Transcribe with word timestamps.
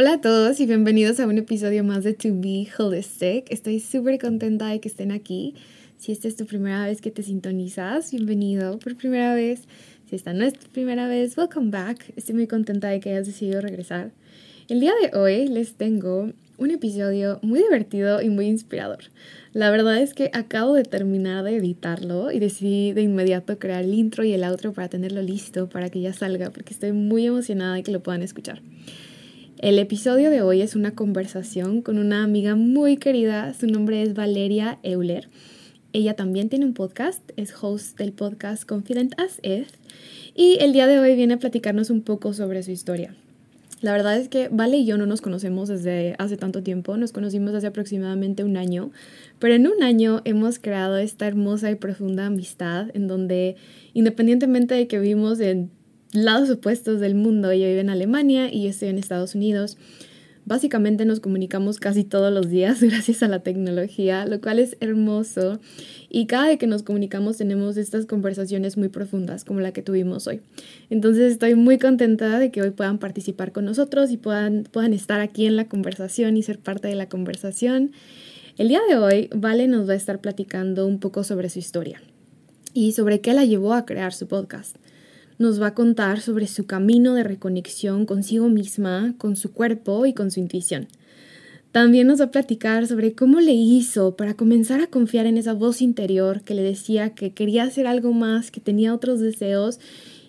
Hola 0.00 0.12
a 0.12 0.20
todos 0.20 0.60
y 0.60 0.66
bienvenidos 0.66 1.18
a 1.18 1.26
un 1.26 1.38
episodio 1.38 1.82
más 1.82 2.04
de 2.04 2.14
To 2.14 2.28
Be 2.32 2.68
Holistic. 2.78 3.50
Estoy 3.50 3.80
súper 3.80 4.20
contenta 4.20 4.68
de 4.68 4.78
que 4.78 4.86
estén 4.86 5.10
aquí. 5.10 5.56
Si 5.96 6.12
esta 6.12 6.28
es 6.28 6.36
tu 6.36 6.46
primera 6.46 6.86
vez 6.86 7.00
que 7.00 7.10
te 7.10 7.24
sintonizas, 7.24 8.12
bienvenido 8.12 8.78
por 8.78 8.96
primera 8.96 9.34
vez. 9.34 9.62
Si 10.08 10.14
esta 10.14 10.32
no 10.34 10.44
es 10.44 10.52
tu 10.52 10.68
primera 10.68 11.08
vez, 11.08 11.36
welcome 11.36 11.72
back. 11.72 12.12
Estoy 12.14 12.36
muy 12.36 12.46
contenta 12.46 12.86
de 12.86 13.00
que 13.00 13.10
hayas 13.10 13.26
decidido 13.26 13.60
regresar. 13.60 14.12
El 14.68 14.78
día 14.78 14.92
de 15.02 15.18
hoy 15.18 15.48
les 15.48 15.74
tengo 15.74 16.30
un 16.58 16.70
episodio 16.70 17.40
muy 17.42 17.58
divertido 17.58 18.22
y 18.22 18.30
muy 18.30 18.46
inspirador. 18.46 19.00
La 19.52 19.72
verdad 19.72 20.00
es 20.00 20.14
que 20.14 20.30
acabo 20.32 20.74
de 20.74 20.84
terminar 20.84 21.42
de 21.42 21.56
editarlo 21.56 22.30
y 22.30 22.38
decidí 22.38 22.92
de 22.92 23.02
inmediato 23.02 23.58
crear 23.58 23.82
el 23.82 23.94
intro 23.94 24.22
y 24.22 24.32
el 24.32 24.44
outro 24.44 24.72
para 24.72 24.88
tenerlo 24.88 25.22
listo 25.22 25.68
para 25.68 25.90
que 25.90 26.00
ya 26.00 26.12
salga 26.12 26.50
porque 26.50 26.72
estoy 26.72 26.92
muy 26.92 27.26
emocionada 27.26 27.74
de 27.74 27.82
que 27.82 27.90
lo 27.90 28.00
puedan 28.00 28.22
escuchar. 28.22 28.62
El 29.60 29.80
episodio 29.80 30.30
de 30.30 30.40
hoy 30.40 30.62
es 30.62 30.76
una 30.76 30.92
conversación 30.92 31.82
con 31.82 31.98
una 31.98 32.22
amiga 32.22 32.54
muy 32.54 32.96
querida, 32.96 33.52
su 33.54 33.66
nombre 33.66 34.02
es 34.02 34.14
Valeria 34.14 34.78
Euler. 34.84 35.28
Ella 35.92 36.14
también 36.14 36.48
tiene 36.48 36.64
un 36.64 36.74
podcast, 36.74 37.28
es 37.36 37.52
host 37.60 37.98
del 37.98 38.12
podcast 38.12 38.64
Confident 38.64 39.18
as 39.18 39.40
If 39.42 39.68
y 40.36 40.58
el 40.60 40.72
día 40.72 40.86
de 40.86 41.00
hoy 41.00 41.16
viene 41.16 41.34
a 41.34 41.38
platicarnos 41.38 41.90
un 41.90 42.02
poco 42.02 42.34
sobre 42.34 42.62
su 42.62 42.70
historia. 42.70 43.16
La 43.80 43.90
verdad 43.90 44.16
es 44.16 44.28
que 44.28 44.48
Vale 44.48 44.76
y 44.76 44.86
yo 44.86 44.96
no 44.96 45.06
nos 45.06 45.20
conocemos 45.20 45.68
desde 45.68 46.14
hace 46.18 46.36
tanto 46.36 46.62
tiempo, 46.62 46.96
nos 46.96 47.10
conocimos 47.10 47.52
hace 47.52 47.66
aproximadamente 47.66 48.44
un 48.44 48.56
año, 48.56 48.92
pero 49.40 49.54
en 49.54 49.66
un 49.66 49.82
año 49.82 50.22
hemos 50.24 50.60
creado 50.60 50.98
esta 50.98 51.26
hermosa 51.26 51.68
y 51.72 51.74
profunda 51.74 52.26
amistad 52.26 52.90
en 52.94 53.08
donde 53.08 53.56
independientemente 53.92 54.76
de 54.76 54.86
que 54.86 55.00
vivimos 55.00 55.40
en 55.40 55.72
lados 56.12 56.50
opuestos 56.50 57.00
del 57.00 57.14
mundo. 57.14 57.50
Ella 57.50 57.66
vive 57.68 57.80
en 57.80 57.90
Alemania 57.90 58.52
y 58.52 58.64
yo 58.64 58.70
estoy 58.70 58.88
en 58.88 58.98
Estados 58.98 59.34
Unidos. 59.34 59.76
Básicamente 60.48 61.04
nos 61.04 61.20
comunicamos 61.20 61.78
casi 61.78 62.04
todos 62.04 62.32
los 62.32 62.48
días 62.48 62.82
gracias 62.82 63.22
a 63.22 63.28
la 63.28 63.40
tecnología, 63.40 64.24
lo 64.24 64.40
cual 64.40 64.58
es 64.58 64.78
hermoso. 64.80 65.60
Y 66.08 66.24
cada 66.24 66.46
vez 66.46 66.58
que 66.58 66.66
nos 66.66 66.82
comunicamos 66.82 67.36
tenemos 67.36 67.76
estas 67.76 68.06
conversaciones 68.06 68.78
muy 68.78 68.88
profundas 68.88 69.44
como 69.44 69.60
la 69.60 69.72
que 69.72 69.82
tuvimos 69.82 70.26
hoy. 70.26 70.40
Entonces 70.88 71.32
estoy 71.32 71.54
muy 71.54 71.78
contenta 71.78 72.38
de 72.38 72.50
que 72.50 72.62
hoy 72.62 72.70
puedan 72.70 72.98
participar 72.98 73.52
con 73.52 73.66
nosotros 73.66 74.10
y 74.10 74.16
puedan, 74.16 74.64
puedan 74.64 74.94
estar 74.94 75.20
aquí 75.20 75.44
en 75.44 75.56
la 75.56 75.68
conversación 75.68 76.38
y 76.38 76.42
ser 76.42 76.58
parte 76.58 76.88
de 76.88 76.94
la 76.94 77.10
conversación. 77.10 77.92
El 78.56 78.68
día 78.68 78.80
de 78.88 78.96
hoy, 78.96 79.28
Vale 79.34 79.68
nos 79.68 79.86
va 79.86 79.92
a 79.92 79.96
estar 79.96 80.20
platicando 80.20 80.86
un 80.86 80.98
poco 80.98 81.24
sobre 81.24 81.50
su 81.50 81.58
historia 81.58 82.00
y 82.72 82.92
sobre 82.92 83.20
qué 83.20 83.34
la 83.34 83.44
llevó 83.44 83.74
a 83.74 83.84
crear 83.84 84.14
su 84.14 84.26
podcast 84.26 84.76
nos 85.38 85.62
va 85.62 85.68
a 85.68 85.74
contar 85.74 86.20
sobre 86.20 86.46
su 86.46 86.66
camino 86.66 87.14
de 87.14 87.22
reconexión 87.22 88.06
consigo 88.06 88.48
misma, 88.48 89.14
con 89.18 89.36
su 89.36 89.52
cuerpo 89.52 90.04
y 90.04 90.12
con 90.12 90.30
su 90.30 90.40
intuición. 90.40 90.88
También 91.70 92.06
nos 92.06 92.20
va 92.20 92.26
a 92.26 92.30
platicar 92.30 92.86
sobre 92.86 93.12
cómo 93.12 93.40
le 93.40 93.52
hizo 93.52 94.16
para 94.16 94.34
comenzar 94.34 94.80
a 94.80 94.86
confiar 94.86 95.26
en 95.26 95.36
esa 95.36 95.52
voz 95.52 95.82
interior 95.82 96.40
que 96.42 96.54
le 96.54 96.62
decía 96.62 97.10
que 97.14 97.32
quería 97.32 97.64
hacer 97.64 97.86
algo 97.86 98.12
más, 98.12 98.50
que 98.50 98.60
tenía 98.60 98.94
otros 98.94 99.20
deseos 99.20 99.78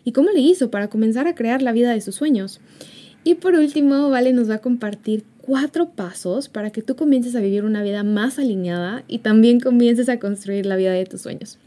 y 0.04 0.12
cómo 0.12 0.30
le 0.32 0.42
hizo 0.42 0.70
para 0.70 0.90
comenzar 0.90 1.28
a 1.28 1.36
crear 1.36 1.62
la 1.62 1.72
vida 1.72 1.92
de 1.92 2.02
sus 2.02 2.16
sueños. 2.16 2.60
Y 3.24 3.36
por 3.36 3.56
último, 3.56 4.10
Vale 4.10 4.34
nos 4.34 4.50
va 4.50 4.56
a 4.56 4.62
compartir 4.62 5.24
cuatro 5.42 5.90
pasos 5.90 6.50
para 6.50 6.72
que 6.72 6.82
tú 6.82 6.96
comiences 6.96 7.36
a 7.36 7.42
vivir 7.42 7.64
una 7.64 7.84
vida 7.84 8.04
más 8.04 8.38
alineada 8.38 9.04
y 9.08 9.20
también 9.20 9.60
comiences 9.60 10.10
a 10.10 10.20
construir 10.20 10.66
la 10.66 10.76
vida 10.76 10.92
de 10.92 11.06
tus 11.06 11.22
sueños. 11.22 11.58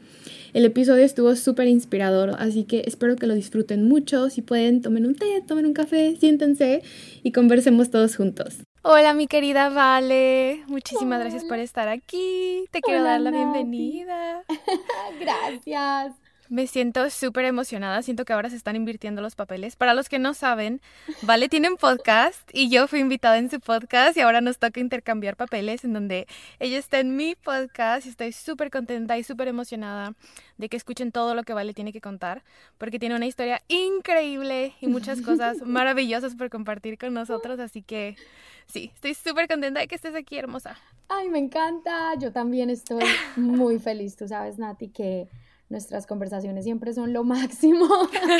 El 0.54 0.66
episodio 0.66 1.02
estuvo 1.02 1.34
súper 1.34 1.66
inspirador, 1.66 2.36
así 2.38 2.64
que 2.64 2.82
espero 2.86 3.16
que 3.16 3.26
lo 3.26 3.34
disfruten 3.34 3.88
mucho. 3.88 4.28
Si 4.28 4.42
pueden, 4.42 4.82
tomen 4.82 5.06
un 5.06 5.14
té, 5.14 5.42
tomen 5.46 5.64
un 5.64 5.72
café, 5.72 6.14
siéntense 6.16 6.82
y 7.22 7.32
conversemos 7.32 7.90
todos 7.90 8.16
juntos. 8.16 8.58
Hola, 8.82 9.14
mi 9.14 9.26
querida 9.26 9.70
Vale. 9.70 10.62
Muchísimas 10.66 11.20
gracias 11.20 11.44
por 11.44 11.58
estar 11.58 11.88
aquí. 11.88 12.66
Te 12.70 12.80
quiero 12.82 13.02
dar 13.02 13.20
la 13.22 13.30
bienvenida. 13.30 14.44
gracias. 15.20 16.12
Me 16.52 16.66
siento 16.66 17.08
súper 17.08 17.46
emocionada, 17.46 18.02
siento 18.02 18.26
que 18.26 18.34
ahora 18.34 18.50
se 18.50 18.56
están 18.56 18.76
invirtiendo 18.76 19.22
los 19.22 19.34
papeles. 19.34 19.74
Para 19.74 19.94
los 19.94 20.10
que 20.10 20.18
no 20.18 20.34
saben, 20.34 20.82
Vale 21.22 21.48
tiene 21.48 21.70
un 21.70 21.78
podcast 21.78 22.42
y 22.52 22.68
yo 22.68 22.86
fui 22.88 23.00
invitada 23.00 23.38
en 23.38 23.48
su 23.48 23.58
podcast 23.58 24.18
y 24.18 24.20
ahora 24.20 24.42
nos 24.42 24.58
toca 24.58 24.78
intercambiar 24.78 25.34
papeles 25.34 25.82
en 25.82 25.94
donde 25.94 26.26
ella 26.60 26.76
está 26.76 27.00
en 27.00 27.16
mi 27.16 27.36
podcast 27.36 28.04
y 28.04 28.10
estoy 28.10 28.32
súper 28.32 28.70
contenta 28.70 29.16
y 29.16 29.24
súper 29.24 29.48
emocionada 29.48 30.12
de 30.58 30.68
que 30.68 30.76
escuchen 30.76 31.10
todo 31.10 31.34
lo 31.34 31.42
que 31.42 31.54
Vale 31.54 31.72
tiene 31.72 31.90
que 31.90 32.02
contar 32.02 32.42
porque 32.76 32.98
tiene 32.98 33.16
una 33.16 33.24
historia 33.24 33.62
increíble 33.68 34.74
y 34.82 34.88
muchas 34.88 35.22
cosas 35.22 35.62
maravillosas 35.62 36.34
por 36.34 36.50
compartir 36.50 36.98
con 36.98 37.14
nosotros, 37.14 37.60
así 37.60 37.80
que 37.80 38.14
sí, 38.66 38.90
estoy 38.94 39.14
súper 39.14 39.48
contenta 39.48 39.80
de 39.80 39.88
que 39.88 39.94
estés 39.94 40.14
aquí, 40.14 40.36
hermosa. 40.36 40.76
Ay, 41.08 41.30
me 41.30 41.38
encanta, 41.38 42.14
yo 42.18 42.30
también 42.30 42.68
estoy 42.68 43.04
muy 43.36 43.78
feliz, 43.78 44.16
tú 44.16 44.28
sabes, 44.28 44.58
Nati, 44.58 44.88
que 44.88 45.30
nuestras 45.72 46.06
conversaciones 46.06 46.64
siempre 46.64 46.92
son 46.92 47.12
lo 47.12 47.24
máximo. 47.36 47.88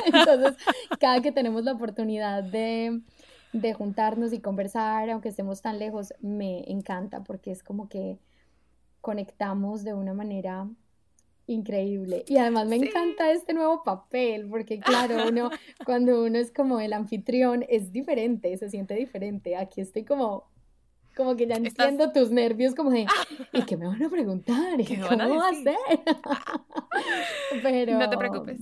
Entonces, 0.06 0.54
cada 1.00 1.20
que 1.20 1.32
tenemos 1.32 1.64
la 1.64 1.72
oportunidad 1.72 2.44
de, 2.44 3.00
de 3.52 3.72
juntarnos 3.74 4.32
y 4.32 4.38
conversar, 4.38 5.10
aunque 5.10 5.30
estemos 5.30 5.62
tan 5.62 5.80
lejos, 5.80 6.14
me 6.20 6.70
encanta 6.70 7.24
porque 7.24 7.50
es 7.50 7.64
como 7.64 7.88
que 7.88 8.18
conectamos 9.00 9.82
de 9.82 9.94
una 9.94 10.14
manera 10.14 10.68
increíble. 11.46 12.24
Y 12.28 12.36
además 12.36 12.68
me 12.68 12.76
encanta 12.76 13.32
este 13.32 13.52
nuevo 13.52 13.82
papel, 13.82 14.46
porque 14.48 14.78
claro, 14.78 15.28
uno, 15.28 15.50
cuando 15.84 16.24
uno 16.24 16.38
es 16.38 16.52
como 16.52 16.78
el 16.78 16.92
anfitrión, 16.92 17.64
es 17.68 17.92
diferente, 17.92 18.56
se 18.56 18.70
siente 18.70 18.94
diferente. 18.94 19.56
Aquí 19.56 19.80
estoy 19.80 20.04
como 20.04 20.44
como 21.16 21.36
que 21.36 21.46
ya 21.46 21.56
entiendo 21.56 22.12
tus 22.12 22.30
nervios, 22.30 22.74
como 22.74 22.90
de, 22.90 23.06
¿y 23.52 23.62
qué 23.62 23.76
me 23.76 23.86
van 23.86 24.02
a 24.02 24.08
preguntar? 24.08 24.80
¿Y 24.80 24.84
¿Qué 24.84 25.00
cómo 25.08 25.36
va 25.36 25.46
a 25.46 25.50
hacer? 25.50 25.76
pero... 27.62 27.98
No 27.98 28.10
te 28.10 28.16
preocupes. 28.16 28.60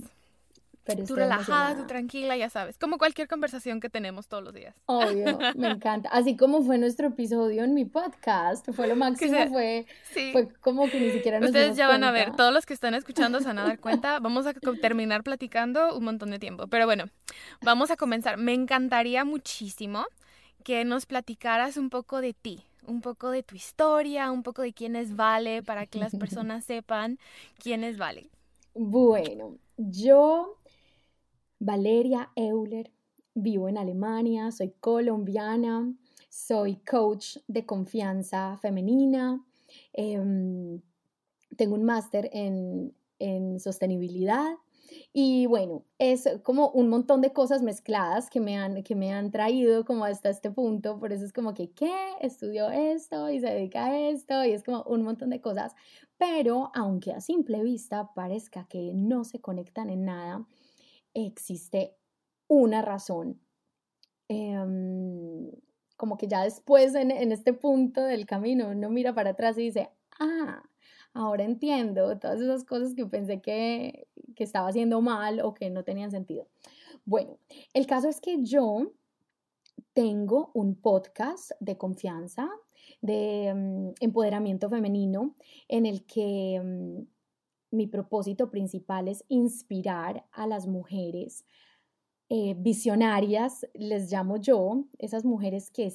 Pero 0.83 1.05
tú 1.05 1.15
relajada, 1.15 1.75
tú 1.75 1.85
tranquila, 1.85 2.35
ya 2.35 2.49
sabes, 2.49 2.77
como 2.79 2.97
cualquier 2.97 3.27
conversación 3.27 3.79
que 3.79 3.89
tenemos 3.89 4.27
todos 4.27 4.43
los 4.43 4.53
días. 4.53 4.75
Obvio, 4.87 5.37
me 5.55 5.67
encanta. 5.71 6.09
Así 6.09 6.35
como 6.35 6.63
fue 6.63 6.79
nuestro 6.79 7.09
episodio 7.09 7.63
en 7.63 7.75
mi 7.75 7.85
podcast, 7.85 8.67
fue 8.71 8.87
lo 8.87 8.95
máximo, 8.95 9.47
fue, 9.49 9.85
fue 10.31 10.49
como 10.59 10.89
que 10.89 10.99
ni 10.99 11.11
siquiera 11.11 11.39
nos 11.39 11.49
Ustedes 11.49 11.77
ya 11.77 11.87
van 11.87 12.03
a 12.03 12.11
ver, 12.11 12.35
todos 12.35 12.51
los 12.51 12.65
que 12.65 12.73
están 12.73 12.95
escuchando 12.95 13.39
se 13.39 13.45
van 13.45 13.59
a 13.59 13.63
dar 13.63 13.79
cuenta, 13.79 14.19
vamos 14.19 14.47
a 14.47 14.53
terminar 14.53 15.23
platicando 15.23 15.95
un 15.95 16.03
montón 16.03 16.31
de 16.31 16.39
tiempo. 16.39 16.65
Pero 16.67 16.85
bueno, 16.85 17.05
vamos 17.61 17.91
a 17.91 17.95
comenzar. 17.95 18.37
Me 18.37 18.53
encantaría 18.53 19.23
muchísimo 19.23 20.05
que 20.61 20.85
nos 20.85 21.05
platicaras 21.05 21.77
un 21.77 21.89
poco 21.89 22.21
de 22.21 22.33
ti, 22.33 22.63
un 22.87 23.01
poco 23.01 23.31
de 23.31 23.43
tu 23.43 23.55
historia, 23.55 24.31
un 24.31 24.43
poco 24.43 24.61
de 24.61 24.73
quién 24.73 24.95
es 24.95 25.15
Vale, 25.15 25.63
para 25.63 25.85
que 25.85 25.99
las 25.99 26.15
personas 26.17 26.65
sepan 26.65 27.19
quién 27.59 27.83
es 27.83 27.97
Vale. 27.97 28.29
Bueno, 28.73 29.57
yo, 29.77 30.57
Valeria 31.59 32.31
Euler, 32.35 32.91
vivo 33.33 33.67
en 33.69 33.77
Alemania, 33.77 34.51
soy 34.51 34.73
colombiana, 34.79 35.93
soy 36.29 36.75
coach 36.77 37.37
de 37.47 37.65
confianza 37.65 38.57
femenina, 38.61 39.43
em, 39.93 40.81
tengo 41.57 41.75
un 41.75 41.83
máster 41.83 42.29
en, 42.31 42.93
en 43.19 43.59
sostenibilidad 43.59 44.55
Y 45.13 45.45
bueno, 45.45 45.85
es 45.97 46.27
como 46.43 46.69
un 46.69 46.89
montón 46.89 47.21
de 47.21 47.33
cosas 47.33 47.61
mezcladas 47.61 48.29
que 48.29 48.39
me 48.39 48.57
han, 48.57 48.83
que 48.83 48.95
me 48.95 49.11
han 49.13 49.31
traído 49.31 49.85
como 49.85 50.05
hasta 50.05 50.29
este 50.29 50.51
punto. 50.51 50.99
Por 50.99 51.13
eso 51.13 51.25
es 51.25 51.33
como 51.33 51.53
que, 51.53 51.71
¿qué? 51.71 51.93
Estudió 52.21 52.69
esto 52.69 53.29
y 53.29 53.39
se 53.39 53.47
dedica 53.47 53.85
a 53.87 53.99
esto 54.09 54.45
y 54.45 54.51
es 54.51 54.63
como 54.63 54.83
un 54.83 55.03
montón 55.03 55.29
de 55.29 55.41
cosas. 55.41 55.73
Pero 56.17 56.71
aunque 56.75 57.11
a 57.11 57.21
simple 57.21 57.63
vista 57.63 58.13
parezca 58.13 58.67
que 58.67 58.91
no 58.93 59.23
se 59.23 59.41
conectan 59.41 59.89
en 59.89 60.05
nada, 60.05 60.45
existe 61.13 61.95
una 62.47 62.81
razón. 62.81 63.41
Em, 64.27 65.51
como 65.97 66.17
que 66.17 66.27
ya 66.27 66.43
después 66.43 66.95
en, 66.95 67.11
en 67.11 67.31
este 67.31 67.53
punto 67.53 68.03
del 68.03 68.25
camino 68.25 68.69
uno 68.69 68.89
mira 68.89 69.13
para 69.13 69.31
atrás 69.31 69.57
y 69.57 69.63
dice, 69.63 69.89
ah, 70.19 70.63
ahora 71.13 71.43
entiendo 71.43 72.17
todas 72.17 72.41
esas 72.41 72.63
cosas 72.63 72.93
que 72.93 73.05
pensé 73.05 73.41
que, 73.41 74.07
que 74.35 74.43
estaba 74.43 74.67
haciendo 74.67 75.01
mal 75.01 75.41
o 75.41 75.53
que 75.53 75.69
no 75.69 75.83
tenían 75.83 76.11
sentido. 76.11 76.47
Bueno, 77.05 77.37
el 77.73 77.87
caso 77.87 78.09
es 78.09 78.21
que 78.21 78.43
yo 78.43 78.91
tengo 79.93 80.51
un 80.53 80.75
podcast 80.75 81.51
de 81.59 81.77
confianza, 81.77 82.49
de 83.01 83.53
mm, 83.53 83.93
empoderamiento 83.99 84.69
femenino, 84.69 85.35
en 85.67 85.85
el 85.85 86.05
que 86.05 86.61
mm, 86.63 87.75
mi 87.75 87.87
propósito 87.87 88.49
principal 88.49 89.07
es 89.07 89.23
inspirar 89.27 90.25
a 90.31 90.45
las 90.47 90.67
mujeres 90.67 91.45
eh, 92.29 92.55
visionarias, 92.57 93.67
les 93.73 94.11
llamo 94.11 94.37
yo, 94.37 94.85
esas 94.99 95.25
mujeres 95.25 95.69
que 95.69 95.85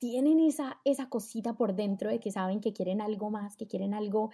tienen 0.00 0.40
esa, 0.40 0.80
esa 0.84 1.08
cosita 1.08 1.54
por 1.54 1.76
dentro 1.76 2.10
de 2.10 2.18
que 2.18 2.32
saben 2.32 2.60
que 2.60 2.72
quieren 2.72 3.00
algo 3.00 3.30
más, 3.30 3.56
que 3.56 3.68
quieren 3.68 3.94
algo, 3.94 4.30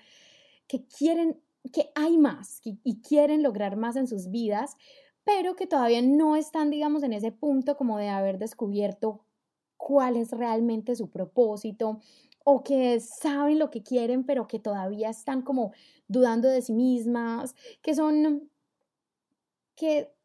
que 0.66 0.86
quieren, 0.86 1.42
que 1.72 1.90
hay 1.94 2.16
más 2.16 2.60
y 2.62 3.02
quieren 3.02 3.42
lograr 3.42 3.76
más 3.76 3.96
en 3.96 4.06
sus 4.06 4.30
vidas, 4.30 4.76
pero 5.24 5.56
que 5.56 5.66
todavía 5.66 6.00
no 6.00 6.36
están, 6.36 6.70
digamos, 6.70 7.02
en 7.02 7.12
ese 7.12 7.32
punto 7.32 7.76
como 7.76 7.98
de 7.98 8.08
haber 8.08 8.38
descubierto 8.38 9.26
cuál 9.76 10.16
es 10.16 10.30
realmente 10.30 10.94
su 10.94 11.10
propósito 11.10 12.00
o 12.44 12.62
que 12.62 13.00
saben 13.00 13.58
lo 13.58 13.70
que 13.70 13.82
quieren, 13.82 14.24
pero 14.24 14.46
que 14.46 14.60
todavía 14.60 15.10
están 15.10 15.42
como 15.42 15.72
dudando 16.06 16.48
de 16.48 16.62
sí 16.62 16.72
mismas, 16.72 17.56
que 17.82 17.92
son, 17.92 18.48
que 19.74 20.15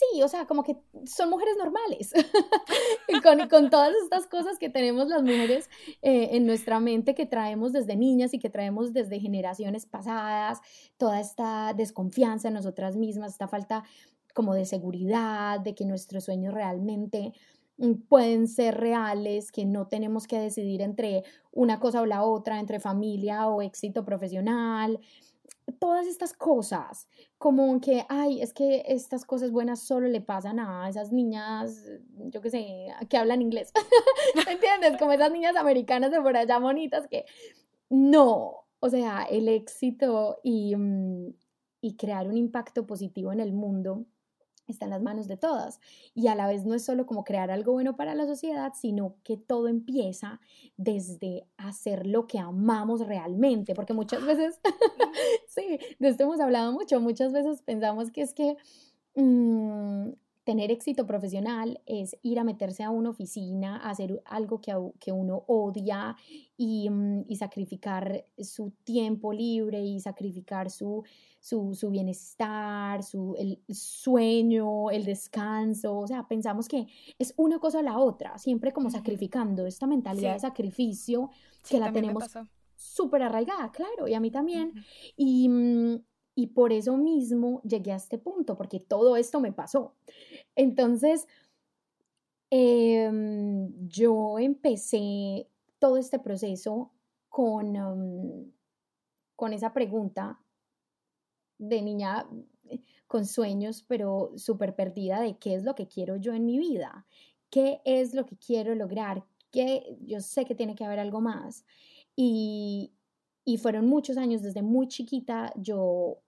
Sí, 0.00 0.22
o 0.22 0.28
sea, 0.28 0.46
como 0.46 0.62
que 0.62 0.78
son 1.04 1.28
mujeres 1.28 1.56
normales, 1.58 2.12
con, 3.50 3.68
todas 3.68 3.92
estas 4.02 4.26
cosas 4.26 4.58
que 4.58 4.70
tenemos 4.70 5.08
las 5.08 5.22
mujeres 5.22 5.68
eh, 6.00 6.30
en 6.32 6.46
nuestra 6.46 6.80
mente 6.80 7.14
que 7.14 7.26
traemos 7.26 7.72
desde 7.72 7.96
niñas 7.96 8.32
y 8.32 8.38
que 8.38 8.48
traemos 8.48 8.94
desde 8.94 9.20
generaciones 9.20 9.84
pasadas, 9.84 10.60
toda 10.96 11.20
esta 11.20 11.74
desconfianza 11.74 12.48
en 12.48 12.54
nosotras 12.54 12.96
mismas, 12.96 13.32
esta 13.32 13.46
falta 13.46 13.84
como 14.32 14.54
de 14.54 14.64
seguridad, 14.64 15.60
de 15.60 15.74
que 15.74 15.84
nuestros 15.84 16.24
sueños 16.24 16.54
realmente 16.54 17.34
mm, 17.76 17.92
pueden 18.08 18.48
ser 18.48 18.78
reales, 18.78 19.52
que 19.52 19.66
no 19.66 19.88
tenemos 19.88 20.26
que 20.26 20.38
decidir 20.38 20.80
entre 20.80 21.24
una 21.52 21.78
cosa 21.78 22.00
o 22.00 22.06
la 22.06 22.22
otra, 22.22 22.58
entre 22.58 22.80
familia 22.80 23.48
o 23.48 23.60
éxito 23.60 24.06
profesional, 24.06 24.98
todas 25.80 26.06
estas 26.06 26.34
cosas, 26.34 27.08
como 27.38 27.80
que, 27.80 28.04
ay, 28.08 28.42
es 28.42 28.52
que 28.52 28.84
estas 28.86 29.24
cosas 29.24 29.50
buenas 29.50 29.80
solo 29.80 30.06
le 30.08 30.20
pasan 30.20 30.60
a 30.60 30.88
esas 30.88 31.10
niñas, 31.10 31.84
yo 32.16 32.40
qué 32.42 32.50
sé, 32.50 32.86
que 33.08 33.16
hablan 33.16 33.42
inglés, 33.42 33.72
¿me 34.46 34.52
entiendes? 34.52 34.98
Como 34.98 35.12
esas 35.12 35.32
niñas 35.32 35.56
americanas 35.56 36.12
de 36.12 36.20
por 36.20 36.36
allá 36.36 36.58
bonitas 36.58 37.08
que 37.08 37.24
no, 37.88 38.66
o 38.78 38.88
sea, 38.90 39.24
el 39.24 39.48
éxito 39.48 40.38
y, 40.44 40.76
mm, 40.76 41.34
y 41.80 41.96
crear 41.96 42.28
un 42.28 42.36
impacto 42.36 42.86
positivo 42.86 43.32
en 43.32 43.40
el 43.40 43.52
mundo 43.52 44.04
está 44.70 44.86
en 44.86 44.90
las 44.90 45.02
manos 45.02 45.28
de 45.28 45.36
todas. 45.36 45.80
Y 46.14 46.28
a 46.28 46.34
la 46.34 46.46
vez 46.46 46.64
no 46.64 46.74
es 46.74 46.84
solo 46.84 47.06
como 47.06 47.24
crear 47.24 47.50
algo 47.50 47.72
bueno 47.72 47.96
para 47.96 48.14
la 48.14 48.26
sociedad, 48.26 48.72
sino 48.74 49.16
que 49.24 49.36
todo 49.36 49.68
empieza 49.68 50.40
desde 50.76 51.46
hacer 51.56 52.06
lo 52.06 52.26
que 52.26 52.38
amamos 52.38 53.06
realmente, 53.06 53.74
porque 53.74 53.92
muchas 53.92 54.24
veces, 54.24 54.60
sí, 55.48 55.78
de 55.98 56.08
esto 56.08 56.24
hemos 56.24 56.40
hablado 56.40 56.72
mucho, 56.72 57.00
muchas 57.00 57.32
veces 57.32 57.62
pensamos 57.62 58.10
que 58.10 58.22
es 58.22 58.34
que... 58.34 58.56
Mm, 59.14 60.10
tener 60.44 60.70
éxito 60.70 61.06
profesional 61.06 61.80
es 61.86 62.16
ir 62.22 62.38
a 62.38 62.44
meterse 62.44 62.82
a 62.82 62.90
una 62.90 63.10
oficina, 63.10 63.76
hacer 63.76 64.22
algo 64.24 64.60
que, 64.60 64.74
que 64.98 65.12
uno 65.12 65.44
odia 65.46 66.16
y, 66.56 66.88
mm, 66.88 67.24
y, 67.28 67.36
sacrificar 67.36 68.24
su 68.38 68.72
tiempo 68.84 69.32
libre 69.32 69.82
y 69.82 70.00
sacrificar 70.00 70.70
su, 70.70 71.04
su, 71.40 71.74
su 71.74 71.90
bienestar, 71.90 73.02
su, 73.02 73.34
el 73.38 73.60
sueño, 73.68 74.90
el 74.90 75.04
descanso. 75.04 75.98
O 75.98 76.06
sea, 76.06 76.26
pensamos 76.26 76.68
que 76.68 76.86
es 77.18 77.34
una 77.36 77.58
cosa 77.58 77.80
o 77.80 77.82
la 77.82 77.98
otra, 77.98 78.38
siempre 78.38 78.72
como 78.72 78.90
sacrificando 78.90 79.66
esta 79.66 79.86
mentalidad 79.86 80.34
de 80.34 80.40
sacrificio 80.40 81.30
que 81.68 81.78
la 81.78 81.92
tenemos 81.92 82.24
súper 82.76 83.22
arraigada, 83.22 83.70
claro, 83.70 84.08
y 84.08 84.14
a 84.14 84.20
mí 84.20 84.30
también. 84.30 84.72
Y 85.16 85.48
mm, 85.48 85.96
y 86.40 86.48
por 86.48 86.72
eso 86.72 86.96
mismo 86.96 87.60
llegué 87.62 87.92
a 87.92 87.96
este 87.96 88.16
punto, 88.16 88.56
porque 88.56 88.80
todo 88.80 89.16
esto 89.16 89.40
me 89.40 89.52
pasó. 89.52 89.94
Entonces, 90.56 91.26
em, 92.50 93.72
yo 93.88 94.38
empecé 94.38 95.48
todo 95.78 95.96
este 95.96 96.18
proceso 96.18 96.92
con, 97.28 97.76
em, 97.76 98.52
con 99.36 99.52
esa 99.52 99.72
pregunta 99.72 100.40
de 101.58 101.82
niña 101.82 102.26
con 103.06 103.26
sueños, 103.26 103.84
pero 103.88 104.32
súper 104.36 104.76
perdida 104.76 105.20
de 105.20 105.36
qué 105.36 105.54
es 105.54 105.64
lo 105.64 105.74
que 105.74 105.88
quiero 105.88 106.16
yo 106.16 106.32
en 106.32 106.46
mi 106.46 106.58
vida, 106.58 107.06
qué 107.50 107.80
es 107.84 108.14
lo 108.14 108.24
que 108.24 108.36
quiero 108.36 108.74
lograr, 108.76 109.24
que 109.50 109.96
yo 110.06 110.20
sé 110.20 110.44
que 110.44 110.54
tiene 110.54 110.76
que 110.76 110.84
haber 110.84 111.00
algo 111.00 111.20
más. 111.20 111.64
Y, 112.14 112.92
y 113.44 113.58
fueron 113.58 113.86
muchos 113.88 114.16
años, 114.16 114.42
desde 114.42 114.62
muy 114.62 114.86
chiquita 114.86 115.52
yo 115.56 116.22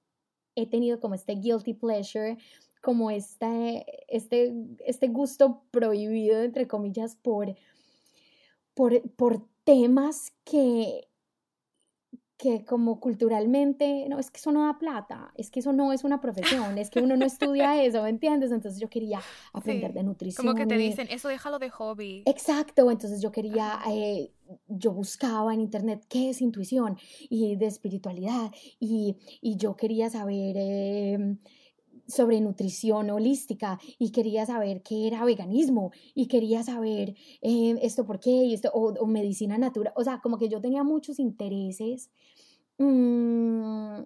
he 0.56 0.66
tenido 0.66 0.98
como 0.98 1.14
este 1.14 1.34
guilty 1.34 1.74
pleasure, 1.74 2.36
como 2.82 3.10
este, 3.10 3.86
este, 4.08 4.52
este 4.84 5.08
gusto 5.08 5.62
prohibido, 5.70 6.42
entre 6.42 6.66
comillas, 6.66 7.16
por, 7.16 7.54
por, 8.74 9.00
por 9.12 9.46
temas 9.62 10.32
que, 10.44 11.08
que 12.36 12.64
como 12.64 12.98
culturalmente, 12.98 14.06
no, 14.08 14.18
es 14.18 14.32
que 14.32 14.38
eso 14.38 14.50
no 14.50 14.66
da 14.66 14.80
plata, 14.80 15.32
es 15.36 15.48
que 15.48 15.60
eso 15.60 15.72
no 15.72 15.92
es 15.92 16.02
una 16.02 16.20
profesión, 16.20 16.76
es 16.76 16.90
que 16.90 16.98
uno 16.98 17.16
no 17.16 17.24
estudia 17.24 17.80
eso, 17.84 18.02
¿me 18.02 18.08
entiendes? 18.08 18.50
Entonces 18.50 18.80
yo 18.80 18.90
quería 18.90 19.20
aprender 19.52 19.92
de 19.92 20.02
nutrición. 20.02 20.44
Como 20.44 20.58
que 20.58 20.66
te 20.66 20.76
dicen, 20.76 21.06
eso 21.08 21.28
déjalo 21.28 21.60
de 21.60 21.70
hobby. 21.70 22.24
Exacto, 22.26 22.90
entonces 22.90 23.22
yo 23.22 23.30
quería, 23.30 23.78
eh, 23.88 24.32
yo 24.66 24.90
buscaba 24.90 25.54
en 25.54 25.60
internet 25.60 26.04
qué 26.08 26.30
es 26.30 26.40
intuición 26.42 26.98
y 27.30 27.54
de 27.54 27.66
espiritualidad 27.66 28.50
y, 28.80 29.16
y 29.40 29.56
yo 29.56 29.76
quería 29.76 30.10
saber... 30.10 30.56
Eh, 30.58 31.36
sobre 32.06 32.40
nutrición 32.40 33.10
holística 33.10 33.78
y 33.98 34.10
quería 34.10 34.46
saber 34.46 34.82
qué 34.82 35.06
era 35.06 35.24
veganismo 35.24 35.92
y 36.14 36.26
quería 36.26 36.62
saber 36.62 37.14
eh, 37.40 37.78
esto 37.82 38.04
por 38.04 38.20
qué 38.20 38.30
y 38.30 38.54
esto, 38.54 38.70
o, 38.72 39.06
medicina 39.06 39.58
natural, 39.58 39.92
o 39.96 40.04
sea, 40.04 40.20
como 40.20 40.38
que 40.38 40.48
yo 40.48 40.60
tenía 40.60 40.82
muchos 40.84 41.18
intereses, 41.18 42.10
mm, 42.78 44.02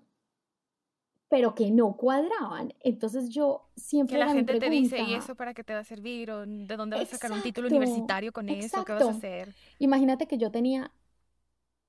pero 1.29 1.55
que 1.55 1.71
no 1.71 1.97
cuadraban. 1.97 2.73
Entonces 2.81 3.31
yo 3.31 3.69
siempre... 3.75 4.15
Que 4.15 4.19
la 4.25 4.33
gente 4.33 4.59
te 4.59 4.71
dice, 4.71 5.03
¿y 5.03 5.15
eso 5.15 5.35
para 5.35 5.55
qué 5.55 5.65
te 5.65 5.75
va 5.75 5.81
a 5.81 5.85
servir? 5.85 6.31
¿O 6.31 6.47
de 6.47 6.77
dónde 6.77 6.97
vas 6.97 7.09
a 7.13 7.17
sacar 7.17 7.33
un 7.33 7.43
título 7.43 7.69
universitario 7.69 8.33
con 8.33 8.49
eso? 8.49 8.85
¿Qué 8.85 8.93
vas 8.93 9.03
a 9.03 9.11
hacer? 9.11 9.55
Imagínate 9.79 10.27
que 10.27 10.39
yo 10.39 10.51
tenía, 10.53 10.93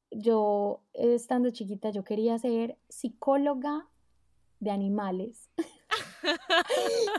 yo 0.09 0.81
estando 0.93 1.51
chiquita, 1.51 1.91
yo 1.91 2.03
quería 2.03 2.37
ser 2.39 2.77
psicóloga 2.89 3.87
de 4.59 4.71
animales. 4.71 5.49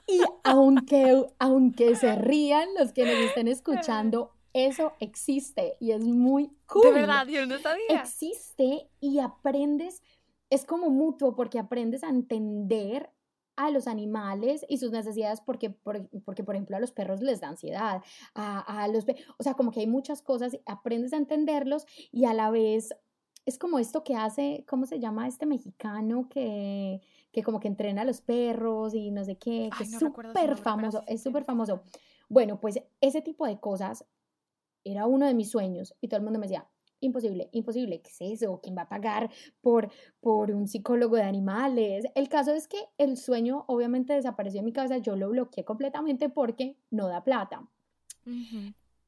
y 0.06 0.20
aunque, 0.44 1.24
aunque 1.38 1.96
se 1.96 2.14
rían 2.16 2.68
los 2.78 2.92
que 2.92 3.04
nos 3.04 3.14
estén 3.14 3.48
escuchando, 3.48 4.32
eso 4.52 4.92
existe 5.00 5.76
y 5.80 5.92
es 5.92 6.04
muy 6.04 6.50
cool. 6.66 6.82
De 6.82 6.92
verdad, 6.92 7.26
yo 7.26 7.46
no 7.46 7.58
sabía. 7.58 8.00
Existe 8.00 8.88
y 9.00 9.18
aprendes, 9.18 10.02
es 10.50 10.64
como 10.64 10.90
mutuo 10.90 11.36
porque 11.36 11.58
aprendes 11.58 12.02
a 12.02 12.08
entender 12.08 13.10
a 13.56 13.70
los 13.70 13.88
animales 13.88 14.64
y 14.68 14.78
sus 14.78 14.92
necesidades 14.92 15.40
porque, 15.40 15.70
porque 15.70 16.44
por 16.44 16.54
ejemplo, 16.54 16.76
a 16.76 16.80
los 16.80 16.92
perros 16.92 17.20
les 17.20 17.40
da 17.40 17.48
ansiedad, 17.48 18.02
a, 18.34 18.82
a 18.82 18.88
los... 18.88 19.04
O 19.36 19.42
sea, 19.42 19.54
como 19.54 19.72
que 19.72 19.80
hay 19.80 19.88
muchas 19.88 20.22
cosas, 20.22 20.56
aprendes 20.64 21.12
a 21.12 21.16
entenderlos 21.16 21.84
y 22.12 22.24
a 22.26 22.34
la 22.34 22.50
vez 22.50 22.94
es 23.46 23.58
como 23.58 23.78
esto 23.78 24.04
que 24.04 24.14
hace, 24.14 24.64
¿cómo 24.68 24.86
se 24.86 25.00
llama 25.00 25.26
este 25.26 25.46
mexicano 25.46 26.28
que 26.28 27.00
que 27.32 27.42
como 27.42 27.60
que 27.60 27.68
entrena 27.68 28.02
a 28.02 28.04
los 28.04 28.20
perros 28.20 28.94
y 28.94 29.10
no 29.10 29.24
sé 29.24 29.36
qué, 29.36 29.70
que 29.76 29.84
es 29.84 29.98
súper 29.98 30.56
famoso, 30.56 31.04
es 31.06 31.22
súper 31.22 31.44
famoso. 31.44 31.82
Bueno, 32.28 32.60
pues 32.60 32.80
ese 33.00 33.22
tipo 33.22 33.46
de 33.46 33.58
cosas 33.58 34.04
era 34.84 35.06
uno 35.06 35.26
de 35.26 35.34
mis 35.34 35.50
sueños 35.50 35.94
y 36.00 36.08
todo 36.08 36.18
el 36.18 36.24
mundo 36.24 36.38
me 36.38 36.46
decía, 36.46 36.66
imposible, 37.00 37.48
imposible, 37.52 38.00
¿qué 38.00 38.10
es 38.10 38.42
eso? 38.42 38.60
¿Quién 38.62 38.76
va 38.76 38.82
a 38.82 38.88
pagar 38.88 39.30
por, 39.60 39.90
por 40.20 40.50
un 40.50 40.66
psicólogo 40.68 41.16
de 41.16 41.22
animales? 41.22 42.04
El 42.14 42.28
caso 42.28 42.52
es 42.52 42.68
que 42.68 42.78
el 42.98 43.16
sueño 43.16 43.64
obviamente 43.68 44.14
desapareció 44.14 44.60
en 44.60 44.66
mi 44.66 44.72
cabeza, 44.72 44.98
yo 44.98 45.16
lo 45.16 45.30
bloqueé 45.30 45.64
completamente 45.64 46.28
porque 46.28 46.76
no 46.90 47.08
da 47.08 47.24
plata. 47.24 47.68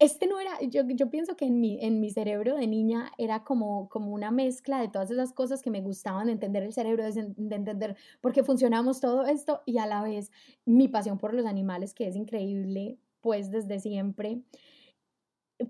Este 0.00 0.26
no 0.26 0.40
era, 0.40 0.58
yo, 0.62 0.82
yo 0.88 1.10
pienso 1.10 1.36
que 1.36 1.44
en 1.44 1.60
mi, 1.60 1.78
en 1.84 2.00
mi 2.00 2.10
cerebro 2.10 2.56
de 2.56 2.66
niña 2.66 3.12
era 3.18 3.44
como, 3.44 3.90
como 3.90 4.12
una 4.12 4.30
mezcla 4.30 4.80
de 4.80 4.88
todas 4.88 5.10
esas 5.10 5.34
cosas 5.34 5.60
que 5.60 5.70
me 5.70 5.82
gustaban 5.82 6.26
de 6.26 6.32
entender 6.32 6.62
el 6.62 6.72
cerebro, 6.72 7.04
de, 7.04 7.34
de 7.36 7.54
entender 7.54 7.96
por 8.22 8.32
qué 8.32 8.42
funcionamos 8.42 9.00
todo 9.00 9.26
esto 9.26 9.60
y 9.66 9.76
a 9.76 9.84
la 9.84 10.02
vez 10.02 10.32
mi 10.64 10.88
pasión 10.88 11.18
por 11.18 11.34
los 11.34 11.44
animales, 11.44 11.92
que 11.92 12.08
es 12.08 12.16
increíble, 12.16 12.98
pues 13.20 13.50
desde 13.50 13.78
siempre. 13.78 14.40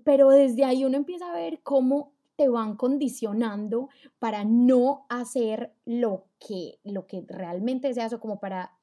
Pero 0.05 0.29
desde 0.29 0.63
ahí 0.63 0.85
uno 0.85 0.95
empieza 0.95 1.29
a 1.29 1.35
ver 1.35 1.61
cómo 1.61 2.13
te 2.37 2.47
van 2.47 2.77
condicionando 2.77 3.89
para 4.17 4.45
no 4.45 5.05
hacer 5.09 5.75
lo 5.83 6.27
que, 6.39 6.79
lo 6.85 7.05
que 7.05 7.25
realmente 7.27 7.89
deseas 7.89 8.13
o 8.13 8.21
como 8.21 8.39
para 8.39 8.79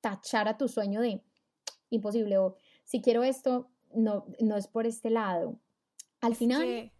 tachar 0.00 0.48
a 0.48 0.56
tu 0.56 0.66
sueño 0.66 1.02
de 1.02 1.22
imposible 1.90 2.38
o 2.38 2.56
si 2.84 3.02
quiero 3.02 3.22
esto, 3.22 3.70
no, 3.94 4.26
no 4.40 4.56
es 4.56 4.68
por 4.68 4.86
este 4.86 5.10
lado. 5.10 5.58
Al 6.20 6.34
final... 6.34 6.92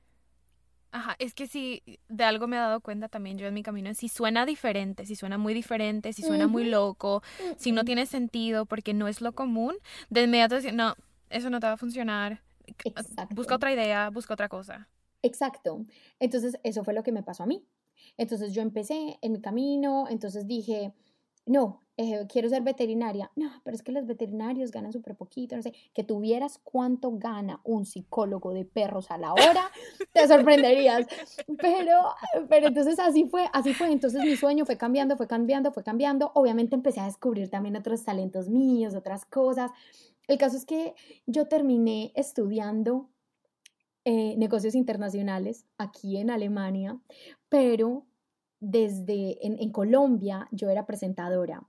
Ajá, 0.91 1.17
es 1.19 1.35
que 1.35 1.47
si 1.47 1.83
de 2.09 2.25
algo 2.25 2.47
me 2.47 2.57
he 2.57 2.59
dado 2.59 2.81
cuenta 2.81 3.09
también 3.11 3.37
yo 3.37 3.47
en 3.47 3.53
mi 3.53 3.63
camino, 3.63 3.93
si 3.93 4.09
suena 4.09 4.47
diferente, 4.47 5.05
si 5.05 5.17
suena 5.17 5.37
muy 5.37 5.53
diferente, 5.53 6.15
si 6.15 6.23
suena 6.23 6.47
muy 6.47 6.65
loco, 6.65 7.23
si 7.59 7.73
no 7.73 7.85
tiene 7.85 8.07
sentido 8.07 8.65
porque 8.65 8.95
no 8.95 9.07
es 9.07 9.21
lo 9.21 9.33
común, 9.33 9.77
de 10.09 10.23
inmediato 10.23 10.55
decir, 10.55 10.73
no, 10.73 10.95
eso 11.29 11.51
no 11.51 11.61
te 11.61 11.67
va 11.67 11.75
a 11.75 11.77
funcionar, 11.77 12.43
busca 13.33 13.57
otra 13.57 13.71
idea, 13.71 14.09
busca 14.09 14.33
otra 14.33 14.49
cosa. 14.49 14.89
Exacto. 15.21 15.85
Entonces, 16.21 16.59
eso 16.63 16.85
fue 16.85 16.95
lo 16.95 17.03
que 17.03 17.13
me 17.13 17.23
pasó 17.23 17.43
a 17.43 17.47
mí. 17.47 17.67
Entonces, 18.17 18.55
yo 18.55 18.63
empecé 18.63 19.19
en 19.21 19.33
mi 19.33 19.41
camino, 19.43 20.07
entonces 20.09 20.47
dije, 20.47 20.95
no, 21.45 21.83
eh, 22.01 22.27
quiero 22.29 22.49
ser 22.49 22.63
veterinaria. 22.63 23.33
No, 23.35 23.51
pero 23.65 23.75
es 23.75 23.83
que 23.83 23.91
los 23.91 24.07
veterinarios 24.07 24.71
ganan 24.71 24.93
súper 24.93 25.17
poquito, 25.17 25.57
no 25.57 25.63
sé. 25.63 25.75
Que 25.93 26.05
tuvieras 26.05 26.61
cuánto 26.63 27.11
gana 27.19 27.61
un 27.65 27.85
psicólogo 27.85 28.55
de 28.55 28.65
perros 28.65 29.11
a 29.11 29.19
la 29.19 29.33
hora, 29.33 29.69
te 30.13 30.27
sorprenderías. 30.29 31.07
Pero, 31.61 32.15
pero 32.49 32.69
entonces 32.69 33.01
así 33.01 33.25
fue, 33.25 33.47
así 33.53 33.75
fue. 33.75 33.91
Entonces 33.91 34.23
mi 34.23 34.37
sueño 34.37 34.65
fue 34.65 34.79
cambiando, 34.79 35.17
fue 35.17 35.27
cambiando, 35.27 35.73
fue 35.73 35.83
cambiando. 35.83 36.31
Obviamente 36.35 36.77
empecé 36.77 37.01
a 37.01 37.07
descubrir 37.07 37.51
también 37.51 37.77
otros 37.77 38.05
talentos 38.05 38.49
míos, 38.49 38.95
otras 38.95 39.25
cosas. 39.25 39.73
El 40.29 40.39
caso 40.39 40.57
es 40.57 40.65
que 40.65 40.95
yo 41.27 41.49
terminé 41.49 42.13
estudiando 42.15 43.09
eh, 44.05 44.37
negocios 44.37 44.77
internacionales 44.77 45.67
aquí 45.79 46.17
en 46.17 46.31
Alemania, 46.31 46.97
pero 47.49 48.07
desde 48.61 49.39
en, 49.47 49.71
Colombia 49.71 50.49
yo 50.51 50.69
era 50.71 50.87
presentadora 50.87 51.63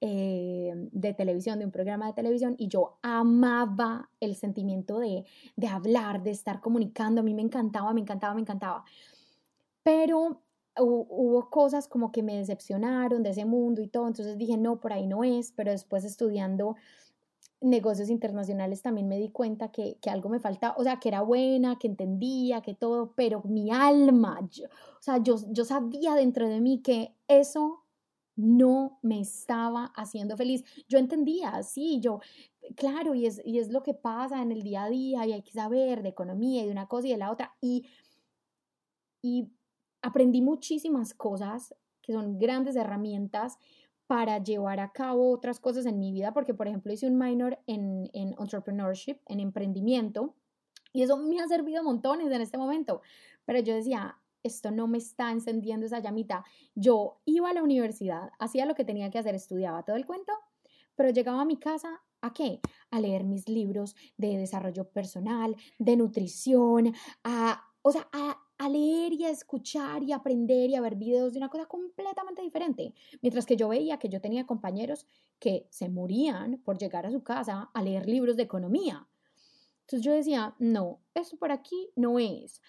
eh, 0.00 0.72
de 0.92 1.14
televisión, 1.14 1.58
de 1.58 1.64
un 1.64 1.70
programa 1.70 2.06
de 2.06 2.12
televisión, 2.12 2.56
y 2.58 2.68
yo 2.68 2.98
amaba 3.02 4.10
el 4.20 4.34
sentimiento 4.34 4.98
de, 4.98 5.24
de 5.56 5.66
hablar, 5.68 6.22
de 6.22 6.30
estar 6.30 6.60
comunicando, 6.60 7.20
a 7.20 7.24
mí 7.24 7.34
me 7.34 7.42
encantaba, 7.42 7.92
me 7.94 8.00
encantaba, 8.00 8.34
me 8.34 8.40
encantaba. 8.40 8.84
Pero 9.82 10.40
hubo 10.76 11.50
cosas 11.50 11.86
como 11.86 12.10
que 12.10 12.22
me 12.22 12.36
decepcionaron 12.36 13.22
de 13.22 13.30
ese 13.30 13.44
mundo 13.44 13.80
y 13.80 13.86
todo, 13.86 14.08
entonces 14.08 14.36
dije, 14.36 14.56
no, 14.56 14.80
por 14.80 14.92
ahí 14.92 15.06
no 15.06 15.22
es, 15.22 15.52
pero 15.52 15.70
después 15.70 16.04
estudiando 16.04 16.76
negocios 17.64 18.10
internacionales 18.10 18.82
también 18.82 19.08
me 19.08 19.18
di 19.18 19.30
cuenta 19.30 19.72
que, 19.72 19.98
algo 20.06 20.28
me 20.28 20.40
faltaba, 20.40 20.74
o 20.76 20.84
sea, 20.84 21.00
que 21.00 21.08
era 21.08 21.22
buena, 21.22 21.78
que 21.78 21.88
entendía, 21.88 22.60
que 22.60 22.74
todo, 22.74 23.12
pero 23.16 23.42
mi 23.44 23.70
alma, 23.70 24.40
o 24.40 25.02
sea, 25.02 25.22
yo, 25.22 25.36
yo 25.50 25.64
sabía 25.64 26.14
dentro 26.14 26.48
de 26.48 26.60
mí 26.60 26.80
que 26.82 27.14
eso 27.28 27.84
no 28.36 28.98
me 29.02 29.20
estaba 29.20 29.92
haciendo 29.96 30.36
feliz. 30.36 30.64
Yo 30.88 30.98
entendía, 30.98 31.62
sí, 31.62 32.00
yo, 32.00 32.20
claro, 32.76 33.14
y 33.14 33.26
es, 33.26 33.40
y 33.44 33.58
es 33.58 33.70
lo 33.70 33.82
que 33.82 33.94
pasa 33.94 34.42
en 34.42 34.52
el 34.52 34.62
día 34.62 34.84
a 34.84 34.90
día 34.90 35.26
y 35.26 35.32
hay 35.32 35.42
que 35.42 35.52
saber 35.52 36.02
de 36.02 36.08
economía 36.08 36.62
y 36.62 36.66
de 36.66 36.72
una 36.72 36.88
cosa 36.88 37.08
y 37.08 37.12
de 37.12 37.18
la 37.18 37.30
otra. 37.30 37.54
Y, 37.60 37.86
y 39.22 39.48
aprendí 40.02 40.42
muchísimas 40.42 41.14
cosas 41.14 41.74
que 42.02 42.12
son 42.12 42.38
grandes 42.38 42.76
herramientas 42.76 43.58
para 44.06 44.42
llevar 44.42 44.80
a 44.80 44.92
cabo 44.92 45.30
otras 45.30 45.60
cosas 45.60 45.86
en 45.86 45.98
mi 45.98 46.12
vida, 46.12 46.32
porque 46.32 46.54
por 46.54 46.68
ejemplo 46.68 46.92
hice 46.92 47.06
un 47.06 47.18
minor 47.18 47.58
en, 47.66 48.10
en 48.12 48.34
entrepreneurship, 48.38 49.18
en 49.26 49.40
emprendimiento, 49.40 50.34
y 50.92 51.02
eso 51.02 51.16
me 51.16 51.40
ha 51.40 51.48
servido 51.48 51.82
montones 51.82 52.30
en 52.30 52.40
este 52.40 52.58
momento, 52.58 53.02
pero 53.44 53.58
yo 53.60 53.74
decía, 53.74 54.18
esto 54.42 54.70
no 54.70 54.86
me 54.86 54.98
está 54.98 55.32
encendiendo 55.32 55.86
esa 55.86 56.00
llamita. 56.00 56.44
Yo 56.74 57.20
iba 57.24 57.48
a 57.48 57.54
la 57.54 57.62
universidad, 57.62 58.30
hacía 58.38 58.66
lo 58.66 58.74
que 58.74 58.84
tenía 58.84 59.10
que 59.10 59.18
hacer, 59.18 59.34
estudiaba 59.34 59.84
todo 59.84 59.96
el 59.96 60.06
cuento, 60.06 60.32
pero 60.94 61.10
llegaba 61.10 61.40
a 61.40 61.46
mi 61.46 61.56
casa 61.56 62.02
¿A 62.24 62.32
qué? 62.32 62.58
A 62.90 63.00
leer 63.00 63.22
mis 63.22 63.50
libros 63.50 63.94
de 64.16 64.38
desarrollo 64.38 64.88
personal, 64.88 65.54
de 65.78 65.94
nutrición, 65.94 66.94
a, 67.22 67.62
o 67.82 67.92
sea, 67.92 68.08
a 68.12 68.38
a 68.58 68.68
leer 68.68 69.12
y 69.12 69.24
a 69.24 69.30
escuchar 69.30 70.02
y 70.02 70.12
a 70.12 70.16
aprender 70.16 70.70
y 70.70 70.74
a 70.74 70.80
ver 70.80 70.96
videos 70.96 71.32
de 71.32 71.38
una 71.38 71.48
cosa 71.48 71.66
completamente 71.66 72.42
diferente. 72.42 72.94
Mientras 73.20 73.46
que 73.46 73.56
yo 73.56 73.68
veía 73.68 73.98
que 73.98 74.08
yo 74.08 74.20
tenía 74.20 74.46
compañeros 74.46 75.06
que 75.38 75.66
se 75.70 75.88
morían 75.88 76.60
por 76.64 76.78
llegar 76.78 77.06
a 77.06 77.10
su 77.10 77.22
casa 77.22 77.70
a 77.74 77.82
leer 77.82 78.08
libros 78.08 78.36
de 78.36 78.44
economía. 78.44 79.06
Entonces 79.80 80.02
yo 80.04 80.12
decía, 80.12 80.54
no, 80.58 81.00
eso 81.14 81.36
por 81.36 81.52
aquí 81.52 81.90
no 81.96 82.18
es. 82.18 82.62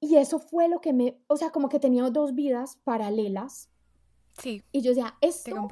Y 0.00 0.16
eso 0.16 0.38
fue 0.38 0.68
lo 0.68 0.80
que 0.80 0.92
me, 0.92 1.18
o 1.26 1.36
sea, 1.36 1.50
como 1.50 1.68
que 1.68 1.78
tenía 1.78 2.08
dos 2.10 2.34
vidas 2.34 2.80
paralelas. 2.84 3.70
Sí. 4.38 4.62
Y 4.72 4.80
yo 4.80 4.90
decía, 4.90 5.16
esto 5.20 5.68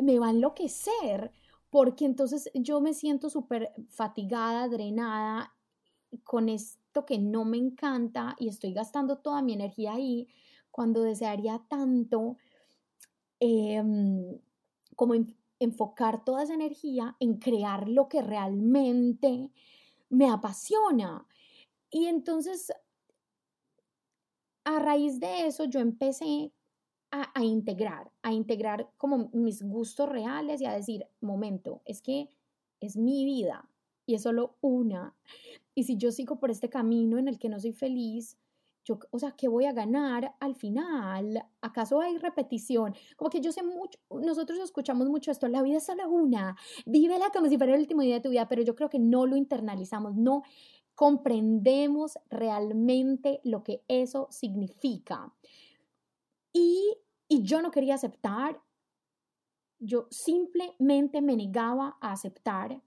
me 0.00 0.18
va 0.18 0.28
a 0.28 0.30
enloquecer, 0.30 1.32
porque 1.68 2.04
entonces 2.04 2.50
yo 2.54 2.80
me 2.80 2.94
siento 2.94 3.28
súper 3.28 3.72
fatigada, 3.88 4.68
drenada 4.68 5.54
con 6.22 6.48
que 7.00 7.18
no 7.18 7.44
me 7.44 7.56
encanta 7.56 8.36
y 8.38 8.48
estoy 8.48 8.72
gastando 8.72 9.18
toda 9.18 9.42
mi 9.42 9.54
energía 9.54 9.94
ahí 9.94 10.28
cuando 10.70 11.02
desearía 11.02 11.62
tanto 11.68 12.36
em, 13.40 14.38
como 14.96 15.14
enfocar 15.58 16.24
toda 16.24 16.42
esa 16.42 16.54
energía 16.54 17.16
en 17.20 17.38
crear 17.38 17.88
lo 17.88 18.08
que 18.08 18.22
realmente 18.22 19.50
me 20.10 20.28
apasiona. 20.30 21.26
Y 21.90 22.06
entonces, 22.06 22.72
a 24.64 24.78
raíz 24.78 25.18
de 25.20 25.46
eso, 25.46 25.64
yo 25.64 25.80
empecé 25.80 26.52
a, 27.10 27.44
integrar, 27.44 28.10
a 28.22 28.32
integrar 28.32 28.90
como 28.96 29.28
mis 29.34 29.62
gustos 29.62 30.08
reales 30.08 30.60
y 30.60 30.66
a 30.66 30.72
decir, 30.72 31.06
momento, 31.20 31.82
es 31.84 32.00
que 32.00 32.30
es 32.80 32.96
mi 32.96 33.24
vida 33.24 33.68
y 34.12 34.14
es 34.14 34.22
solo 34.22 34.56
una. 34.60 35.14
Y 35.74 35.84
si 35.84 35.96
yo 35.96 36.12
sigo 36.12 36.38
por 36.38 36.50
este 36.50 36.68
camino 36.68 37.18
en 37.18 37.28
el 37.28 37.38
que 37.38 37.48
no 37.48 37.58
soy 37.58 37.72
feliz, 37.72 38.36
yo, 38.84 38.98
o 39.10 39.18
sea, 39.18 39.32
¿qué 39.32 39.48
voy 39.48 39.64
a 39.64 39.72
ganar 39.72 40.34
al 40.38 40.54
final? 40.54 41.46
¿Acaso 41.62 42.00
hay 42.00 42.18
repetición? 42.18 42.94
Como 43.16 43.30
que 43.30 43.40
yo 43.40 43.52
sé 43.52 43.62
mucho, 43.62 43.98
nosotros 44.10 44.58
escuchamos 44.58 45.08
mucho 45.08 45.30
esto, 45.30 45.48
la 45.48 45.62
vida 45.62 45.78
es 45.78 45.86
solo 45.86 46.10
una, 46.10 46.56
vívela 46.84 47.30
como 47.32 47.48
si 47.48 47.56
fuera 47.56 47.74
el 47.74 47.80
último 47.80 48.02
día 48.02 48.16
de 48.16 48.20
tu 48.20 48.28
vida, 48.28 48.48
pero 48.48 48.62
yo 48.62 48.74
creo 48.74 48.90
que 48.90 48.98
no 48.98 49.26
lo 49.26 49.36
internalizamos, 49.36 50.14
no 50.14 50.42
comprendemos 50.94 52.18
realmente 52.28 53.40
lo 53.44 53.62
que 53.62 53.82
eso 53.88 54.28
significa. 54.30 55.32
Y, 56.52 56.98
y 57.28 57.44
yo 57.44 57.62
no 57.62 57.70
quería 57.70 57.94
aceptar, 57.94 58.60
yo 59.78 60.06
simplemente 60.10 61.22
me 61.22 61.34
negaba 61.34 61.96
a 62.00 62.12
aceptar 62.12 62.82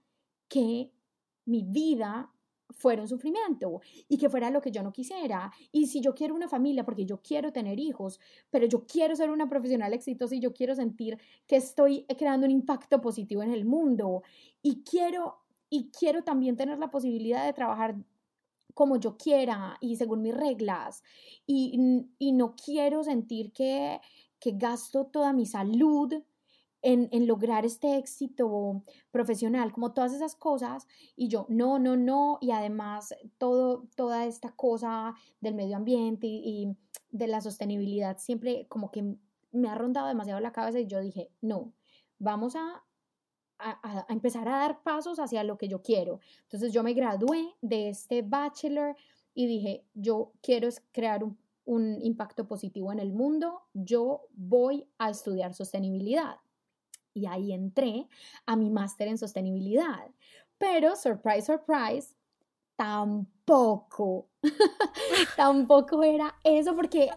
que 0.48 0.92
mi 1.46 1.62
vida 1.62 2.30
fuera 2.70 3.02
un 3.02 3.08
sufrimiento 3.08 3.80
y 4.08 4.18
que 4.18 4.28
fuera 4.28 4.50
lo 4.50 4.60
que 4.60 4.70
yo 4.70 4.82
no 4.82 4.92
quisiera. 4.92 5.52
Y 5.72 5.86
si 5.86 6.00
yo 6.00 6.14
quiero 6.14 6.34
una 6.34 6.48
familia, 6.48 6.84
porque 6.84 7.06
yo 7.06 7.20
quiero 7.22 7.52
tener 7.52 7.78
hijos, 7.78 8.20
pero 8.50 8.66
yo 8.66 8.86
quiero 8.86 9.16
ser 9.16 9.30
una 9.30 9.48
profesional 9.48 9.92
exitosa 9.94 10.34
y 10.34 10.40
yo 10.40 10.52
quiero 10.52 10.74
sentir 10.74 11.18
que 11.46 11.56
estoy 11.56 12.04
creando 12.18 12.46
un 12.46 12.52
impacto 12.52 13.00
positivo 13.00 13.42
en 13.42 13.52
el 13.52 13.64
mundo 13.64 14.22
y 14.62 14.82
quiero 14.82 15.38
y 15.68 15.90
quiero 15.90 16.22
también 16.22 16.56
tener 16.56 16.78
la 16.78 16.90
posibilidad 16.90 17.44
de 17.44 17.52
trabajar 17.52 17.96
como 18.72 18.98
yo 18.98 19.16
quiera 19.16 19.76
y 19.80 19.96
según 19.96 20.22
mis 20.22 20.34
reglas 20.34 21.02
y, 21.44 22.06
y 22.18 22.32
no 22.32 22.54
quiero 22.54 23.02
sentir 23.02 23.52
que, 23.52 24.00
que 24.38 24.52
gasto 24.52 25.06
toda 25.06 25.32
mi 25.32 25.44
salud 25.44 26.12
en, 26.82 27.26
lograr 27.26 27.64
este 27.64 27.96
éxito 27.96 28.84
profesional, 29.10 29.72
como 29.72 29.92
todas 29.92 30.12
esas 30.12 30.36
cosas, 30.36 30.86
y 31.16 31.28
yo, 31.28 31.46
no, 31.48 31.78
no, 31.78 31.96
no, 31.96 32.38
y 32.40 32.52
además 32.52 33.14
todo, 33.38 33.88
toda 33.96 34.26
esta 34.26 34.52
cosa 34.52 35.14
del 35.40 35.54
medio 35.54 35.76
ambiente 35.76 36.26
y, 36.26 36.76
de 37.10 37.26
la 37.28 37.40
sostenibilidad 37.40 38.18
siempre 38.18 38.66
como 38.68 38.90
que 38.90 39.16
me 39.52 39.68
ha 39.68 39.74
rondado 39.74 40.08
demasiado 40.08 40.40
la 40.40 40.52
cabeza 40.52 40.80
y 40.80 40.86
yo 40.86 41.00
dije, 41.00 41.30
no, 41.40 41.72
vamos 42.18 42.56
a, 42.56 42.82
empezar 44.10 44.46
a 44.48 44.58
dar 44.58 44.82
pasos 44.82 45.18
hacia 45.18 45.42
lo 45.42 45.56
que 45.56 45.66
yo 45.66 45.80
quiero. 45.80 46.20
Entonces 46.42 46.74
yo 46.74 46.82
me 46.82 46.92
gradué 46.92 47.54
de 47.62 47.88
este 47.88 48.20
bachelor 48.20 48.96
y 49.32 49.46
dije, 49.46 49.86
yo 49.94 50.32
quiero 50.42 50.68
crear 50.92 51.24
un 51.64 51.98
impacto 52.02 52.46
positivo 52.46 52.92
en 52.92 53.00
el 53.00 53.14
mundo, 53.14 53.62
yo 53.72 54.26
voy 54.34 54.86
a 54.98 55.08
estudiar 55.08 55.54
sostenibilidad. 55.54 56.36
Y 57.16 57.24
ahí 57.24 57.52
entré 57.54 58.06
a 58.44 58.56
mi 58.56 58.68
máster 58.68 59.08
en 59.08 59.16
sostenibilidad. 59.16 60.10
Pero, 60.58 60.94
surprise, 60.96 61.46
surprise, 61.46 62.14
tampoco, 62.76 64.28
tampoco 65.36 66.02
era 66.02 66.34
eso 66.44 66.76
porque 66.76 67.08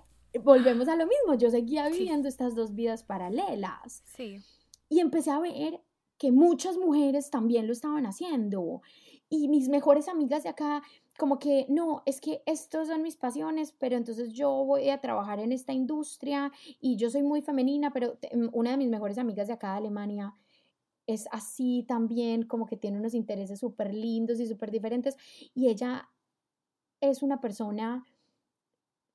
volvemos 0.41 0.88
a 0.88 0.96
lo 0.96 1.06
mismo, 1.06 1.34
yo 1.36 1.50
seguía 1.50 1.89
viviendo 1.89 2.29
estas 2.29 2.56
dos 2.56 2.75
vidas 2.75 3.03
paralelas. 3.03 4.03
Sí. 4.06 4.41
Y 4.88 5.01
empecé 5.01 5.32
a 5.32 5.39
ver 5.39 5.82
que 6.18 6.32
muchas 6.32 6.77
mujeres 6.77 7.29
también 7.29 7.68
lo 7.68 7.74
estaban 7.74 8.06
haciendo. 8.06 8.82
Y 9.29 9.50
mis 9.50 9.68
mejores 9.68 10.08
amigas 10.08 10.44
de 10.44 10.50
acá, 10.50 10.82
como 11.20 11.38
que, 11.38 11.66
no, 11.68 12.02
es 12.06 12.22
que 12.22 12.42
estos 12.46 12.88
son 12.88 13.04
mis 13.04 13.18
pasiones, 13.18 13.74
pero 13.78 13.98
entonces 13.98 14.32
yo 14.32 14.50
voy 14.64 14.90
a 14.90 15.02
trabajar 15.02 15.40
en 15.40 15.52
esta 15.52 15.74
industria 15.74 16.52
y 16.80 16.96
yo 16.96 17.10
soy 17.10 17.24
muy 17.24 17.42
femenina, 17.42 17.92
pero 17.92 18.18
una 18.54 18.72
de 18.72 18.78
mis 18.78 18.90
mejores 18.90 19.18
amigas 19.18 19.48
de 19.48 19.54
acá 19.54 19.74
de 19.74 19.80
Alemania 19.80 20.34
es 21.06 21.28
así 21.32 21.84
también, 21.88 22.44
como 22.44 22.66
que 22.66 22.78
tiene 22.78 22.98
unos 22.98 23.14
intereses 23.14 23.60
súper 23.60 23.94
lindos 23.94 24.40
y 24.40 24.48
súper 24.48 24.72
diferentes. 24.72 25.18
Y 25.54 25.68
ella 25.68 26.10
es 27.02 27.22
una 27.22 27.42
persona 27.42 28.06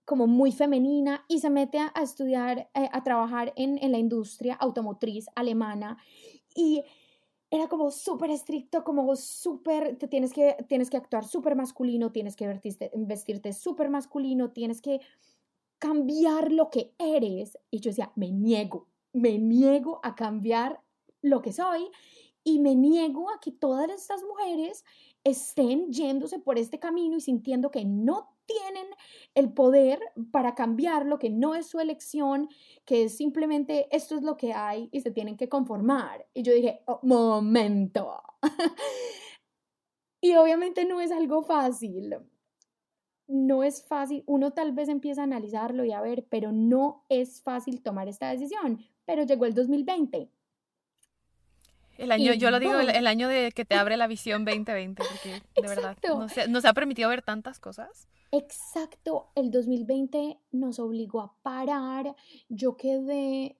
como 0.04 0.26
muy 0.26 0.52
femenina 0.52 1.24
y 1.26 1.38
se 1.38 1.48
mete 1.48 1.78
a, 1.78 1.90
estudiar, 2.02 2.70
eh, 2.74 2.90
a 2.92 3.02
trabajar 3.02 3.54
en, 3.56 3.78
en, 3.82 3.92
la 3.92 3.98
industria 3.98 4.54
automotriz 4.56 5.26
alemana 5.34 5.96
y 6.54 6.82
era 7.54 7.68
como 7.68 7.92
súper 7.92 8.30
estricto, 8.30 8.82
como 8.82 9.14
súper, 9.14 9.96
tienes 10.10 10.32
que, 10.32 10.56
tienes 10.68 10.90
que 10.90 10.96
actuar 10.96 11.24
súper 11.24 11.54
masculino, 11.54 12.10
tienes 12.10 12.34
que 12.34 12.48
vestirte, 12.48 12.90
vestirte 12.96 13.52
súper 13.52 13.90
masculino, 13.90 14.50
tienes 14.50 14.82
que 14.82 15.00
cambiar 15.78 16.50
lo 16.50 16.68
que 16.68 16.92
eres. 16.98 17.56
Y 17.70 17.78
yo 17.78 17.92
decía, 17.92 18.10
me 18.16 18.32
niego, 18.32 18.88
me 19.12 19.38
niego 19.38 20.00
a 20.02 20.16
cambiar 20.16 20.80
lo 21.22 21.42
que 21.42 21.52
soy 21.52 21.88
y 22.42 22.58
me 22.58 22.74
niego 22.74 23.30
a 23.30 23.38
que 23.38 23.52
todas 23.52 23.88
estas 23.88 24.24
mujeres 24.24 24.84
estén 25.22 25.92
yéndose 25.92 26.40
por 26.40 26.58
este 26.58 26.80
camino 26.80 27.16
y 27.16 27.20
sintiendo 27.20 27.70
que 27.70 27.84
no 27.84 28.33
tienen 28.46 28.86
el 29.34 29.52
poder 29.52 30.00
para 30.30 30.54
cambiar 30.54 31.06
lo 31.06 31.18
que 31.18 31.30
no 31.30 31.54
es 31.54 31.66
su 31.66 31.80
elección, 31.80 32.48
que 32.84 33.04
es 33.04 33.16
simplemente 33.16 33.88
esto 33.94 34.16
es 34.16 34.22
lo 34.22 34.36
que 34.36 34.52
hay 34.52 34.88
y 34.92 35.00
se 35.00 35.10
tienen 35.10 35.36
que 35.36 35.48
conformar. 35.48 36.26
Y 36.34 36.42
yo 36.42 36.52
dije, 36.52 36.82
oh, 36.86 37.00
momento. 37.02 38.22
y 40.20 40.34
obviamente 40.36 40.84
no 40.84 41.00
es 41.00 41.10
algo 41.10 41.42
fácil. 41.42 42.16
No 43.26 43.62
es 43.62 43.82
fácil, 43.86 44.22
uno 44.26 44.52
tal 44.52 44.72
vez 44.72 44.88
empieza 44.88 45.22
a 45.22 45.24
analizarlo 45.24 45.84
y 45.84 45.92
a 45.92 46.02
ver, 46.02 46.26
pero 46.28 46.52
no 46.52 47.06
es 47.08 47.40
fácil 47.42 47.82
tomar 47.82 48.08
esta 48.08 48.30
decisión. 48.30 48.80
Pero 49.06 49.22
llegó 49.24 49.46
el 49.46 49.54
2020 49.54 50.30
el 51.98 52.12
año, 52.12 52.34
yo 52.34 52.50
lo 52.50 52.60
digo, 52.60 52.78
el, 52.78 53.06
año 53.06 53.28
de 53.28 53.52
que 53.52 53.64
te 53.64 53.74
abre 53.74 53.96
la 53.96 54.06
visión 54.06 54.44
2020, 54.44 55.02
porque 55.02 55.42
de 55.60 55.68
verdad 55.68 55.96
nos, 56.48 56.64
ha 56.64 56.72
permitido 56.72 57.08
ver 57.08 57.22
tantas 57.22 57.58
cosas. 57.58 58.08
Exacto, 58.32 59.28
el 59.34 59.50
2020 59.50 60.38
nos 60.52 60.78
obligó 60.78 61.20
a 61.20 61.34
parar, 61.42 62.14
yo 62.48 62.76
quedé 62.76 63.56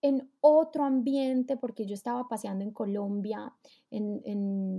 en 0.00 0.30
otro 0.40 0.84
ambiente 0.84 1.56
porque 1.56 1.86
yo 1.86 1.94
estaba 1.94 2.28
paseando 2.28 2.62
en 2.62 2.70
Colombia 2.70 3.52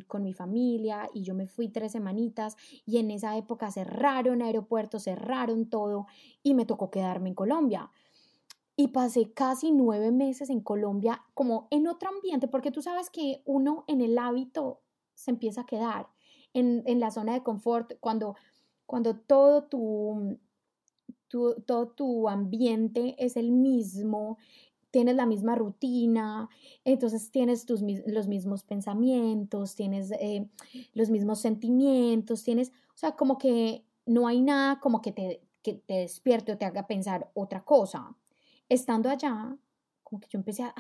con 0.08 0.24
mi 0.24 0.34
familia 0.34 1.10
y 1.14 1.24
yo 1.24 1.34
me 1.34 1.48
fui 1.48 1.68
tres 1.68 1.92
semanitas 1.92 2.56
y 2.86 2.98
en 2.98 3.12
esa 3.12 3.36
época 3.36 3.72
cerraron 3.72 4.42
aeropuertos, 4.42 5.04
cerraron 5.04 5.70
todo 5.70 6.08
y 6.42 6.54
me 6.54 6.66
tocó 6.66 6.90
quedarme 6.90 7.30
en 7.30 7.36
Colombia 7.36 7.90
y 8.80 8.88
pasé 8.88 9.34
casi 9.34 9.74
nueve 9.74 10.10
meses 10.10 10.50
en 10.50 10.62
Colombia 10.62 11.22
como 11.34 11.68
en 11.70 11.86
otro 11.86 12.08
ambiente, 12.08 12.48
porque 12.48 12.72
tú 12.72 12.82
sabes 12.82 13.10
que 13.10 13.42
uno 13.44 13.84
en 13.88 14.00
el 14.00 14.18
hábito 14.18 14.80
se 15.16 15.32
empieza 15.32 15.62
a 15.62 15.66
quedar 15.66 16.08
en, 16.54 16.98
la 16.98 17.12
zona 17.12 17.34
de 17.34 17.44
confort 17.44 17.96
cuando, 18.00 18.38
cuando 18.86 19.18
todo 19.18 19.66
tu, 19.66 20.40
todo 21.28 21.90
tu 21.90 22.30
ambiente 22.30 23.18
es 23.20 23.36
el 23.36 23.52
mismo, 23.52 24.38
tienes 24.92 25.18
la 25.18 25.26
misma 25.26 25.56
rutina, 25.56 26.48
entonces 26.86 27.32
tienes 27.32 27.66
tus, 27.66 27.82
los 28.06 28.30
mismos 28.30 28.64
pensamientos, 28.64 29.76
tienes 29.76 30.12
eh, 30.12 30.48
los 30.94 31.10
mismos 31.10 31.40
sentimientos, 31.40 32.46
tienes, 32.46 32.70
o 32.70 32.98
sea, 32.98 33.18
como 33.18 33.38
que 33.38 33.84
no 34.06 34.26
hay 34.26 34.42
nada 34.42 34.80
como 34.80 35.02
que 35.02 35.12
te, 35.12 35.42
que 35.64 35.74
te 35.74 35.96
despierte 35.96 36.54
o 36.54 36.58
te 36.58 36.64
haga 36.64 36.88
pensar 36.88 37.30
otra 37.34 37.66
cosa 37.66 38.16
estando 38.70 39.10
allá, 39.10 39.58
como 40.04 40.20
que 40.20 40.28
yo 40.30 40.40
empecé 40.40 40.64
a, 40.64 40.74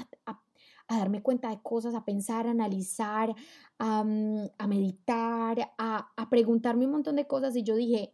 darme 0.87 1.21
cuenta 1.21 1.49
de 1.49 1.61
cosas, 1.61 1.93
a 1.93 2.03
pensar, 2.03 2.47
a 2.47 2.51
analizar, 2.51 3.35
a, 3.77 4.03
meditar, 4.03 5.71
a, 5.77 6.11
a, 6.15 6.29
preguntarme 6.29 6.85
un 6.85 6.93
montón 6.93 7.15
de 7.15 7.27
cosas 7.27 7.55
y 7.55 7.63
yo 7.63 7.75
dije, 7.75 8.13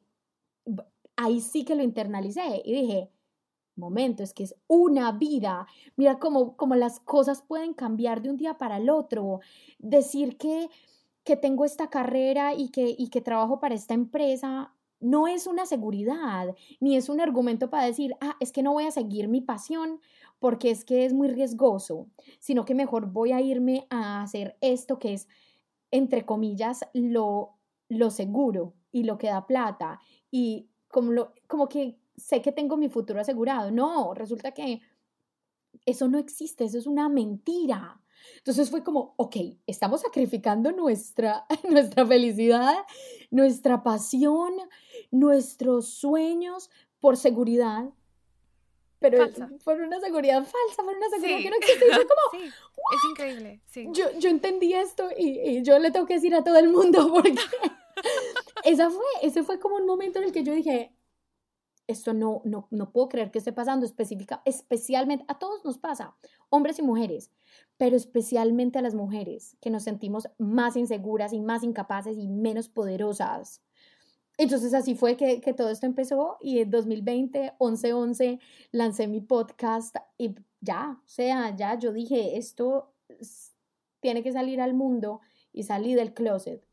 ahí 1.15 1.39
sí 1.39 1.63
que 1.63 1.75
lo 1.75 1.83
internalicé 1.83 2.61
y 2.65 2.73
dije, 2.73 3.11
momento, 3.75 4.23
es 4.23 4.33
que 4.33 4.43
es 4.43 4.55
una 4.67 5.11
vida, 5.11 5.67
mira 5.95 6.19
cómo, 6.19 6.55
cómo 6.57 6.75
las 6.75 6.99
cosas 6.99 7.41
pueden 7.41 7.73
cambiar 7.73 8.21
de 8.21 8.29
un 8.29 8.38
día 8.38 8.57
para 8.57 8.77
el 8.77 8.89
otro, 8.89 9.39
decir 9.79 10.38
que, 10.38 10.69
que 11.23 11.38
tengo 11.38 11.65
esta 11.65 11.89
carrera 11.89 12.53
y 12.53 12.69
que, 12.69 12.93
y 12.97 13.09
que 13.09 13.21
trabajo 13.21 13.59
para 13.59 13.75
esta 13.75 13.93
empresa 13.93 14.74
no 14.99 15.27
es 15.27 15.47
una 15.47 15.65
seguridad, 15.65 16.55
ni 16.79 16.95
es 16.95 17.10
un 17.10 17.21
argumento 17.21 17.69
para 17.69 17.86
decir, 17.86 18.15
ah, 18.21 18.36
es 18.39 18.51
que 18.51 18.63
no 18.63 18.73
voy 18.73 18.86
a 18.86 18.91
seguir 18.91 19.27
mi 19.27 19.41
pasión 19.41 19.99
porque 20.39 20.71
es 20.71 20.86
que 20.86 21.05
es 21.05 21.13
muy 21.13 21.27
riesgoso, 21.27 22.08
sino 22.39 22.65
que 22.65 22.75
mejor 22.75 23.12
voy 23.12 23.31
a 23.31 23.41
irme 23.41 23.88
a 23.89 24.21
hacer 24.21 24.58
esto 24.62 24.99
que 24.99 25.13
es, 25.13 25.27
entre 25.91 26.25
comillas, 26.25 26.86
lo, 26.93 27.55
lo 27.89 28.10
seguro 28.10 28.73
y 28.91 29.03
lo 29.03 29.17
que 29.17 29.27
da 29.27 29.45
plata 29.45 29.99
y 30.31 30.69
como, 30.88 31.12
lo, 31.12 31.34
como 31.47 31.67
que 31.67 31.97
sé 32.17 32.41
que 32.41 32.51
tengo 32.51 32.77
mi 32.77 32.89
futuro 32.89 33.19
asegurado. 33.19 33.71
No, 33.71 34.13
resulta 34.13 34.51
que 34.51 34.81
eso 35.86 36.08
no 36.08 36.17
existe, 36.17 36.63
eso 36.63 36.77
es 36.77 36.88
una 36.88 37.10
mentira. 37.10 38.01
Entonces 38.38 38.69
fue 38.69 38.84
como, 38.84 39.13
ok, 39.17 39.36
estamos 39.67 40.01
sacrificando 40.01 40.71
nuestra, 40.71 41.45
nuestra 41.69 42.05
felicidad, 42.05 42.75
nuestra 43.31 43.84
pasión, 43.84 44.53
nuestros 45.19 45.88
sueños 45.88 46.69
por 46.99 47.17
seguridad. 47.17 47.86
Pero 48.99 49.28
por 49.63 49.82
una 49.82 49.99
seguridad 49.99 50.43
falsa, 50.43 50.84
por 50.84 50.95
una 50.95 51.10
seguridad 51.10 51.38
que 51.39 51.49
no 51.49 51.56
existe. 51.58 51.86
como, 51.91 52.32
sí, 52.32 52.43
es 52.47 53.10
increíble. 53.12 53.62
Sí. 53.67 53.88
Yo, 53.91 54.06
yo 54.17 54.30
entendí 54.30 54.73
esto 54.73 55.10
y, 55.15 55.39
y, 55.39 55.63
yo 55.63 55.78
le 55.80 55.91
tengo 55.91 56.06
que 56.06 56.15
decir 56.15 56.34
a 56.34 56.43
todo 56.43 56.58
el 56.58 56.69
mundo 56.69 57.08
porque 57.13 57.36
esa 58.63 58.89
fue, 58.89 59.06
ese 59.21 59.43
fue 59.43 59.60
como 59.60 59.75
un 59.75 59.86
momento 59.86 60.19
en 60.19 60.25
el 60.25 60.32
que 60.32 60.43
yo 60.43 60.54
dije, 60.54 60.95
esto 61.88 62.13
no, 62.13 62.41
no, 62.45 62.67
no 62.71 62.91
puedo 62.91 63.10
creer 63.10 63.32
que 63.32 63.39
esté 63.39 63.54
pasando 63.54 63.86
específica, 63.86 64.41
especialmente 64.45 65.25
a 65.28 65.38
todos 65.38 65.63
nos 65.63 65.78
pasa, 65.78 66.15
hombres 66.49 66.80
y 66.80 66.82
mujeres, 66.82 67.32
pero 67.78 67.95
especialmente 67.95 68.80
a 68.80 68.82
las 68.82 68.95
mujeres, 68.95 69.58
que 69.62 69.69
nos 69.69 69.84
sentimos 69.84 70.28
más 70.38 70.75
inseguras 70.75 71.34
y 71.34 71.41
más 71.41 71.63
incapaces 71.63 72.17
y 72.17 72.28
menos 72.28 72.69
poderosas. 72.69 73.62
Entonces 74.38 74.74
así 74.74 74.95
fue 74.95 75.15
que, 75.15 75.39
que 75.41 75.54
todo 75.54 75.69
esto 75.69 75.86
empezó 75.86 76.38
y 76.41 76.60
en 76.60 76.69
2020, 76.69 77.54
11-11, 77.58 78.39
lancé 78.71 79.08
mi 79.08 79.21
podcast 79.21 79.95
y 80.17 80.36
ya, 80.62 81.00
o 81.04 81.08
sea, 81.08 81.56
ya 81.56 81.78
yo 81.78 81.93
dije, 81.93 82.38
esto 82.38 82.93
tiene 84.02 84.24
que 84.24 84.34
salir 84.34 84.62
al 84.62 84.74
mundo 84.74 85.21
y 85.54 85.63
salí 85.63 85.95
del 85.95 86.13
closet. 86.13 86.63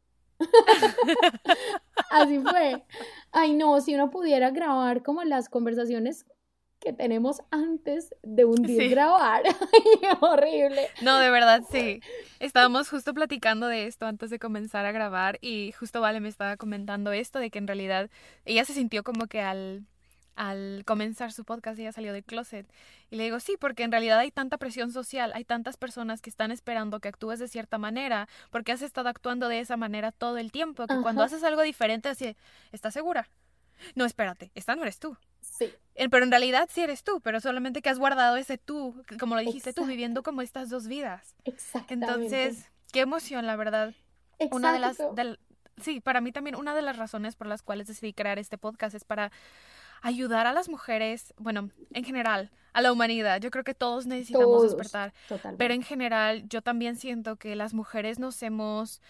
Así 2.10 2.40
fue. 2.40 2.84
Ay, 3.30 3.54
no, 3.54 3.80
si 3.80 3.94
uno 3.94 4.10
pudiera 4.10 4.50
grabar 4.50 5.02
como 5.02 5.22
las 5.24 5.48
conversaciones 5.48 6.26
que 6.82 6.92
tenemos 6.92 7.40
antes 7.50 8.14
de 8.22 8.44
un 8.44 8.62
día 8.62 8.88
grabar. 8.88 9.42
horrible. 10.20 10.88
No, 11.00 11.18
de 11.18 11.30
verdad, 11.30 11.62
sí. 11.70 12.00
Estábamos 12.40 12.88
justo 12.88 13.14
platicando 13.14 13.68
de 13.68 13.86
esto 13.86 14.06
antes 14.06 14.30
de 14.30 14.38
comenzar 14.38 14.84
a 14.84 14.92
grabar 14.92 15.38
y 15.40 15.72
justo 15.72 16.00
Vale 16.00 16.20
me 16.20 16.28
estaba 16.28 16.56
comentando 16.56 17.12
esto 17.12 17.38
de 17.38 17.50
que 17.50 17.58
en 17.58 17.68
realidad 17.68 18.10
ella 18.44 18.64
se 18.64 18.74
sintió 18.74 19.04
como 19.04 19.26
que 19.26 19.40
al 19.40 19.86
al 20.34 20.82
comenzar 20.86 21.30
su 21.30 21.44
podcast 21.44 21.78
ella 21.78 21.92
salió 21.92 22.12
del 22.12 22.24
closet. 22.24 22.66
Y 23.10 23.16
le 23.16 23.24
digo, 23.24 23.38
sí, 23.38 23.56
porque 23.60 23.82
en 23.82 23.92
realidad 23.92 24.18
hay 24.18 24.30
tanta 24.30 24.56
presión 24.56 24.90
social, 24.90 25.30
hay 25.34 25.44
tantas 25.44 25.76
personas 25.76 26.22
que 26.22 26.30
están 26.30 26.50
esperando 26.50 27.00
que 27.00 27.08
actúes 27.08 27.38
de 27.38 27.48
cierta 27.48 27.78
manera, 27.78 28.28
porque 28.50 28.72
has 28.72 28.82
estado 28.82 29.08
actuando 29.08 29.48
de 29.48 29.60
esa 29.60 29.76
manera 29.76 30.10
todo 30.10 30.38
el 30.38 30.50
tiempo, 30.50 30.86
que 30.86 31.00
cuando 31.02 31.22
haces 31.22 31.44
algo 31.44 31.62
diferente, 31.62 32.08
así, 32.08 32.34
¿estás 32.72 32.94
segura? 32.94 33.28
No, 33.94 34.04
espérate, 34.04 34.50
esta 34.54 34.74
no 34.76 34.82
eres 34.82 34.98
tú. 34.98 35.16
Sí. 35.40 35.72
Pero 35.94 36.24
en 36.24 36.30
realidad 36.30 36.68
sí 36.72 36.80
eres 36.80 37.02
tú, 37.04 37.20
pero 37.20 37.40
solamente 37.40 37.82
que 37.82 37.90
has 37.90 37.98
guardado 37.98 38.36
ese 38.36 38.58
tú, 38.58 39.02
como 39.18 39.34
lo 39.34 39.40
dijiste 39.40 39.72
tú, 39.72 39.84
viviendo 39.84 40.22
como 40.22 40.42
estas 40.42 40.68
dos 40.70 40.86
vidas. 40.86 41.34
Exactamente. 41.44 42.14
Entonces, 42.14 42.70
qué 42.92 43.00
emoción, 43.00 43.46
la 43.46 43.56
verdad. 43.56 43.94
Una 44.50 44.72
de 44.72 44.78
las, 44.78 44.98
sí, 45.80 46.00
para 46.00 46.20
mí 46.20 46.32
también 46.32 46.56
una 46.56 46.74
de 46.74 46.82
las 46.82 46.96
razones 46.96 47.36
por 47.36 47.46
las 47.46 47.62
cuales 47.62 47.86
decidí 47.86 48.12
crear 48.12 48.38
este 48.38 48.58
podcast 48.58 48.94
es 48.94 49.04
para 49.04 49.30
ayudar 50.00 50.46
a 50.46 50.52
las 50.52 50.68
mujeres, 50.68 51.32
bueno, 51.38 51.70
en 51.92 52.04
general, 52.04 52.50
a 52.72 52.82
la 52.82 52.92
humanidad. 52.92 53.40
Yo 53.40 53.50
creo 53.50 53.64
que 53.64 53.74
todos 53.74 54.06
necesitamos 54.06 54.62
despertar. 54.62 55.12
Pero 55.58 55.74
en 55.74 55.82
general, 55.82 56.48
yo 56.48 56.62
también 56.62 56.96
siento 56.96 57.36
que 57.36 57.54
las 57.54 57.74
mujeres 57.74 58.18
nos 58.18 58.42
hemos 58.42 59.00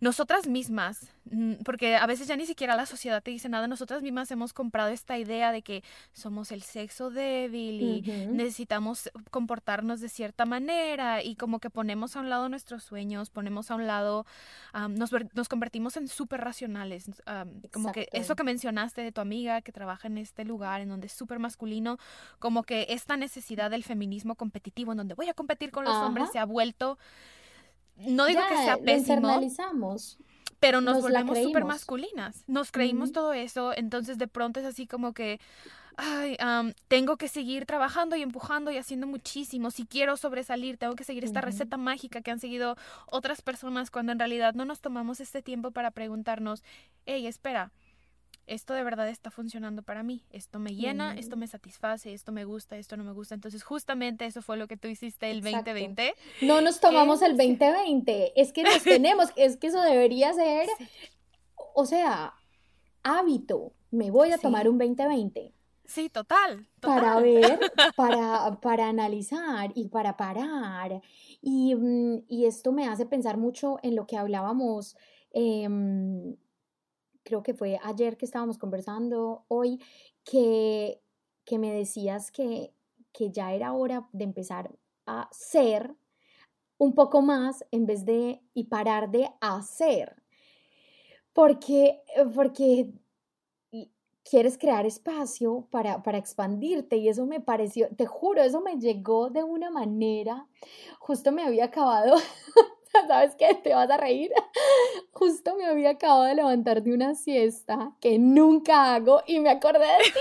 nosotras 0.00 0.46
mismas, 0.46 1.10
mm, 1.30 1.54
porque 1.64 1.96
a 1.96 2.06
veces 2.06 2.28
ya 2.28 2.36
ni 2.36 2.46
siquiera 2.46 2.76
la 2.76 2.86
sociedad 2.86 3.22
te 3.22 3.30
dice 3.30 3.48
nada, 3.48 3.66
nosotras 3.66 4.02
mismas 4.02 4.30
hemos 4.30 4.52
comprado 4.52 4.90
esta 4.90 5.18
idea 5.18 5.50
de 5.50 5.62
que 5.62 5.82
somos 6.12 6.52
el 6.52 6.62
sexo 6.62 7.10
débil 7.10 7.80
y 7.82 8.02
necesitamos 8.28 9.10
comportarnos 9.30 10.00
de 10.00 10.08
cierta 10.08 10.44
manera 10.44 11.22
y 11.22 11.34
como 11.34 11.58
que 11.58 11.70
ponemos 11.70 12.16
a 12.16 12.20
un 12.20 12.30
lado 12.30 12.48
nuestros 12.48 12.82
sueños, 12.84 13.30
ponemos 13.30 13.70
a 13.70 13.74
un 13.74 13.86
lado, 13.86 14.24
nos, 14.90 15.10
nos, 15.34 15.48
convertimos 15.48 15.96
en 15.96 16.08
súper 16.08 16.40
racionales, 16.42 17.10
como 17.72 17.92
que 17.92 18.08
eso 18.12 18.36
que 18.36 18.44
mencionaste 18.44 19.02
de 19.02 19.12
tu 19.12 19.20
amiga 19.20 19.62
que 19.62 19.72
trabaja 19.72 20.08
en 20.08 20.18
este 20.18 20.44
lugar 20.44 20.80
en 20.80 20.88
donde 20.88 21.08
es 21.08 21.12
súper 21.12 21.38
masculino, 21.38 21.98
como 22.38 22.62
que 22.62 22.86
esta 22.90 23.16
necesidad 23.16 23.70
del 23.70 23.84
feminismo 23.84 24.36
competitivo 24.36 24.92
en 24.92 24.98
donde 24.98 25.14
voy 25.14 25.28
a 25.28 25.34
competir 25.34 25.70
con 25.70 25.84
los 25.84 25.94
hombres 25.96 26.30
se 26.30 26.38
ha 26.38 26.44
vuelto 26.44 26.98
no 28.06 28.26
digo 28.26 28.40
que 28.48 28.56
sea 28.56 28.76
pésimo. 28.78 29.40
Pero 30.60 30.80
nos, 30.80 31.02
volvemos 31.02 31.38
súper 31.38 31.64
masculinas. 31.64 32.44
Nos 32.48 32.72
creímos 32.72 33.12
todo 33.12 33.32
eso. 33.32 33.72
Entonces 33.76 34.18
de 34.18 34.26
pronto 34.26 34.58
es 34.58 34.66
así 34.66 34.88
como 34.88 35.12
que, 35.12 35.40
ay, 35.96 36.36
tengo 36.88 37.16
que 37.16 37.28
seguir 37.28 37.64
trabajando 37.64 38.16
y 38.16 38.22
empujando 38.22 38.72
y 38.72 38.76
haciendo 38.76 39.06
muchísimo. 39.06 39.70
Si 39.70 39.86
quiero 39.86 40.16
sobresalir, 40.16 40.76
tengo 40.76 40.94
que 40.94 41.04
seguir 41.04 41.24
esta 41.24 41.40
receta 41.40 41.76
mágica 41.76 42.22
que 42.22 42.32
han 42.32 42.40
seguido 42.40 42.76
otras 43.06 43.40
personas 43.40 43.90
cuando 43.90 44.12
en 44.12 44.18
realidad 44.18 44.54
no 44.54 44.64
nos 44.64 44.80
tomamos 44.80 45.20
este 45.20 45.42
tiempo 45.42 45.70
para 45.70 45.92
preguntarnos, 45.92 46.64
hey, 47.06 47.26
espera, 47.28 47.70
esto 48.48 48.74
de 48.74 48.82
verdad 48.82 49.08
está 49.08 49.30
funcionando 49.30 49.82
para 49.82 50.02
mí, 50.02 50.24
esto 50.30 50.58
me 50.58 50.74
llena, 50.74 51.14
esto 51.16 51.36
me 51.36 51.46
satisface, 51.46 52.12
esto 52.12 52.32
me 52.32 52.44
gusta, 52.44 52.76
esto 52.76 52.96
no 52.96 53.04
me 53.04 53.12
gusta. 53.12 53.34
Entonces 53.34 53.62
justamente 53.62 54.26
eso 54.26 54.42
fue 54.42 54.56
lo 54.56 54.66
que 54.66 54.76
tú 54.76 54.88
hiciste 54.88 55.30
el 55.30 55.42
2020. 55.42 56.14
No 56.42 56.60
nos 56.60 56.80
tomamos 56.80 57.22
el 57.22 57.36
2020, 57.36 58.40
es 58.40 58.52
que 58.52 58.62
nos 58.62 58.82
tenemos, 58.84 59.28
es 59.36 59.56
que 59.56 59.68
eso 59.68 59.80
debería 59.82 60.32
ser, 60.32 60.68
o 61.74 61.86
sea, 61.86 62.34
hábito, 63.02 63.72
me 63.90 64.10
voy 64.10 64.32
a 64.32 64.38
tomar 64.38 64.68
un 64.68 64.78
2020. 64.78 65.52
Sí, 65.84 66.10
total, 66.10 66.68
Para 66.80 67.18
ver, 67.20 67.58
para, 67.96 68.58
para 68.60 68.88
analizar 68.88 69.72
y 69.74 69.88
para 69.88 70.18
parar. 70.18 71.00
Y, 71.40 71.74
mm, 71.74 72.24
y, 72.28 72.44
esto 72.44 72.72
me 72.72 72.86
hace 72.86 73.06
pensar 73.06 73.38
mucho 73.38 73.78
en 73.82 73.96
lo 73.96 74.06
que 74.06 74.18
hablábamos. 74.18 74.98
Eh, 75.32 75.66
creo 77.28 77.42
que 77.42 77.52
fue 77.52 77.78
ayer 77.82 78.16
que 78.16 78.24
estábamos 78.24 78.56
conversando, 78.56 79.44
hoy, 79.48 79.78
que, 80.24 81.02
que 81.44 81.58
me 81.58 81.72
decías 81.74 82.30
que, 82.30 82.72
que 83.12 83.30
ya 83.30 83.52
era 83.52 83.74
hora 83.74 84.08
de 84.12 84.24
empezar 84.24 84.74
a 85.04 85.28
ser 85.30 85.94
un 86.78 86.94
poco 86.94 87.20
más 87.20 87.66
en 87.70 87.84
vez 87.84 88.06
de 88.06 88.40
y 88.54 88.64
parar 88.64 89.10
de 89.10 89.30
hacer. 89.42 90.22
Porque, 91.34 92.00
porque 92.34 92.94
quieres 94.24 94.56
crear 94.56 94.86
espacio 94.86 95.68
para, 95.70 96.02
para 96.02 96.16
expandirte 96.16 96.96
y 96.96 97.10
eso 97.10 97.26
me 97.26 97.40
pareció, 97.40 97.88
te 97.94 98.06
juro, 98.06 98.42
eso 98.42 98.62
me 98.62 98.78
llegó 98.78 99.28
de 99.28 99.44
una 99.44 99.70
manera, 99.70 100.48
justo 100.98 101.30
me 101.30 101.42
había 101.42 101.66
acabado 101.66 102.16
¿Sabes 103.06 103.34
qué? 103.36 103.54
Te 103.54 103.74
vas 103.74 103.90
a 103.90 103.96
reír. 103.96 104.30
Justo 105.12 105.56
me 105.56 105.66
había 105.66 105.90
acabado 105.90 106.24
de 106.24 106.34
levantar 106.34 106.82
de 106.82 106.92
una 106.92 107.14
siesta 107.14 107.96
que 108.00 108.18
nunca 108.18 108.94
hago 108.94 109.22
y 109.26 109.40
me 109.40 109.50
acordé 109.50 109.86
de 109.86 110.04
ti 110.04 110.20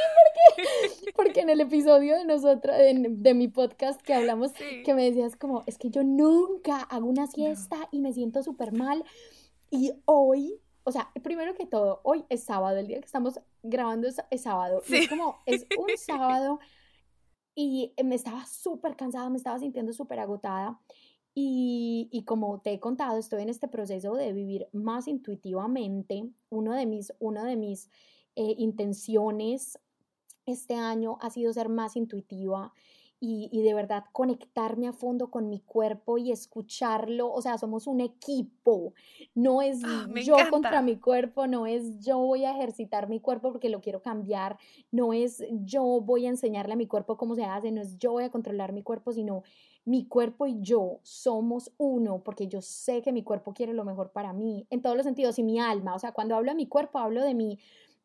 porque, 0.55 1.11
porque 1.15 1.39
en 1.41 1.49
el 1.49 1.61
episodio 1.61 2.17
de 2.17 2.25
nosotros, 2.25 2.75
de, 2.77 3.33
mi 3.33 3.47
podcast 3.47 4.01
que 4.01 4.13
hablamos, 4.13 4.53
que 4.85 4.93
me 4.93 5.03
decías 5.03 5.35
como, 5.35 5.63
es 5.67 5.77
que 5.77 5.89
yo 5.89 6.03
nunca 6.03 6.81
hago 6.81 7.07
una 7.07 7.27
siesta 7.27 7.87
y 7.91 7.99
me 7.99 8.13
siento 8.13 8.43
súper 8.43 8.71
mal. 8.71 9.03
Y 9.69 9.93
hoy, 10.05 10.59
o 10.83 10.91
sea, 10.91 11.11
primero 11.23 11.53
que 11.53 11.65
todo, 11.65 12.01
hoy 12.03 12.25
es 12.29 12.43
sábado, 12.43 12.77
el 12.77 12.87
día 12.87 12.99
que 12.99 13.05
estamos 13.05 13.39
grabando 13.63 14.07
es, 14.07 14.41
sábado. 14.41 14.81
Y 14.87 14.95
es 14.95 15.09
como, 15.09 15.37
es 15.45 15.65
un 15.77 15.97
sábado 15.97 16.59
y 17.59 17.91
me 18.03 18.13
estaba 18.13 18.45
súper 18.45 18.95
cansada, 18.95 19.31
me 19.31 19.37
estaba 19.37 19.57
sintiendo 19.57 19.91
súper 19.91 20.19
agotada. 20.19 20.79
Y, 21.39 22.23
como 22.25 22.61
te 22.61 22.73
he 22.73 22.79
contado, 22.79 23.19
estoy 23.19 23.43
en 23.43 23.49
este 23.49 23.67
proceso 23.67 24.15
de 24.15 24.33
vivir 24.33 24.69
más 24.73 25.07
intuitivamente. 25.07 26.27
De 26.49 26.85
mis, 26.87 27.13
uno 27.19 27.43
de 27.43 27.55
mis 27.55 27.91
eh, 28.35 28.55
intenciones 28.57 29.77
este 30.47 30.73
año 30.73 31.19
ha 31.21 31.29
sido 31.29 31.53
ser 31.53 31.69
más 31.69 31.95
intuitiva 31.95 32.73
y, 33.19 33.61
de 33.61 33.73
verdad 33.73 34.05
conectarme 34.11 34.87
a 34.87 34.93
fondo 34.93 35.31
con 35.31 35.49
mi 35.49 35.59
cuerpo 35.59 36.17
y 36.17 36.31
escucharlo. 36.31 37.31
O 37.31 37.41
sea, 37.41 37.57
somos 37.57 37.87
un 37.87 37.99
equipo. 37.99 38.93
No 39.33 39.61
es 39.61 39.81
ah, 39.83 40.07
yo 40.23 40.35
contra 40.49 40.81
mi 40.81 40.97
cuerpo, 40.97 41.47
no 41.47 41.65
es 41.65 41.99
yo 41.99 42.19
voy 42.19 42.45
a 42.45 42.51
ejercitar 42.51 43.09
mi 43.09 43.19
cuerpo 43.19 43.51
porque 43.51 43.69
lo 43.69 43.81
quiero 43.81 44.01
cambiar, 44.01 44.57
no 44.91 45.13
es 45.13 45.43
yo 45.49 45.83
voy 46.01 46.25
a 46.25 46.29
enseñarle 46.29 46.73
a 46.73 46.77
mi 46.77 46.87
cuerpo 46.87 47.17
cómo 47.17 47.35
se 47.35 47.43
hace, 47.43 47.71
no 47.71 47.81
es 47.81 47.97
yo 47.97 48.11
voy 48.11 48.25
a 48.25 48.31
controlar 48.31 48.71
mi 48.71 48.83
cuerpo, 48.83 49.11
sino 49.11 49.43
mi 49.85 50.05
cuerpo 50.05 50.45
y 50.45 50.59
yo 50.59 50.99
somos 51.03 51.71
uno 51.77 52.21
porque 52.21 52.47
yo 52.47 52.61
sé 52.61 53.01
que 53.01 53.13
mi 53.13 53.23
cuerpo 53.23 53.53
quiere 53.53 53.73
lo 53.73 53.85
mejor 53.85 54.11
para 54.11 54.33
mí, 54.33 54.67
en 54.69 54.81
todos 54.81 54.97
los 54.97 55.05
sentidos, 55.05 55.39
y 55.39 55.43
mi 55.43 55.59
alma, 55.59 55.95
o 55.95 55.99
sea, 55.99 56.11
cuando 56.11 56.35
hablo 56.35 56.51
de 56.51 56.57
mi 56.57 56.67
cuerpo, 56.67 56.99
hablo 56.99 57.23
de 57.23 57.33
mi, 57.33 57.57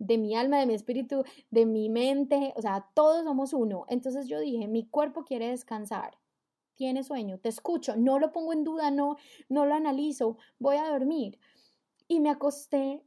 de 0.03 0.19
mi 0.19 0.35
alma, 0.35 0.59
de 0.59 0.67
mi 0.67 0.75
espíritu, 0.75 1.25
de 1.51 1.65
mi 1.65 1.89
mente, 1.89 2.53
o 2.57 2.63
sea, 2.63 2.89
todos 2.95 3.25
somos 3.25 3.53
uno. 3.53 3.85
Entonces 3.89 4.27
yo 4.27 4.41
dije, 4.41 4.67
mi 4.67 4.87
cuerpo 4.87 5.25
quiere 5.25 5.49
descansar, 5.49 6.19
tiene 6.75 7.05
sueño, 7.05 7.39
te 7.39 7.49
escucho, 7.49 7.97
no 7.97 8.19
lo 8.19 8.33
pongo 8.33 8.53
en 8.53 8.65
duda, 8.65 8.91
no, 8.91 9.17
no 9.49 9.65
lo 9.67 9.75
analizo, 9.75 10.39
voy 10.59 10.77
a 10.77 10.89
dormir. 10.89 11.39
Y 12.09 12.21
me 12.21 12.31
acosté 12.31 13.05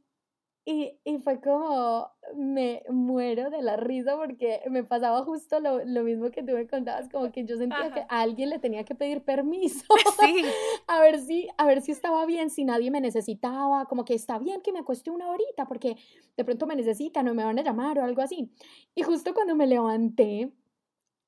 y, 0.68 0.98
y, 1.04 1.18
fue 1.18 1.40
como, 1.40 2.10
me 2.34 2.82
muero 2.90 3.50
de 3.50 3.62
la 3.62 3.76
risa 3.76 4.16
porque 4.16 4.62
me 4.68 4.82
pasaba 4.82 5.22
justo 5.22 5.60
lo, 5.60 5.84
lo 5.84 6.02
mismo 6.02 6.32
que 6.32 6.42
tú 6.42 6.54
me 6.54 6.66
contabas, 6.66 7.08
como 7.08 7.30
que 7.30 7.44
yo 7.44 7.56
sentía 7.56 7.92
que 7.92 8.00
a 8.00 8.20
alguien 8.20 8.50
le 8.50 8.58
tenía 8.58 8.84
que 8.84 8.96
pedir 8.96 9.22
permiso. 9.22 9.84
Sí. 10.20 10.44
a, 10.88 11.00
ver 11.00 11.20
si, 11.20 11.46
a 11.56 11.66
ver 11.66 11.82
si 11.82 11.92
estaba 11.92 12.26
bien, 12.26 12.50
si 12.50 12.64
nadie 12.64 12.90
me 12.90 13.00
necesitaba, 13.00 13.84
como 13.84 14.04
que 14.04 14.14
está 14.14 14.40
bien 14.40 14.60
que 14.60 14.72
me 14.72 14.80
acueste 14.80 15.10
una 15.12 15.28
horita 15.28 15.66
porque 15.66 15.96
de 16.36 16.44
pronto 16.44 16.66
me 16.66 16.74
necesitan 16.74 17.28
o 17.28 17.34
me 17.34 17.44
van 17.44 17.60
a 17.60 17.62
llamar 17.62 18.00
o 18.00 18.02
algo 18.02 18.22
así. 18.22 18.50
Y 18.96 19.02
justo 19.02 19.34
cuando 19.34 19.54
me 19.54 19.68
levanté, 19.68 20.50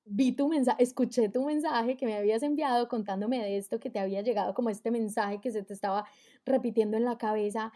vi 0.04 0.32
tu 0.32 0.48
mensaje, 0.48 0.82
escuché 0.82 1.28
tu 1.28 1.44
mensaje 1.44 1.96
que 1.96 2.06
me 2.06 2.16
habías 2.16 2.42
enviado 2.42 2.88
contándome 2.88 3.38
de 3.38 3.56
esto, 3.56 3.78
que 3.78 3.90
te 3.90 4.00
había 4.00 4.22
llegado 4.22 4.52
como 4.52 4.68
este 4.70 4.90
mensaje 4.90 5.40
que 5.40 5.52
se 5.52 5.62
te 5.62 5.74
estaba 5.74 6.06
repitiendo 6.44 6.96
en 6.96 7.04
la 7.04 7.18
cabeza. 7.18 7.72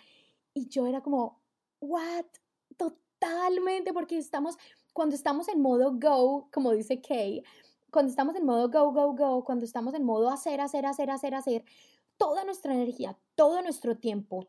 Y 0.55 0.69
yo 0.69 0.87
era 0.87 1.03
como, 1.03 1.42
what? 1.83 2.27
Totalmente, 2.77 3.93
porque 3.93 4.17
estamos, 4.19 4.57
cuando 4.93 5.15
estamos 5.15 5.49
en 5.49 5.61
modo 5.61 5.93
go, 5.95 6.49
como 6.53 6.73
dice 6.73 7.01
Kay, 7.01 7.43
cuando 7.91 8.11
estamos 8.11 8.35
en 8.37 8.47
modo 8.47 8.71
go, 8.71 8.93
go, 8.93 9.15
go, 9.15 9.45
cuando 9.45 9.65
estamos 9.65 9.95
en 9.95 10.05
modo 10.05 10.31
hacer, 10.31 10.61
hacer, 10.61 10.87
hacer, 10.87 11.11
hacer, 11.11 11.35
hacer, 11.35 11.65
toda 12.17 12.45
nuestra 12.45 12.73
energía, 12.73 13.19
todo 13.35 13.63
nuestro 13.63 13.99
tiempo, 13.99 14.49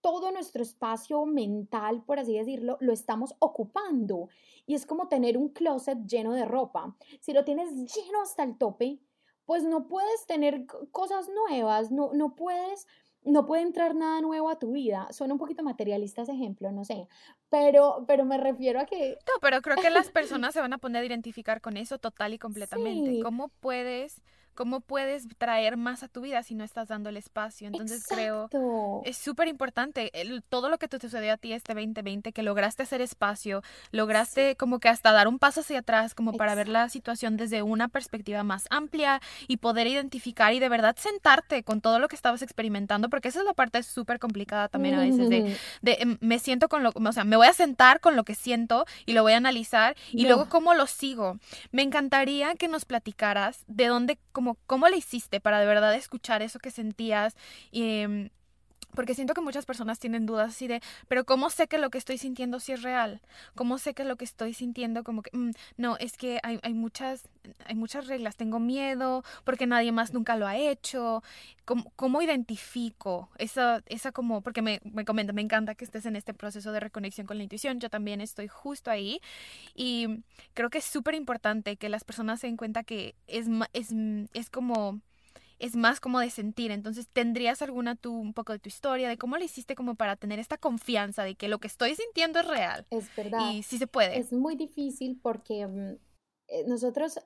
todo 0.00 0.32
nuestro 0.32 0.62
espacio 0.62 1.26
mental, 1.26 2.02
por 2.04 2.18
así 2.18 2.38
decirlo, 2.38 2.78
lo 2.80 2.92
estamos 2.92 3.34
ocupando. 3.38 4.28
Y 4.64 4.74
es 4.74 4.86
como 4.86 5.08
tener 5.08 5.36
un 5.36 5.50
closet 5.50 6.06
lleno 6.06 6.32
de 6.32 6.44
ropa. 6.44 6.96
Si 7.20 7.32
lo 7.32 7.44
tienes 7.44 7.74
lleno 7.92 8.22
hasta 8.22 8.44
el 8.44 8.56
tope, 8.56 9.00
pues 9.44 9.64
no 9.64 9.88
puedes 9.88 10.26
tener 10.26 10.64
cosas 10.92 11.28
nuevas, 11.28 11.90
no, 11.90 12.12
no 12.14 12.34
puedes 12.34 12.86
no 13.24 13.46
puede 13.46 13.62
entrar 13.62 13.94
nada 13.94 14.20
nuevo 14.20 14.50
a 14.50 14.58
tu 14.58 14.72
vida. 14.72 15.08
Suena 15.12 15.34
un 15.34 15.38
poquito 15.38 15.62
materialista 15.62 16.22
ese 16.22 16.32
ejemplo, 16.32 16.72
no 16.72 16.84
sé, 16.84 17.08
pero, 17.50 18.04
pero 18.06 18.24
me 18.24 18.38
refiero 18.38 18.80
a 18.80 18.86
que... 18.86 19.18
No, 19.26 19.34
pero 19.40 19.60
creo 19.60 19.76
que 19.76 19.90
las 19.90 20.10
personas 20.10 20.54
se 20.54 20.60
van 20.60 20.72
a 20.72 20.78
poner 20.78 21.02
a 21.02 21.06
identificar 21.06 21.60
con 21.60 21.76
eso 21.76 21.98
total 21.98 22.32
y 22.32 22.38
completamente. 22.38 23.22
¿Cómo 23.22 23.48
puedes 23.60 24.22
¿Cómo 24.60 24.80
puedes 24.80 25.26
traer 25.38 25.78
más 25.78 26.02
a 26.02 26.08
tu 26.08 26.20
vida 26.20 26.42
si 26.42 26.54
no 26.54 26.64
estás 26.64 26.88
dando 26.88 27.08
el 27.08 27.16
espacio? 27.16 27.66
Entonces 27.66 28.04
creo 28.06 28.48
creo 28.50 29.00
es 29.06 29.16
súper 29.16 29.48
importante 29.48 30.12
todo 30.50 30.68
lo 30.68 30.76
que 30.76 30.86
te 30.86 30.98
sucedió 30.98 31.32
a 31.32 31.36
ti 31.36 31.54
este 31.54 31.72
2020, 31.72 32.32
que 32.32 32.42
lograste 32.42 32.82
hacer 32.82 33.00
espacio, 33.00 33.62
lograste 33.90 34.56
como 34.56 34.78
que 34.78 34.90
hasta 34.90 35.12
dar 35.12 35.28
un 35.28 35.38
paso 35.38 35.60
hacia 35.60 35.78
atrás 35.78 36.14
como 36.14 36.34
para 36.34 36.54
ver 36.54 36.68
la 36.68 36.90
situación 36.90 37.38
desde 37.38 37.62
una 37.62 37.88
perspectiva 37.88 38.42
más 38.42 38.66
amplia 38.68 39.22
y 39.48 39.58
poder 39.58 39.86
identificar 39.86 40.52
y 40.52 40.58
de 40.58 40.68
verdad 40.68 40.94
sentarte 40.98 41.62
con 41.62 41.80
todo 41.80 41.98
lo 41.98 42.08
que 42.08 42.16
estabas 42.16 42.42
experimentando, 42.42 43.08
porque 43.08 43.28
esa 43.28 43.38
es 43.38 43.46
la 43.46 43.54
parte 43.54 43.82
súper 43.82 44.18
complicada 44.18 44.68
también 44.68 44.96
a 44.96 45.00
veces 45.00 45.30
de, 45.30 45.56
de, 45.80 45.92
em, 46.00 46.18
me 46.20 46.38
siento 46.38 46.68
con 46.68 46.82
lo, 46.82 46.92
o 46.94 47.12
sea, 47.12 47.24
me 47.24 47.36
voy 47.40 47.46
a 47.46 47.54
sentar 47.54 48.00
con 48.00 48.16
lo 48.16 48.24
que 48.24 48.34
siento 48.34 48.84
y 49.06 49.14
lo 49.14 49.22
voy 49.22 49.32
a 49.32 49.38
analizar 49.38 49.96
y 50.12 50.26
luego 50.26 50.50
cómo 50.50 50.74
lo 50.74 50.86
sigo. 50.86 51.38
Me 51.72 51.80
encantaría 51.80 52.54
que 52.54 52.68
nos 52.68 52.84
platicaras 52.84 53.64
de 53.66 53.86
dónde 53.86 54.18
como 54.32 54.58
cómo 54.66 54.88
le 54.88 54.98
hiciste 54.98 55.40
para 55.40 55.58
de 55.58 55.64
verdad 55.64 55.94
escuchar 55.94 56.42
eso 56.42 56.58
que 56.58 56.70
sentías 56.70 57.34
y, 57.70 58.00
em, 58.00 58.28
porque 58.94 59.14
siento 59.14 59.34
que 59.34 59.40
muchas 59.40 59.66
personas 59.66 59.98
tienen 59.98 60.26
dudas 60.26 60.50
así 60.50 60.66
de, 60.66 60.82
pero 61.08 61.24
¿cómo 61.24 61.50
sé 61.50 61.68
que 61.68 61.78
lo 61.78 61.90
que 61.90 61.98
estoy 61.98 62.18
sintiendo 62.18 62.60
sí 62.60 62.72
es 62.72 62.82
real? 62.82 63.20
¿Cómo 63.54 63.78
sé 63.78 63.94
que 63.94 64.04
lo 64.04 64.16
que 64.16 64.24
estoy 64.24 64.52
sintiendo 64.54 65.04
como 65.04 65.22
que, 65.22 65.36
mm, 65.36 65.50
no, 65.76 65.96
es 65.98 66.16
que 66.16 66.40
hay, 66.42 66.58
hay, 66.62 66.74
muchas, 66.74 67.28
hay 67.66 67.74
muchas 67.74 68.06
reglas, 68.06 68.36
tengo 68.36 68.58
miedo 68.58 69.24
porque 69.44 69.66
nadie 69.66 69.92
más 69.92 70.12
nunca 70.12 70.36
lo 70.36 70.46
ha 70.46 70.56
hecho? 70.56 71.22
¿Cómo, 71.64 71.92
cómo 71.94 72.20
identifico 72.20 73.30
esa, 73.38 73.82
esa 73.86 74.12
como, 74.12 74.40
porque 74.40 74.62
me, 74.62 74.80
me 74.84 75.04
comenta, 75.04 75.32
me 75.32 75.42
encanta 75.42 75.74
que 75.74 75.84
estés 75.84 76.06
en 76.06 76.16
este 76.16 76.34
proceso 76.34 76.72
de 76.72 76.80
reconexión 76.80 77.26
con 77.26 77.36
la 77.38 77.44
intuición, 77.44 77.78
yo 77.78 77.90
también 77.90 78.20
estoy 78.20 78.48
justo 78.48 78.90
ahí 78.90 79.20
y 79.74 80.24
creo 80.54 80.68
que 80.70 80.78
es 80.78 80.84
súper 80.84 81.14
importante 81.14 81.76
que 81.76 81.88
las 81.88 82.02
personas 82.04 82.40
se 82.40 82.48
den 82.48 82.56
cuenta 82.56 82.82
que 82.82 83.14
es, 83.28 83.46
es, 83.72 83.94
es 84.34 84.50
como 84.50 85.00
es 85.60 85.76
más 85.76 86.00
como 86.00 86.18
de 86.18 86.30
sentir. 86.30 86.70
Entonces, 86.70 87.06
¿tendrías 87.08 87.62
alguna 87.62 87.94
tú 87.94 88.12
un 88.12 88.34
poco 88.34 88.52
de 88.52 88.58
tu 88.58 88.68
historia, 88.68 89.08
de 89.08 89.18
cómo 89.18 89.36
lo 89.36 89.44
hiciste 89.44 89.74
como 89.74 89.94
para 89.94 90.16
tener 90.16 90.38
esta 90.38 90.58
confianza 90.58 91.22
de 91.22 91.36
que 91.36 91.48
lo 91.48 91.58
que 91.58 91.68
estoy 91.68 91.94
sintiendo 91.94 92.40
es 92.40 92.48
real? 92.48 92.86
Es 92.90 93.14
verdad. 93.14 93.50
Y 93.52 93.62
sí 93.62 93.78
se 93.78 93.86
puede. 93.86 94.18
Es 94.18 94.32
muy 94.32 94.56
difícil 94.56 95.20
porque 95.22 95.66
mm, 95.66 95.98
eh, 96.48 96.64
nosotros 96.66 97.20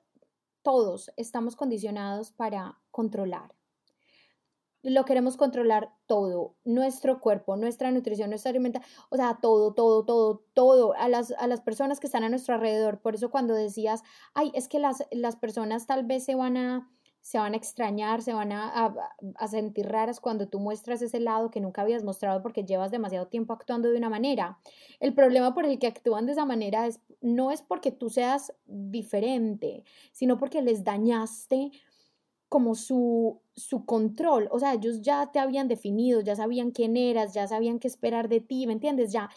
todos 0.63 1.13
estamos 1.17 1.57
condicionados 1.57 2.33
para 2.33 2.81
controlar. 2.91 3.55
Lo 4.83 5.07
queremos 5.07 5.39
controlar 5.39 5.95
todo, 6.07 6.57
nuestro 6.65 7.19
cuerpo, 7.21 7.57
nuestra 7.57 7.91
nutrición, 7.91 8.29
nuestra 8.29 8.51
alimentación, 8.51 8.91
o 9.09 9.17
sea, 9.17 9.39
todo, 9.41 9.73
todo, 9.73 10.05
todo, 10.05 10.45
todo, 10.53 10.93
a 10.95 11.09
las, 11.09 11.31
a 11.33 11.47
las 11.47 11.63
personas 11.63 12.01
que 12.01 12.07
están 12.07 12.23
a 12.23 12.29
nuestro 12.29 12.55
alrededor. 12.55 13.01
Por 13.01 13.15
eso 13.15 13.31
cuando 13.31 13.55
decías, 13.55 14.03
ay, 14.35 14.53
es 14.55 14.69
que 14.69 14.79
las, 14.79 15.05
las 15.11 15.37
personas 15.37 15.87
tal 15.87 16.05
vez 16.05 16.25
se 16.25 16.35
van 16.35 16.59
a 16.59 16.94
se 17.25 17.39
van 17.39 17.55
a 17.55 17.57
extrañar, 17.57 18.21
se 18.21 18.35
van 18.35 18.53
a, 18.53 18.95
sentir 19.49 19.87
raras 19.87 20.21
cuando 20.21 20.47
tú 20.47 20.61
muestras 20.61 21.01
ese 21.01 21.21
lado 21.21 21.51
que 21.51 21.59
nunca 21.59 21.81
habías 21.81 22.05
mostrado 22.05 22.43
porque 22.43 22.65
llevas 22.65 22.91
demasiado 22.91 23.29
tiempo 23.29 23.55
actuando 23.55 23.91
de 23.91 23.97
una 23.97 24.11
manera. 24.11 24.59
El 25.01 25.15
problema 25.15 25.55
por 25.55 25.65
el 25.65 25.79
que 25.79 25.87
actúan 25.87 26.27
de 26.27 26.33
esa 26.33 26.45
manera 26.45 26.87
es, 26.87 27.01
no 27.23 27.51
es 27.51 27.63
porque 27.63 27.91
tú 27.91 28.11
seas 28.11 28.53
diferente, 28.67 29.85
sino 30.13 30.37
porque 30.37 30.61
les 30.61 30.85
dañaste 30.85 31.71
como 32.51 32.75
su, 32.75 33.41
su 33.57 33.87
control. 33.87 34.51
O 34.51 34.59
sea, 34.59 34.75
ellos 34.75 35.01
ya 35.01 35.33
te 35.33 35.39
habían 35.39 35.67
definido, 35.67 36.21
ya 36.21 36.37
sabían 36.37 36.73
quién 36.73 36.95
eras, 36.95 37.33
ya 37.33 37.49
sabían 37.49 37.79
qué 37.79 37.89
esperar 37.89 38.29
de 38.29 38.41
ti, 38.41 38.67
¿me 38.67 38.75
entiendes? 38.75 39.13
Ya 39.13 39.31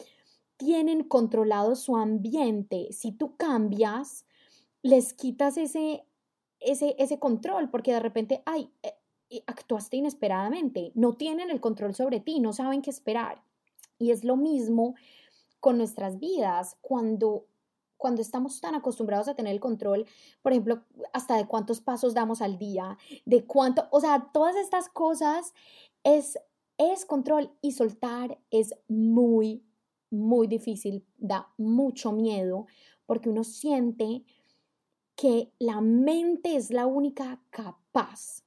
tienen 0.57 1.05
controlado 1.05 1.77
su 1.77 1.95
ambiente. 1.95 2.89
Si 2.91 3.13
tú 3.13 3.37
cambias, 3.37 4.25
les 4.81 5.13
quitas 5.13 5.55
ese 5.55 6.03
ese, 6.59 6.95
ese 6.97 7.19
control, 7.19 7.69
porque 7.69 7.93
de 7.93 7.99
repente, 7.99 8.41
ay, 8.45 8.69
eh, 8.83 9.43
actuaste 9.45 9.97
inesperadamente, 9.97 10.91
no 10.95 11.13
tienen 11.13 11.49
el 11.49 11.61
control 11.61 11.95
sobre 11.95 12.19
ti, 12.19 12.39
no 12.39 12.53
saben 12.53 12.81
qué 12.81 12.89
esperar. 12.89 13.43
Y 13.99 14.11
es 14.11 14.23
lo 14.23 14.35
mismo 14.35 14.95
con 15.59 15.77
nuestras 15.77 16.19
vidas, 16.19 16.77
cuando 16.81 17.45
cuando 17.97 18.21
estamos 18.21 18.61
tan 18.61 18.75
acostumbrados 18.75 19.27
a 19.27 19.35
tener 19.35 19.53
el 19.53 19.59
control, 19.59 20.05
por 20.41 20.51
ejemplo, 20.51 20.83
hasta 21.13 21.35
de 21.35 21.47
cuántos 21.47 21.81
pasos 21.81 22.13
damos 22.13 22.41
al 22.41 22.57
día, 22.57 22.97
de 23.25 23.43
cuánto, 23.45 23.87
o 23.91 23.99
sea, 23.99 24.29
todas 24.31 24.55
estas 24.55 24.87
cosas 24.87 25.53
es, 26.03 26.37
es 26.77 27.05
control 27.05 27.51
y 27.61 27.71
soltar 27.71 28.39
es 28.51 28.75
muy, 28.87 29.63
muy 30.09 30.47
difícil, 30.47 31.03
da 31.17 31.49
mucho 31.57 32.11
miedo 32.11 32.67
porque 33.05 33.29
uno 33.29 33.43
siente 33.43 34.23
que 35.17 35.51
la 35.57 35.81
mente 35.81 36.55
es 36.55 36.71
la 36.71 36.85
única 36.85 37.41
capaz, 37.49 38.43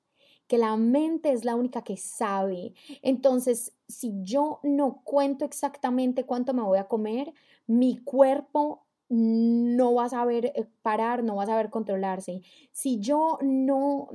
que 0.46 0.56
la 0.56 0.76
mente 0.76 1.33
es 1.33 1.44
la 1.44 1.56
única 1.56 1.83
que 1.83 1.96
sabe. 1.96 2.74
Entonces, 3.02 3.74
si 3.88 4.14
yo 4.22 4.61
no 4.62 5.02
cuento 5.02 5.44
exactamente 5.44 6.24
cuánto 6.24 6.54
me 6.54 6.62
voy 6.62 6.78
a 6.78 6.87
comer, 6.87 7.35
mi 7.66 7.98
cuerpo 7.98 8.87
no 9.09 9.94
va 9.94 10.04
a 10.04 10.09
saber 10.11 10.52
eh, 10.54 10.68
parar, 10.83 11.24
no 11.24 11.35
va 11.35 11.42
a 11.42 11.46
saber 11.46 11.70
controlarse. 11.70 12.42
Si 12.70 13.00
yo 13.00 13.38
no 13.42 14.09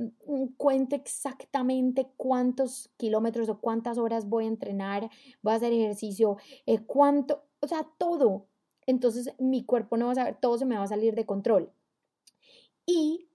cuento 0.56 0.96
exactamente 0.96 2.08
cuántos 2.16 2.90
kilómetros 2.96 3.50
o 3.50 3.60
cuántas 3.60 3.98
horas 3.98 4.26
voy 4.26 4.46
a 4.46 4.48
entrenar, 4.48 5.10
voy 5.42 5.52
a 5.52 5.56
hacer 5.56 5.74
ejercicio, 5.74 6.38
eh, 6.64 6.78
cuánto, 6.86 7.44
o 7.60 7.68
sea, 7.68 7.86
todo, 7.98 8.46
entonces 8.86 9.34
mi 9.38 9.64
cuerpo 9.64 9.98
no 9.98 10.06
va 10.06 10.12
a 10.12 10.14
saber, 10.14 10.38
todo 10.40 10.56
se 10.56 10.64
me 10.64 10.78
va 10.78 10.84
a 10.84 10.88
salir 10.88 11.14
de 11.14 11.26
control. 11.26 11.70
Y 12.86 13.28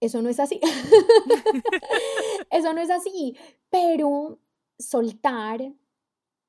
eso 0.00 0.20
no 0.20 0.28
es 0.28 0.40
así. 0.40 0.60
eso 2.50 2.74
no 2.74 2.80
es 2.80 2.90
así. 2.90 3.36
Pero 3.70 4.38
soltar, 4.78 5.72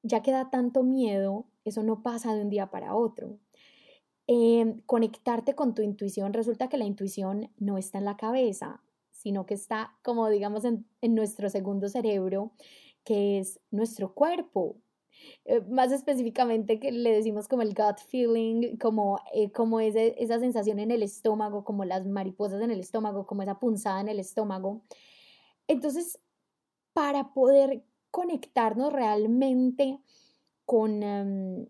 ya 0.03 0.21
que 0.21 0.31
da 0.31 0.49
tanto 0.49 0.83
miedo, 0.83 1.47
eso 1.63 1.83
no 1.83 2.03
pasa 2.03 2.33
de 2.33 2.41
un 2.41 2.49
día 2.49 2.69
para 2.69 2.95
otro. 2.95 3.39
Em, 4.27 4.81
conectarte 4.81 5.53
con 5.55 5.75
tu 5.75 5.83
intuición, 5.83 6.33
resulta 6.33 6.67
que 6.67 6.77
la 6.77 6.85
intuición 6.85 7.51
no 7.57 7.77
está 7.77 7.99
en 7.99 8.05
la 8.05 8.17
cabeza, 8.17 8.81
sino 9.11 9.45
que 9.45 9.53
está, 9.53 9.97
como 10.03 10.29
digamos, 10.29 10.65
en, 10.65 10.87
en 11.01 11.15
nuestro 11.15 11.49
segundo 11.49 11.89
cerebro, 11.89 12.51
que 13.03 13.39
es 13.39 13.61
nuestro 13.71 14.13
cuerpo, 14.15 14.77
eh, 15.45 15.61
más 15.69 15.91
específicamente 15.91 16.79
que 16.79 16.91
le 16.91 17.11
decimos 17.11 17.47
como 17.47 17.61
el 17.61 17.73
gut 17.73 17.99
feeling, 18.07 18.77
como, 18.77 19.19
eh, 19.33 19.51
como 19.51 19.79
ese, 19.79 20.15
esa 20.21 20.39
sensación 20.39 20.79
en 20.79 20.91
el 20.91 21.03
estómago, 21.03 21.63
como 21.63 21.85
las 21.85 22.05
mariposas 22.05 22.61
en 22.61 22.71
el 22.71 22.79
estómago, 22.79 23.25
como 23.25 23.43
esa 23.43 23.59
punzada 23.59 24.01
en 24.01 24.09
el 24.09 24.19
estómago. 24.19 24.81
Entonces, 25.67 26.19
para 26.93 27.33
poder 27.33 27.83
conectarnos 28.11 28.93
realmente 28.93 29.99
con, 30.65 31.03
em, 31.03 31.67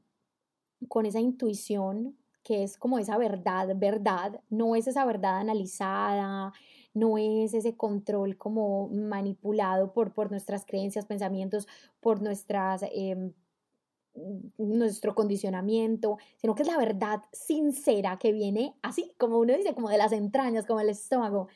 con 0.88 1.06
esa 1.06 1.20
intuición, 1.20 2.18
que 2.44 2.64
es 2.64 2.78
como 2.78 3.00
esa 3.00 3.18
verdad, 3.18 3.70
verdad, 3.76 4.40
no 4.50 4.76
es 4.76 4.88
esa 4.88 5.06
verdad 5.06 5.40
analizada, 5.40 6.54
no 6.96 7.18
es 7.20 7.54
ese 7.54 7.76
control 7.76 8.38
como 8.38 8.88
manipulado 8.88 9.94
por, 9.94 10.14
por 10.14 10.32
nuestras 10.32 10.66
creencias, 10.66 11.06
pensamientos, 11.06 11.68
por 12.00 12.22
nuestras... 12.22 12.84
Em, 12.92 13.34
nuestro 14.58 15.14
condicionamiento, 15.14 16.18
sino 16.38 16.56
que 16.56 16.62
es 16.62 16.70
la 16.70 16.78
verdad 16.78 17.24
sincera 17.34 18.18
que 18.18 18.32
viene 18.32 18.74
así, 18.82 19.12
como 19.18 19.40
uno 19.40 19.54
dice, 19.54 19.74
como 19.74 19.90
de 19.90 19.98
las 19.98 20.14
entrañas, 20.14 20.66
como 20.66 20.80
el 20.80 20.88
estómago. 20.88 21.50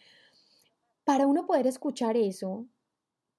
Para 1.05 1.25
uno 1.25 1.45
poder 1.45 1.67
escuchar 1.67 2.17
eso, 2.17 2.65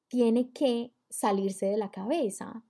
tiene 0.08 0.50
que 0.52 0.94
salirse 1.10 1.66
de 1.66 1.76
la 1.76 1.90
cabeza, 1.90 2.64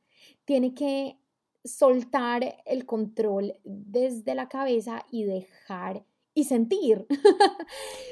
tiene 0.45 0.75
que 0.75 1.21
soltar 1.65 2.63
el 2.65 2.85
control 2.85 3.55
desde 3.65 4.35
la 4.35 4.49
cabeza 4.49 5.05
y 5.11 5.25
dejar 5.25 6.05
y 6.35 6.45
sentir. 6.45 7.07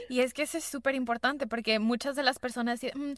y 0.09 0.21
es 0.21 0.35
que 0.35 0.43
eso 0.43 0.59
es 0.59 0.65
súper 0.65 0.95
importante 0.95 1.47
porque 1.47 1.79
muchas 1.79 2.17
de 2.17 2.23
las 2.23 2.39
personas 2.39 2.81
dicen, 2.81 3.13
mm, 3.13 3.15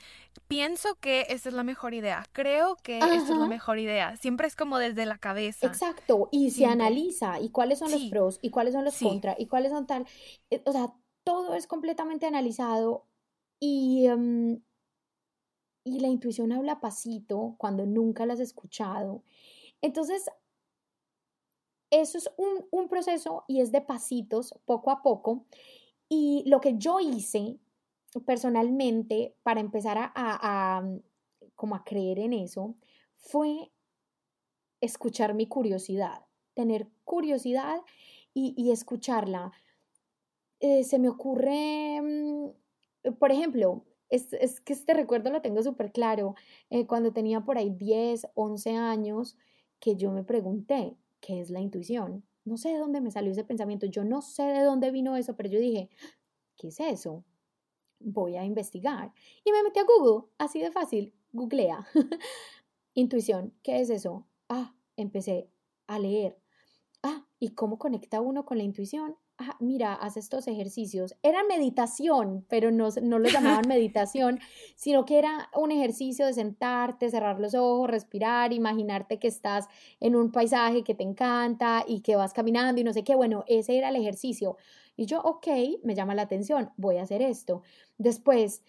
pienso 0.46 0.94
que 0.96 1.26
esa 1.28 1.48
es 1.48 1.54
la 1.54 1.62
mejor 1.62 1.94
idea, 1.94 2.24
creo 2.32 2.76
que 2.76 2.98
esa 2.98 3.14
es 3.14 3.28
la 3.30 3.46
mejor 3.46 3.78
idea. 3.78 4.16
Siempre 4.16 4.46
es 4.46 4.56
como 4.56 4.78
desde 4.78 5.06
la 5.06 5.18
cabeza. 5.18 5.66
Exacto, 5.66 6.28
y 6.30 6.50
se 6.50 6.66
analiza 6.66 7.40
y 7.40 7.50
cuáles 7.50 7.78
son 7.78 7.90
los 7.90 8.04
pros 8.04 8.38
y 8.42 8.50
cuáles 8.50 8.74
son 8.74 8.84
los 8.84 8.98
contras 8.98 9.36
y 9.38 9.46
cuáles 9.46 9.72
son 9.72 9.86
tal. 9.86 10.06
Eh, 10.50 10.62
o 10.66 10.72
sea, 10.72 10.92
todo 11.24 11.54
es 11.54 11.66
completamente 11.66 12.26
analizado 12.26 13.06
y, 13.58 14.06
em, 14.06 14.62
y 15.84 16.00
la 16.00 16.08
intuición 16.08 16.52
habla 16.52 16.80
pasito 16.80 17.54
cuando 17.58 17.86
nunca 17.86 18.26
la 18.26 18.34
has 18.34 18.40
escuchado. 18.40 19.22
Entonces, 19.82 20.30
eso 21.90 22.18
es 22.18 22.30
un, 22.36 22.88
proceso 22.88 23.44
y 23.48 23.60
es 23.60 23.72
de 23.72 23.80
pasitos, 23.80 24.54
poco 24.64 24.90
a 24.90 25.02
poco. 25.02 25.44
Y 26.08 26.44
lo 26.46 26.60
que 26.60 26.76
yo 26.76 27.00
hice 27.00 27.58
personalmente 28.26 29.36
para 29.42 29.60
empezar 29.60 30.12
a, 30.14 30.82
como 31.54 31.74
a 31.74 31.84
creer 31.84 32.18
en 32.18 32.32
eso 32.32 32.74
fue 33.16 33.70
escuchar 34.80 35.34
mi 35.34 35.46
curiosidad, 35.46 36.24
tener 36.54 36.88
curiosidad 37.04 37.80
y, 38.32 38.70
escucharla. 38.70 39.52
Eh, 40.60 40.84
se 40.84 40.98
me 40.98 41.08
ocurre, 41.08 42.00
mm, 42.00 43.12
por 43.18 43.32
ejemplo, 43.32 43.84
es, 44.08 44.60
que 44.60 44.72
este 44.72 44.94
recuerdo 44.94 45.30
lo 45.30 45.40
tengo 45.40 45.62
súper 45.62 45.92
claro, 45.92 46.34
eh, 46.68 46.86
cuando 46.86 47.12
tenía 47.12 47.40
por 47.42 47.58
ahí 47.58 47.70
10, 47.70 48.28
11 48.34 48.76
años, 48.76 49.36
que 49.78 49.96
yo 49.96 50.10
me 50.10 50.24
pregunté, 50.24 50.96
¿qué 51.20 51.40
es 51.40 51.50
la 51.50 51.60
intuición? 51.60 52.24
No 52.44 52.56
sé 52.56 52.70
de 52.70 52.78
dónde 52.78 53.00
me 53.00 53.10
salió 53.10 53.32
ese 53.32 53.44
pensamiento, 53.44 53.86
yo 53.86 54.04
no 54.04 54.22
sé 54.22 54.42
de 54.42 54.62
dónde 54.62 54.90
vino 54.90 55.16
eso, 55.16 55.36
pero 55.36 55.48
yo 55.48 55.60
dije, 55.60 55.90
¿qué 56.56 56.68
es 56.68 56.80
eso? 56.80 57.24
Voy 57.98 58.36
a 58.36 58.44
investigar. 58.44 59.12
Y 59.44 59.52
me 59.52 59.62
metí 59.62 59.78
a 59.78 59.84
Google, 59.84 60.28
así 60.38 60.60
de 60.60 60.70
fácil, 60.70 61.14
googlea. 61.32 61.86
intuición, 62.94 63.54
¿qué 63.62 63.80
es 63.80 63.90
eso? 63.90 64.26
Ah, 64.48 64.74
empecé 64.96 65.50
a 65.86 65.98
leer. 65.98 66.38
Ah, 67.02 67.26
¿y 67.38 67.50
cómo 67.50 67.78
conecta 67.78 68.20
uno 68.20 68.44
con 68.44 68.58
la 68.58 68.64
intuición? 68.64 69.16
Ah, 69.40 69.56
mira, 69.58 69.94
haz 69.94 70.16
estos 70.16 70.46
ejercicios. 70.46 71.16
Era 71.22 71.42
meditación, 71.44 72.44
pero 72.48 72.70
no, 72.70 72.88
no 73.02 73.18
lo 73.18 73.28
llamaban 73.28 73.66
meditación, 73.68 74.38
sino 74.76 75.04
que 75.04 75.18
era 75.18 75.50
un 75.54 75.72
ejercicio 75.72 76.26
de 76.26 76.34
sentarte, 76.34 77.10
cerrar 77.10 77.40
los 77.40 77.54
ojos, 77.54 77.90
respirar, 77.90 78.52
imaginarte 78.52 79.18
que 79.18 79.28
estás 79.28 79.66
en 80.00 80.14
un 80.16 80.30
paisaje 80.30 80.84
que 80.84 80.94
te 80.94 81.02
encanta 81.02 81.84
y 81.86 82.00
que 82.00 82.16
vas 82.16 82.32
caminando 82.32 82.80
y 82.80 82.84
no 82.84 82.92
sé 82.92 83.02
qué. 83.02 83.14
Bueno, 83.14 83.44
ese 83.48 83.78
era 83.78 83.88
el 83.88 83.96
ejercicio. 83.96 84.56
Y 84.96 85.06
yo, 85.06 85.20
ok, 85.22 85.46
me 85.82 85.94
llama 85.94 86.14
la 86.14 86.22
atención, 86.22 86.70
voy 86.76 86.98
a 86.98 87.02
hacer 87.02 87.22
esto. 87.22 87.62
Después, 87.98 88.62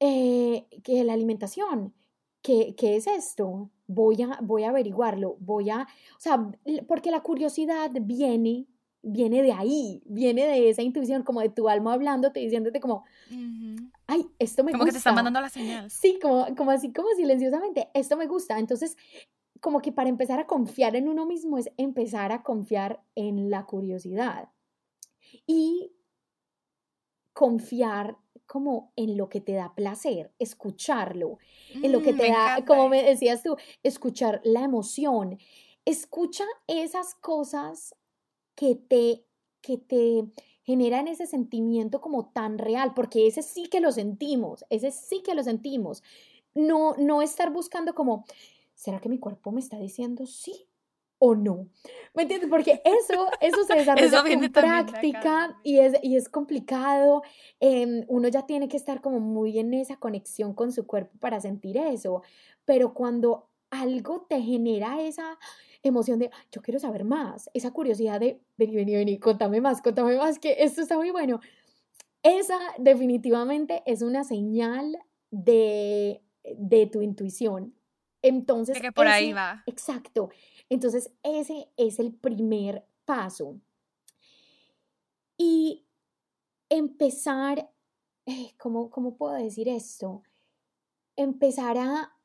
eh, 0.00 0.66
que 0.82 1.04
la 1.04 1.12
alimentación, 1.12 1.94
¿qué, 2.42 2.74
¿qué 2.76 2.96
es 2.96 3.06
esto? 3.06 3.70
Voy 3.86 4.22
a, 4.22 4.38
voy 4.42 4.64
a 4.64 4.70
averiguarlo, 4.70 5.36
voy 5.40 5.70
a, 5.70 5.82
o 5.82 6.20
sea, 6.20 6.50
porque 6.86 7.10
la 7.10 7.20
curiosidad 7.22 7.90
viene 8.02 8.66
viene 9.02 9.42
de 9.42 9.52
ahí, 9.52 10.02
viene 10.06 10.46
de 10.46 10.68
esa 10.70 10.82
intuición, 10.82 11.22
como 11.22 11.40
de 11.40 11.48
tu 11.48 11.68
alma 11.68 11.92
hablándote, 11.92 12.40
diciéndote 12.40 12.80
como, 12.80 13.04
ay, 14.06 14.26
esto 14.38 14.64
me 14.64 14.72
gusta. 14.72 14.78
Como 14.78 14.84
que 14.86 14.92
te 14.92 14.98
está 14.98 15.12
mandando 15.12 15.40
la 15.40 15.48
señal. 15.48 15.90
Sí, 15.90 16.18
como, 16.20 16.46
como 16.56 16.70
así, 16.70 16.92
como 16.92 17.08
silenciosamente, 17.16 17.88
esto 17.94 18.16
me 18.16 18.26
gusta. 18.26 18.58
Entonces, 18.58 18.96
como 19.60 19.80
que 19.80 19.92
para 19.92 20.08
empezar 20.08 20.38
a 20.40 20.46
confiar 20.46 20.96
en 20.96 21.08
uno 21.08 21.26
mismo 21.26 21.58
es 21.58 21.70
empezar 21.76 22.32
a 22.32 22.42
confiar 22.42 23.02
en 23.14 23.50
la 23.50 23.66
curiosidad 23.66 24.48
y 25.46 25.92
confiar 27.32 28.18
como 28.46 28.92
en 28.96 29.16
lo 29.16 29.28
que 29.28 29.40
te 29.40 29.52
da 29.52 29.74
placer, 29.74 30.32
escucharlo, 30.38 31.38
en 31.82 31.92
lo 31.92 32.02
que 32.02 32.14
mm, 32.14 32.16
te 32.16 32.30
da, 32.30 32.64
como 32.66 32.88
me 32.88 33.02
decías 33.02 33.42
tú, 33.42 33.56
escuchar 33.82 34.40
la 34.42 34.62
emoción. 34.62 35.38
Escucha 35.84 36.44
esas 36.66 37.14
cosas 37.14 37.94
que 38.58 38.74
te, 38.74 39.24
que 39.60 39.78
te 39.78 40.24
generan 40.64 41.06
ese 41.06 41.26
sentimiento 41.26 42.00
como 42.00 42.30
tan 42.30 42.58
real, 42.58 42.92
porque 42.92 43.28
ese 43.28 43.42
sí 43.42 43.68
que 43.68 43.80
lo 43.80 43.92
sentimos, 43.92 44.64
ese 44.68 44.90
sí 44.90 45.22
que 45.24 45.36
lo 45.36 45.44
sentimos. 45.44 46.02
No, 46.54 46.96
no 46.96 47.22
estar 47.22 47.52
buscando 47.52 47.94
como, 47.94 48.24
¿será 48.74 49.00
que 49.00 49.08
mi 49.08 49.20
cuerpo 49.20 49.52
me 49.52 49.60
está 49.60 49.78
diciendo 49.78 50.26
sí 50.26 50.66
o 51.20 51.36
no? 51.36 51.68
¿Me 52.14 52.22
entiendes? 52.22 52.50
Porque 52.50 52.82
eso, 52.84 53.28
eso 53.40 53.62
se 53.62 53.74
desarrolla 53.76 54.32
en 54.32 54.52
práctica 54.52 55.60
y 55.62 55.78
es, 55.78 55.94
y 56.02 56.16
es 56.16 56.28
complicado. 56.28 57.22
Em, 57.60 58.04
uno 58.08 58.26
ya 58.26 58.44
tiene 58.44 58.66
que 58.66 58.76
estar 58.76 59.00
como 59.00 59.20
muy 59.20 59.60
en 59.60 59.72
esa 59.72 59.98
conexión 59.98 60.52
con 60.52 60.72
su 60.72 60.84
cuerpo 60.84 61.16
para 61.20 61.38
sentir 61.38 61.76
eso. 61.76 62.22
Pero 62.64 62.92
cuando 62.92 63.48
algo 63.70 64.26
te 64.28 64.42
genera 64.42 65.00
esa, 65.00 65.38
emoción 65.82 66.18
de 66.18 66.30
yo 66.50 66.62
quiero 66.62 66.78
saber 66.78 67.04
más, 67.04 67.50
esa 67.54 67.70
curiosidad 67.70 68.20
de 68.20 68.40
vení, 68.56 68.76
vení, 68.76 68.94
vení, 68.94 69.18
contame 69.18 69.60
más, 69.60 69.80
contame 69.82 70.16
más, 70.16 70.38
que 70.38 70.56
esto 70.58 70.82
está 70.82 70.96
muy 70.96 71.10
bueno. 71.10 71.40
Esa 72.22 72.58
definitivamente 72.78 73.82
es 73.86 74.02
una 74.02 74.24
señal 74.24 74.98
de, 75.30 76.22
de 76.56 76.86
tu 76.86 77.02
intuición. 77.02 77.74
Entonces, 78.22 78.74
de 78.74 78.80
que 78.80 78.92
por 78.92 79.06
ahí 79.06 79.32
va. 79.32 79.62
Exacto. 79.66 80.30
Entonces, 80.68 81.12
ese 81.22 81.68
es 81.76 81.98
el 81.98 82.12
primer 82.12 82.84
paso. 83.04 83.60
Y 85.36 85.86
empezar, 86.68 87.70
eh, 88.26 88.52
¿cómo, 88.58 88.90
cómo 88.90 89.16
puedo 89.16 89.34
decir 89.34 89.68
esto? 89.68 90.22
Empezar 91.16 91.78
a 91.78 92.17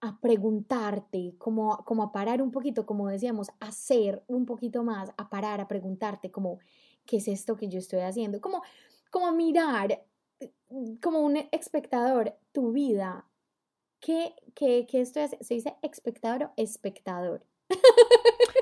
a 0.00 0.20
preguntarte, 0.20 1.34
como, 1.38 1.84
como 1.84 2.04
a 2.04 2.12
parar 2.12 2.40
un 2.40 2.50
poquito, 2.50 2.86
como 2.86 3.08
decíamos, 3.08 3.50
a 3.60 3.68
hacer 3.68 4.22
un 4.28 4.46
poquito 4.46 4.84
más, 4.84 5.10
a 5.16 5.28
parar, 5.28 5.60
a 5.60 5.68
preguntarte 5.68 6.30
como, 6.30 6.60
¿qué 7.04 7.16
es 7.16 7.28
esto 7.28 7.56
que 7.56 7.68
yo 7.68 7.78
estoy 7.78 8.00
haciendo? 8.00 8.40
Como, 8.40 8.62
como 9.10 9.32
mirar 9.32 10.04
mm, 10.70 10.96
como 10.96 11.20
un 11.20 11.36
espectador 11.52 12.34
tu 12.52 12.72
vida. 12.72 13.26
¿Qué, 14.00 14.34
qué, 14.54 14.86
qué 14.88 15.00
esto 15.00 15.20
es? 15.20 15.36
¿Se 15.40 15.54
dice 15.54 15.76
espectador 15.82 16.44
o 16.44 16.52
espectador? 16.56 17.44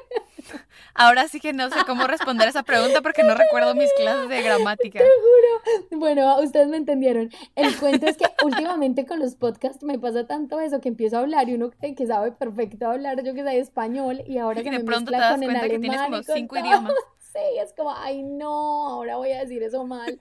Ahora 0.95 1.29
sí 1.29 1.41
que 1.41 1.53
no 1.53 1.69
sé 1.71 1.77
cómo 1.87 2.07
responder 2.07 2.49
esa 2.49 2.63
pregunta 2.63 3.01
porque 3.03 3.23
no 3.23 3.35
recuerdo 3.35 3.75
mis 3.75 3.93
clases 3.95 4.29
de 4.29 4.43
gramática. 4.43 4.99
Te 4.99 5.05
juro. 5.05 5.99
Bueno, 5.99 6.41
ustedes 6.41 6.69
me 6.69 6.77
entendieron. 6.77 7.31
El 7.55 7.77
cuento 7.77 8.07
es 8.07 8.17
que 8.17 8.27
últimamente 8.45 9.07
con 9.07 9.19
los 9.19 9.35
podcasts 9.35 9.83
me 9.83 9.99
pasa 9.99 10.27
tanto 10.27 10.61
eso 10.61 10.81
que 10.81 10.89
empiezo 10.89 11.17
a 11.17 11.21
hablar 11.21 11.49
y 11.49 11.55
uno 11.55 11.71
que 11.71 12.07
sabe 12.07 12.33
perfecto 12.33 12.87
hablar, 12.87 13.23
yo 13.23 13.35
que 13.35 13.43
sé 13.43 13.59
español 13.59 14.23
y 14.27 14.39
ahora 14.39 14.63
que 14.63 14.71
de 14.71 14.79
me 14.79 14.85
pronto 14.85 15.11
te 15.11 15.17
das 15.17 15.37
cuenta 15.37 15.69
que 15.69 15.79
tienes 15.79 16.01
como 16.03 16.23
cinco 16.23 16.57
idiomas. 16.59 16.95
Sí, 17.37 17.59
es 17.61 17.75
como, 17.75 17.91
ay 17.95 18.23
no, 18.23 18.89
ahora 18.89 19.19
voy 19.19 19.31
a 19.33 19.41
decir 19.41 19.63
eso 19.63 19.85
mal. 19.85 20.19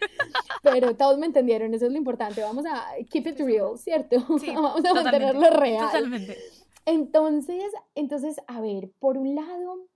Pero 0.62 0.98
todos 0.98 1.18
me 1.18 1.28
entendieron, 1.28 1.74
eso 1.74 1.86
es 1.86 1.92
lo 1.94 1.98
importante. 1.98 2.42
Vamos 2.42 2.66
a 2.66 2.88
keep 3.10 3.26
it 3.28 3.40
real, 3.40 3.78
¿cierto? 3.78 4.18
Sí, 4.38 4.52
Vamos 4.54 4.84
a 4.84 4.94
mantenerlo 4.94 5.50
real. 5.52 5.86
Totalmente. 5.86 6.38
Entonces, 6.86 7.64
entonces, 7.96 8.42
a 8.48 8.60
ver, 8.60 8.92
por 9.00 9.18
un 9.18 9.34
lado, 9.34 9.88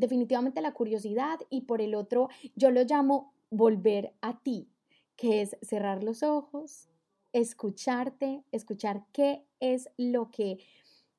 definitivamente 0.00 0.60
la 0.60 0.72
curiosidad 0.72 1.38
y 1.50 1.62
por 1.62 1.80
el 1.80 1.94
otro 1.94 2.28
yo 2.54 2.70
lo 2.70 2.84
llamo 2.84 3.32
volver 3.50 4.12
a 4.20 4.38
ti, 4.38 4.68
que 5.16 5.42
es 5.42 5.56
cerrar 5.62 6.02
los 6.02 6.22
ojos, 6.22 6.88
escucharte, 7.32 8.42
escuchar 8.52 9.04
qué 9.12 9.44
es 9.60 9.88
lo 9.96 10.30
que, 10.30 10.58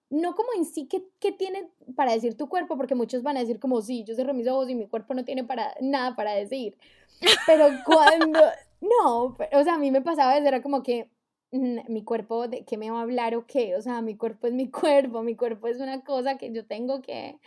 no 0.09 0.35
como 0.35 0.49
en 0.55 0.65
sí 0.65 0.87
qué, 0.87 1.03
qué 1.19 1.31
tiene 1.31 1.69
para 1.95 2.13
decir 2.13 2.35
tu 2.35 2.47
cuerpo, 2.49 2.77
porque 2.77 2.95
muchos 2.95 3.23
van 3.23 3.37
a 3.37 3.41
decir 3.41 3.59
como, 3.59 3.81
sí, 3.81 4.03
yo 4.03 4.15
cerro 4.15 4.33
mis 4.33 4.47
ojos 4.47 4.69
y 4.69 4.75
mi 4.75 4.87
cuerpo 4.87 5.13
no 5.13 5.25
tiene 5.25 5.43
para, 5.43 5.75
nada 5.81 6.15
para 6.15 6.33
decir, 6.33 6.77
pero 7.47 7.69
cuando, 7.85 8.39
no, 8.81 9.23
o 9.25 9.63
sea, 9.63 9.75
a 9.75 9.79
mí 9.79 9.91
me 9.91 10.01
pasaba 10.01 10.37
era 10.37 10.61
como 10.61 10.83
que 10.83 11.09
mm, 11.51 11.91
mi 11.91 12.03
cuerpo, 12.03 12.47
¿de 12.47 12.65
qué 12.65 12.77
me 12.77 12.91
va 12.91 12.99
a 12.99 13.03
hablar 13.03 13.35
o 13.35 13.45
qué? 13.45 13.75
O 13.75 13.81
sea, 13.81 14.01
mi 14.01 14.15
cuerpo 14.15 14.47
es 14.47 14.53
mi 14.53 14.69
cuerpo, 14.71 15.23
mi 15.23 15.35
cuerpo 15.35 15.67
es 15.67 15.79
una 15.79 16.03
cosa 16.03 16.37
que 16.37 16.51
yo 16.51 16.65
tengo 16.65 17.01
que, 17.01 17.39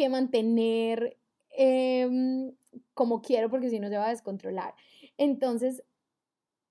que 0.00 0.08
mantener 0.08 1.18
em, 1.50 2.54
como 2.94 3.20
quiero 3.20 3.50
porque 3.50 3.68
si 3.68 3.78
no 3.78 3.90
se 3.90 3.98
va 3.98 4.06
a 4.06 4.10
descontrolar. 4.10 4.74
Entonces, 5.18 5.84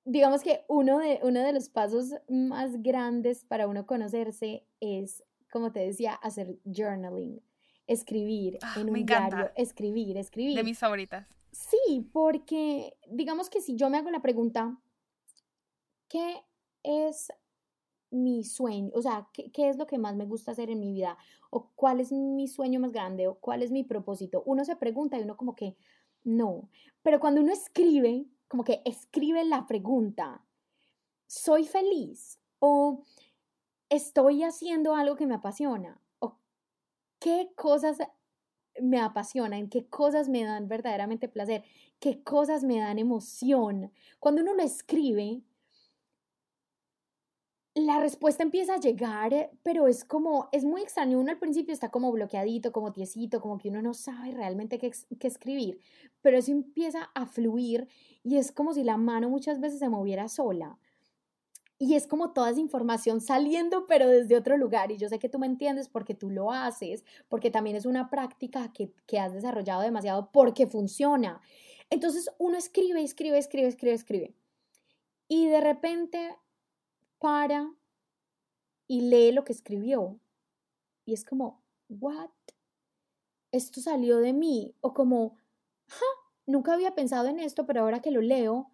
digamos 0.04 0.42
que 0.42 0.66
uno 0.68 0.98
de, 0.98 1.20
uno 1.22 1.40
de 1.42 1.54
los 1.54 1.70
pasos 1.70 2.16
más 2.28 2.82
grandes 2.82 3.46
para 3.46 3.68
uno 3.68 3.86
conocerse 3.86 4.66
es, 4.80 5.24
como 5.52 5.72
te 5.72 5.82
decía, 5.82 6.14
hacer 6.14 6.58
journaling, 6.66 7.40
escribir 7.86 8.58
ah, 8.64 8.78
en 8.80 8.90
un 8.90 9.06
diario, 9.06 9.52
escribir, 9.56 10.18
escribir. 10.18 10.58
De 10.58 10.64
mis 10.64 10.80
favoritas. 10.80 11.28
Sí, 11.52 12.10
porque 12.12 12.98
digamos 13.12 13.52
que 13.52 13.62
si 13.62 13.76
yo 13.76 13.92
me 13.92 14.00
hago 14.00 14.10
la 14.10 14.24
pregunta, 14.24 14.76
¿qué 16.08 16.42
es 16.82 17.32
mi 18.12 18.44
sueño, 18.44 18.92
o 18.96 19.02
sea, 19.02 19.28
¿qué, 19.34 19.52
¿qué, 19.52 19.70
es 19.70 19.78
lo 19.78 19.88
que 19.88 19.98
más 19.98 20.16
me 20.16 20.26
gusta 20.26 20.52
hacer 20.52 20.70
en 20.70 20.80
mi 20.80 20.92
vida? 20.92 21.18
¿O 21.50 21.70
cuál 21.76 22.00
es 22.00 22.12
mi 22.12 22.48
sueño 22.48 22.80
más 22.80 22.92
grande? 22.92 23.28
¿O 23.28 23.36
cuál 23.36 23.62
es 23.64 23.72
mi 23.72 23.84
propósito? 23.84 24.44
Uno 24.46 24.66
se 24.66 24.76
pregunta 24.76 25.18
y 25.18 25.24
uno 25.24 25.38
como 25.38 25.56
que, 25.56 25.76
no. 26.24 26.70
Pero 27.02 27.20
cuando 27.20 27.42
uno 27.42 27.52
escribe, 27.54 28.26
como 28.48 28.64
que 28.64 28.82
escribe 28.86 29.44
la 29.46 29.68
pregunta, 29.68 30.44
¿soy 31.28 31.66
feliz? 31.66 32.40
¿O 32.60 33.04
estoy 33.90 34.44
haciendo 34.44 34.96
algo 34.96 35.16
que 35.16 35.28
me 35.28 35.36
apasiona? 35.36 36.02
¿O 36.20 36.38
qué 37.20 37.52
cosas 37.56 38.00
me 38.82 39.00
apasionan? 39.00 39.70
¿Qué 39.70 39.88
cosas 39.88 40.30
me 40.30 40.44
dan 40.44 40.68
verdaderamente 40.68 41.30
placer? 41.30 41.64
¿Qué 42.00 42.24
cosas 42.24 42.64
me 42.64 42.80
dan 42.80 43.00
emoción? 43.00 43.92
Cuando 44.20 44.42
uno 44.42 44.54
lo 44.54 44.64
escribe, 44.64 45.44
la 47.86 48.00
respuesta 48.00 48.44
empieza 48.44 48.76
a 48.76 48.80
llegar, 48.80 49.34
eh, 49.34 49.52
pero 49.64 49.88
es 49.88 50.04
como, 50.04 50.50
es 50.52 50.66
muy 50.66 50.82
extraño. 50.82 51.20
Uno 51.20 51.32
al 51.32 51.40
principio 51.40 51.74
está 51.74 51.90
como 51.90 52.12
bloqueadito, 52.12 52.72
como 52.72 52.92
tiesito, 52.92 53.42
como 53.42 53.58
que 53.58 53.70
uno 53.70 53.82
no 53.82 53.94
sabe 53.94 54.32
realmente 54.32 54.78
qué, 54.78 54.92
qué, 55.20 55.28
escribir, 55.28 55.80
pero 56.22 56.38
eso 56.38 56.52
empieza 56.52 57.10
a 57.14 57.26
fluir 57.26 57.88
y 58.24 58.38
es 58.38 58.52
como 58.52 58.74
si 58.74 58.84
la 58.84 58.98
mano 58.98 59.30
muchas 59.30 59.60
veces 59.60 59.80
se 59.80 59.90
moviera 59.90 60.28
sola. 60.30 60.80
Y 61.82 61.96
es 61.96 62.08
como 62.08 62.34
toda 62.34 62.50
esa 62.50 62.60
información 62.60 63.22
saliendo, 63.22 63.88
pero 63.88 64.10
desde 64.10 64.36
otro 64.36 64.58
lugar. 64.58 64.92
Y 64.92 64.98
yo 64.98 65.08
sé 65.08 65.18
que 65.18 65.30
tú 65.30 65.40
me 65.40 65.48
entiendes 65.48 65.88
porque 65.88 66.14
tú 66.14 66.30
lo 66.30 66.52
haces, 66.52 67.06
porque 67.30 67.52
también 67.52 67.78
es 67.78 67.86
una 67.86 68.10
práctica 68.10 68.74
que, 68.74 68.92
que 69.08 69.18
has 69.18 69.34
desarrollado 69.34 69.82
demasiado 69.82 70.30
porque 70.34 70.68
funciona. 70.68 71.40
Entonces 71.90 72.30
uno 72.38 72.58
escribe, 72.58 73.02
escribe, 73.02 73.38
escribe, 73.38 73.68
escribe, 73.68 73.96
escribe. 73.96 74.36
Y 75.30 75.48
de 75.48 75.62
repente 75.62 76.36
para 77.20 77.72
y 78.88 79.02
lee 79.02 79.32
lo 79.32 79.44
que 79.44 79.54
escribió. 79.54 80.20
Y 81.06 81.14
es 81.14 81.24
como, 81.24 81.62
¿what? 81.90 82.30
Esto 83.52 83.82
salió 83.82 84.18
de 84.18 84.34
mí. 84.34 84.74
O 84.82 84.94
como, 84.94 85.38
ja, 85.88 86.06
nunca 86.46 86.74
había 86.74 86.96
pensado 86.96 87.28
en 87.28 87.40
esto, 87.40 87.66
pero 87.66 87.82
ahora 87.82 88.02
que 88.02 88.12
lo 88.12 88.22
leo, 88.22 88.72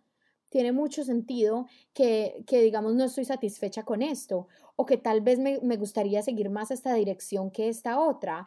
tiene 0.50 0.72
mucho 0.72 1.04
sentido 1.04 1.68
que, 1.93 2.43
que 2.48 2.62
digamos, 2.62 2.96
no 2.96 3.04
estoy 3.04 3.26
satisfecha 3.26 3.84
con 3.84 4.02
esto. 4.02 4.48
O 4.76 4.86
que 4.86 4.98
tal 4.98 5.22
vez 5.22 5.39
me, 5.39 5.60
me 5.62 5.78
gustaría 5.78 6.22
seguir 6.22 6.50
más 6.50 6.72
esta 6.72 6.93
dirección 6.93 7.52
que 7.52 7.68
esta 7.68 8.00
otra. 8.00 8.46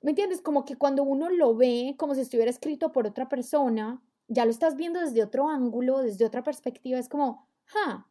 ¿me 0.00 0.10
entiendes? 0.10 0.40
Como 0.40 0.64
que 0.64 0.76
cuando 0.76 1.02
uno 1.02 1.28
lo 1.28 1.54
ve 1.54 1.94
como 1.98 2.14
si 2.14 2.20
estuviera 2.20 2.50
escrito 2.50 2.92
por 2.92 3.06
otra 3.06 3.28
persona, 3.28 4.00
ya 4.28 4.44
lo 4.44 4.50
estás 4.50 4.76
viendo 4.76 5.00
desde 5.00 5.22
otro 5.22 5.48
ángulo, 5.48 5.98
desde 5.98 6.24
otra 6.24 6.42
perspectiva, 6.42 6.98
es 6.98 7.08
como, 7.08 7.46
ja, 7.64 8.06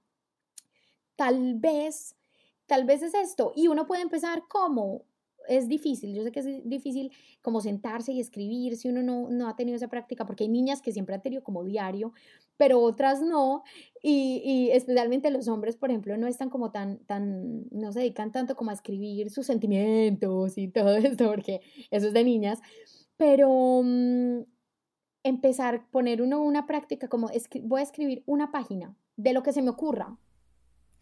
tal 1.17 1.55
vez, 1.55 2.15
tal 2.65 2.85
vez 2.85 3.01
es 3.01 3.13
esto. 3.13 3.51
Y 3.55 3.67
uno 3.67 3.85
puede 3.85 4.03
empezar 4.03 4.43
como, 4.47 5.03
es 5.49 5.67
difícil, 5.67 6.13
yo 6.13 6.23
sé 6.23 6.31
que 6.31 6.39
es 6.41 6.69
difícil 6.69 7.11
como 7.41 7.61
sentarse 7.61 8.11
y 8.11 8.19
escribir 8.19 8.77
si 8.77 8.89
uno 8.89 9.01
no, 9.01 9.29
no 9.29 9.47
ha 9.47 9.55
tenido 9.55 9.75
esa 9.75 9.87
práctica, 9.87 10.25
porque 10.25 10.43
hay 10.43 10.49
niñas 10.49 10.81
que 10.81 10.91
siempre 10.91 11.15
han 11.15 11.21
tenido 11.21 11.43
como 11.43 11.63
diario, 11.63 12.13
pero 12.57 12.79
otras 12.79 13.21
no, 13.21 13.63
y, 14.01 14.41
y, 14.43 14.71
especialmente 14.71 15.31
los 15.31 15.47
hombres, 15.47 15.75
por 15.75 15.89
ejemplo, 15.89 16.17
no 16.17 16.27
están 16.27 16.49
como 16.49 16.71
tan, 16.71 16.99
tan, 17.05 17.65
no 17.71 17.91
se 17.91 17.99
dedican 17.99 18.31
tanto 18.31 18.55
como 18.55 18.71
a 18.71 18.73
escribir 18.73 19.29
sus 19.29 19.45
sentimientos 19.45 20.57
y 20.57 20.67
todo 20.67 20.95
esto, 20.97 21.29
porque 21.29 21.61
eso 21.91 22.07
es 22.07 22.13
de 22.13 22.23
niñas, 22.23 22.59
pero 23.15 23.81
mm, 23.83 24.41
empezar, 25.23 25.89
poner 25.91 26.21
uno 26.21 26.41
una 26.41 26.67
práctica 26.67 27.07
como, 27.07 27.29
voy 27.63 27.79
a 27.79 27.83
escribir 27.83 28.23
una 28.25 28.51
página 28.51 28.95
de 29.15 29.33
lo 29.33 29.43
que 29.43 29.53
se 29.53 29.61
me 29.61 29.69
ocurra, 29.69 30.17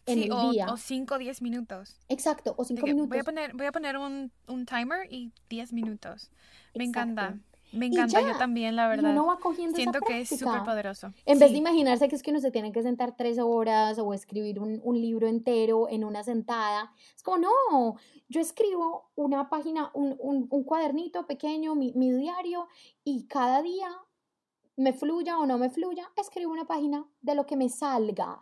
en 0.05 0.19
sí, 0.19 0.23
el 0.25 0.31
o, 0.31 0.51
día. 0.51 0.67
O 0.71 0.77
5 0.77 1.15
o 1.15 1.17
10 1.17 1.41
minutos. 1.41 1.99
Exacto, 2.09 2.53
o 2.57 2.63
5 2.63 2.85
minutos. 2.85 3.09
Voy 3.09 3.19
a 3.19 3.23
poner, 3.23 3.53
voy 3.53 3.65
a 3.65 3.71
poner 3.71 3.97
un, 3.97 4.31
un 4.47 4.65
timer 4.65 5.11
y 5.11 5.31
10 5.49 5.73
minutos. 5.73 6.31
Me 6.73 6.83
encanta. 6.83 7.37
Me 7.71 7.87
encanta, 7.87 8.21
yo 8.21 8.37
también, 8.37 8.75
la 8.75 8.87
verdad. 8.87 9.11
Uno 9.11 9.25
va 9.25 9.37
cogiendo 9.37 9.75
Siento 9.75 9.99
que 9.99 10.21
es 10.21 10.29
súper 10.29 10.63
poderoso. 10.63 11.11
En 11.25 11.39
vez 11.39 11.51
de 11.51 11.57
imaginarse 11.57 12.07
que 12.07 12.15
es 12.15 12.23
que 12.23 12.31
uno 12.31 12.39
se 12.39 12.51
tiene 12.51 12.71
que 12.71 12.81
sentar 12.81 13.17
tres 13.17 13.37
horas 13.37 13.99
o 13.99 14.13
escribir 14.13 14.59
un, 14.59 14.79
un, 14.83 15.01
libro 15.01 15.27
entero 15.27 15.89
en 15.89 16.05
una 16.05 16.23
sentada, 16.23 16.93
es 17.15 17.21
como, 17.21 17.37
no, 17.39 17.95
yo 18.29 18.39
escribo 18.39 19.11
una 19.15 19.49
página, 19.49 19.91
un, 19.93 20.15
un, 20.19 20.47
un 20.49 20.63
cuadernito 20.63 21.25
pequeño, 21.25 21.75
mi, 21.75 21.91
mi 21.93 22.11
diario, 22.11 22.67
y 23.03 23.25
cada 23.27 23.61
día, 23.61 23.89
me 24.77 24.93
fluya 24.93 25.37
o 25.37 25.45
no 25.45 25.57
me 25.57 25.69
fluya, 25.69 26.09
escribo 26.15 26.53
una 26.53 26.65
página 26.65 27.05
de 27.21 27.35
lo 27.35 27.45
que 27.45 27.57
me 27.57 27.67
salga 27.67 28.41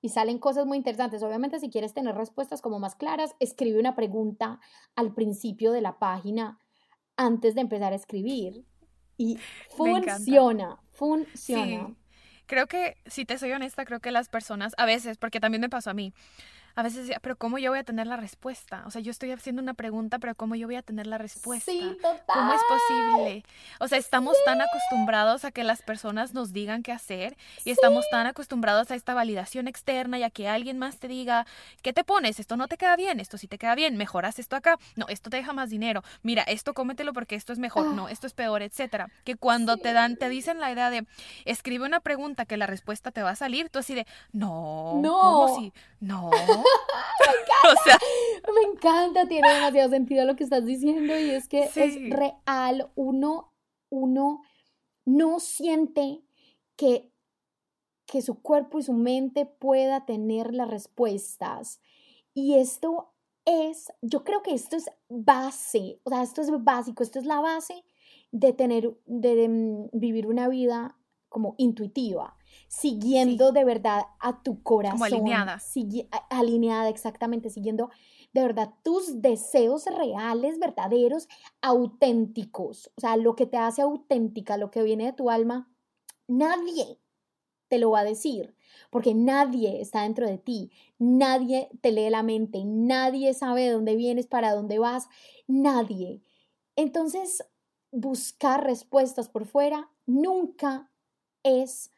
y 0.00 0.10
salen 0.10 0.38
cosas 0.38 0.66
muy 0.66 0.76
interesantes. 0.76 1.22
Obviamente, 1.22 1.60
si 1.60 1.70
quieres 1.70 1.94
tener 1.94 2.14
respuestas 2.14 2.60
como 2.60 2.78
más 2.78 2.94
claras, 2.94 3.34
escribe 3.40 3.80
una 3.80 3.94
pregunta 3.94 4.60
al 4.94 5.14
principio 5.14 5.72
de 5.72 5.80
la 5.80 5.98
página 5.98 6.58
antes 7.16 7.54
de 7.54 7.62
empezar 7.62 7.92
a 7.92 7.96
escribir. 7.96 8.64
Y 9.16 9.38
funciona, 9.70 10.80
funciona. 10.92 11.94
Creo 12.46 12.66
que, 12.68 12.96
si 13.06 13.24
te 13.24 13.38
soy 13.38 13.52
honesta, 13.52 13.84
creo 13.84 14.00
que 14.00 14.12
las 14.12 14.28
personas, 14.28 14.74
a 14.76 14.86
veces, 14.86 15.18
porque 15.18 15.40
también 15.40 15.60
me 15.60 15.68
pasó 15.68 15.90
a 15.90 15.94
mí, 15.94 16.12
a 16.76 16.82
veces 16.82 17.06
decía, 17.06 17.18
pero 17.22 17.36
¿cómo 17.36 17.56
yo 17.58 17.70
voy 17.70 17.78
a 17.78 17.84
tener 17.84 18.06
la 18.06 18.16
respuesta? 18.16 18.84
O 18.86 18.90
sea, 18.90 19.00
yo 19.00 19.10
estoy 19.10 19.32
haciendo 19.32 19.62
una 19.62 19.72
pregunta, 19.72 20.18
pero 20.18 20.34
¿cómo 20.34 20.54
yo 20.54 20.66
voy 20.66 20.76
a 20.76 20.82
tener 20.82 21.06
la 21.06 21.16
respuesta? 21.16 21.72
Sí, 21.72 21.80
total. 22.02 22.20
¿Cómo 22.26 22.52
es 22.52 22.60
posible? 22.68 23.44
O 23.80 23.88
sea, 23.88 23.96
estamos 23.96 24.36
tan 24.44 24.60
acostumbrados 24.60 25.46
a 25.46 25.52
que 25.52 25.64
las 25.64 25.80
personas 25.80 26.34
nos 26.34 26.52
digan 26.52 26.82
qué 26.82 26.92
hacer 26.92 27.36
y 27.64 27.70
estamos 27.70 28.04
tan 28.10 28.26
acostumbrados 28.26 28.90
a 28.90 28.94
esta 28.94 29.14
validación 29.14 29.68
externa 29.68 30.18
y 30.18 30.22
a 30.22 30.28
que 30.28 30.48
alguien 30.48 30.78
más 30.78 30.98
te 30.98 31.08
diga, 31.08 31.46
¿qué 31.80 31.94
te 31.94 32.04
pones? 32.04 32.38
Esto 32.40 32.58
no 32.58 32.68
te 32.68 32.76
queda 32.76 32.94
bien, 32.94 33.20
esto 33.20 33.38
sí 33.38 33.48
te 33.48 33.56
queda 33.56 33.74
bien, 33.74 33.96
mejoras 33.96 34.38
esto 34.38 34.54
acá, 34.54 34.78
no, 34.96 35.08
esto 35.08 35.30
te 35.30 35.38
deja 35.38 35.54
más 35.54 35.70
dinero, 35.70 36.02
mira, 36.22 36.42
esto 36.42 36.74
cómetelo 36.74 37.14
porque 37.14 37.36
esto 37.36 37.54
es 37.54 37.58
mejor, 37.58 37.86
no, 37.94 38.06
ah. 38.06 38.12
esto 38.12 38.26
es 38.26 38.34
peor, 38.34 38.60
etcétera. 38.60 39.08
Que 39.24 39.36
cuando 39.36 39.78
te 39.78 39.94
dan, 39.94 40.16
te 40.16 40.28
dicen 40.28 40.60
la 40.60 40.70
idea 40.70 40.90
de 40.90 41.06
escribe 41.46 41.86
una 41.86 42.00
pregunta 42.00 42.44
que 42.44 42.58
la 42.58 42.66
respuesta 42.66 43.12
te 43.12 43.22
va 43.22 43.30
a 43.30 43.36
salir, 43.36 43.70
tú 43.70 43.78
así 43.78 43.94
de, 43.94 44.06
no, 44.32 45.00
no. 45.02 45.18
¿cómo 45.18 45.58
si? 45.58 45.72
No. 46.00 46.30
me 48.54 48.72
encanta, 48.72 49.26
tiene 49.26 49.48
demasiado 49.48 49.90
sentido 49.90 50.24
lo 50.24 50.36
que 50.36 50.44
estás 50.44 50.64
diciendo 50.64 51.18
y 51.18 51.30
es 51.30 51.48
que 51.48 51.64
es 51.64 52.10
real, 52.10 52.90
uno, 52.94 53.52
uno 53.90 54.42
no 55.04 55.40
siente 55.40 56.22
que, 56.76 57.10
que 58.06 58.22
su 58.22 58.40
cuerpo 58.42 58.78
y 58.78 58.82
su 58.82 58.92
mente 58.92 59.46
pueda 59.46 60.04
tener 60.04 60.54
las 60.54 60.68
respuestas. 60.68 61.80
Y 62.34 62.54
esto 62.54 63.14
es, 63.44 63.92
yo 64.02 64.24
creo 64.24 64.42
que 64.42 64.54
esto 64.54 64.76
es 64.76 64.90
base, 65.08 66.00
o 66.04 66.10
sea, 66.10 66.22
esto 66.22 66.42
es 66.42 66.50
básico, 66.62 67.02
esto 67.02 67.18
es 67.18 67.26
la 67.26 67.40
base 67.40 67.84
de 68.32 68.52
tener, 68.52 68.96
de 69.06 69.48
mm, 69.48 69.88
vivir 69.92 70.26
una 70.26 70.48
vida 70.48 70.98
como 71.28 71.54
intuitiva 71.58 72.36
siguiendo 72.68 73.52
de 73.52 73.64
verdad 73.64 74.02
a 74.20 74.42
tu 74.42 74.62
corazón. 74.62 74.98
Como 74.98 75.04
alineada. 75.04 75.60
alineada, 76.30 76.88
exactamente, 76.88 77.50
siguiendo 77.50 77.90
de 78.32 78.42
verdad 78.42 78.74
tus 78.82 79.22
deseos 79.22 79.86
reales, 79.86 80.58
verdaderos, 80.58 81.28
auténticos. 81.62 82.90
O 82.96 83.00
sea, 83.00 83.16
lo 83.16 83.34
que 83.34 83.46
te 83.46 83.56
hace 83.56 83.82
auténtica, 83.82 84.56
lo 84.56 84.70
que 84.70 84.82
viene 84.82 85.06
de 85.06 85.12
tu 85.12 85.30
alma, 85.30 85.70
nadie 86.26 86.98
te 87.68 87.78
lo 87.78 87.90
va 87.90 88.00
a 88.00 88.04
decir, 88.04 88.54
porque 88.90 89.14
nadie 89.14 89.80
está 89.80 90.02
dentro 90.02 90.26
de 90.26 90.38
ti, 90.38 90.70
nadie 90.98 91.68
te 91.80 91.90
lee 91.90 92.10
la 92.10 92.22
mente, 92.22 92.62
nadie 92.64 93.34
sabe 93.34 93.62
de 93.62 93.70
dónde 93.70 93.96
vienes, 93.96 94.26
para 94.26 94.52
dónde 94.52 94.78
vas, 94.78 95.08
nadie. 95.46 96.22
Entonces, 96.76 97.44
buscar 97.90 98.64
respuestas 98.64 99.28
por 99.28 99.46
fuera 99.46 99.90
nunca 100.04 100.90
es 101.42 101.90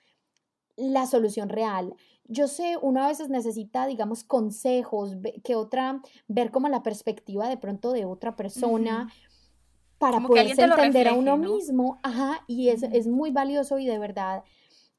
la 0.79 1.07
solución 1.07 1.49
real. 1.49 1.95
Yo 2.25 2.47
sé, 2.47 2.77
uno 2.81 3.03
a 3.03 3.09
veces 3.09 3.29
necesita, 3.29 3.87
digamos, 3.87 4.23
consejos, 4.23 5.17
que 5.43 5.55
otra, 5.55 6.01
ver 6.29 6.51
como 6.51 6.69
la 6.69 6.83
perspectiva 6.83 7.49
de 7.49 7.57
pronto 7.57 7.93
de 7.93 8.05
otra 8.05 8.37
persona 8.37 9.11
para 9.99 10.21
poderse 10.21 10.63
entender 10.63 11.09
a 11.09 11.15
uno 11.15 11.37
mismo. 11.37 11.99
Ajá, 12.03 12.45
y 12.47 12.69
es, 12.69 12.83
es 12.83 13.07
muy 13.07 13.31
valioso 13.31 13.79
y 13.79 13.87
de 13.87 13.99
verdad, 13.99 14.45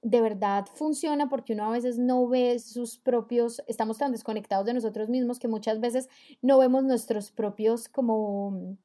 de 0.01 0.21
verdad 0.21 0.65
funciona 0.73 1.29
porque 1.29 1.53
uno 1.53 1.65
a 1.65 1.71
veces 1.71 1.97
no 1.97 2.27
ve 2.27 2.59
sus 2.59 2.97
propios, 2.97 3.61
estamos 3.67 3.97
tan 3.97 4.11
desconectados 4.11 4.65
de 4.65 4.73
nosotros 4.73 5.09
mismos 5.09 5.39
que 5.39 5.47
muchas 5.47 5.79
veces 5.79 6.09
no 6.41 6.57
vemos 6.57 6.83
nuestros 6.83 7.31
propios 7.31 7.87
como, 7.87 8.75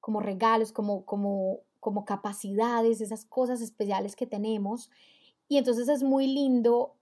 como 0.00 0.20
regalos, 0.20 0.72
como, 0.72 1.04
como, 1.04 1.60
como 1.78 2.04
capacidades, 2.04 3.00
esas 3.00 3.24
cosas 3.24 3.60
especiales 3.60 4.16
que 4.16 4.26
tenemos. 4.26 4.90
Y 5.50 5.58
entonces 5.58 5.88
es 5.88 6.04
muy 6.04 6.28
lindo 6.28 6.94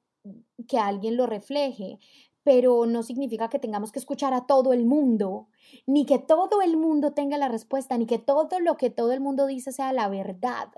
que 0.67 0.79
alguien 0.79 1.19
lo 1.19 1.27
refleje, 1.27 1.99
pero 2.43 2.87
no 2.87 3.03
significa 3.03 3.51
que 3.51 3.59
tengamos 3.59 3.93
que 3.93 3.99
escuchar 3.99 4.33
a 4.33 4.47
todo 4.47 4.73
el 4.73 4.87
mundo, 4.87 5.49
ni 5.85 6.07
que 6.07 6.19
todo 6.19 6.63
el 6.63 6.79
mundo 6.79 7.13
tenga 7.13 7.37
la 7.37 7.49
respuesta, 7.49 7.99
ni 7.99 8.07
que 8.07 8.19
todo 8.19 8.59
lo 8.61 8.79
que 8.79 8.89
todo 8.89 9.13
el 9.13 9.21
mundo 9.21 9.45
dice 9.47 9.71
sea 9.71 9.93
la 9.93 10.09
verdad. 10.09 10.71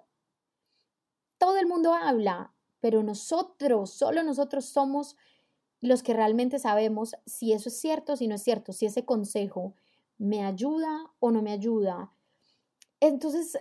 Todo 1.39 1.59
el 1.59 1.69
mundo 1.69 1.95
habla, 1.95 2.53
pero 2.81 3.05
nosotros, 3.05 3.91
solo 3.91 4.25
nosotros 4.25 4.65
somos 4.65 5.17
los 5.81 6.03
que 6.03 6.13
realmente 6.13 6.59
sabemos 6.59 7.15
si 7.25 7.53
eso 7.53 7.69
es 7.69 7.79
cierto, 7.79 8.17
si 8.17 8.27
no 8.27 8.35
es 8.35 8.43
cierto, 8.43 8.73
si 8.73 8.87
ese 8.87 9.05
consejo 9.05 9.77
me 10.19 10.45
ayuda 10.45 11.13
o 11.21 11.31
no 11.31 11.41
me 11.41 11.53
ayuda. 11.53 12.13
Entonces, 12.99 13.61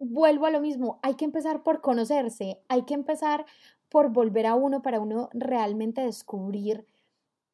vuelvo 0.00 0.46
a 0.46 0.50
lo 0.50 0.60
mismo, 0.60 0.98
hay 1.02 1.14
que 1.14 1.26
empezar 1.26 1.62
por 1.62 1.80
conocerse, 1.82 2.60
hay 2.68 2.82
que 2.82 2.94
empezar 2.94 3.44
por 3.88 4.10
volver 4.10 4.46
a 4.46 4.54
uno 4.54 4.82
para 4.82 4.98
uno 4.98 5.28
realmente 5.32 6.00
descubrir, 6.00 6.86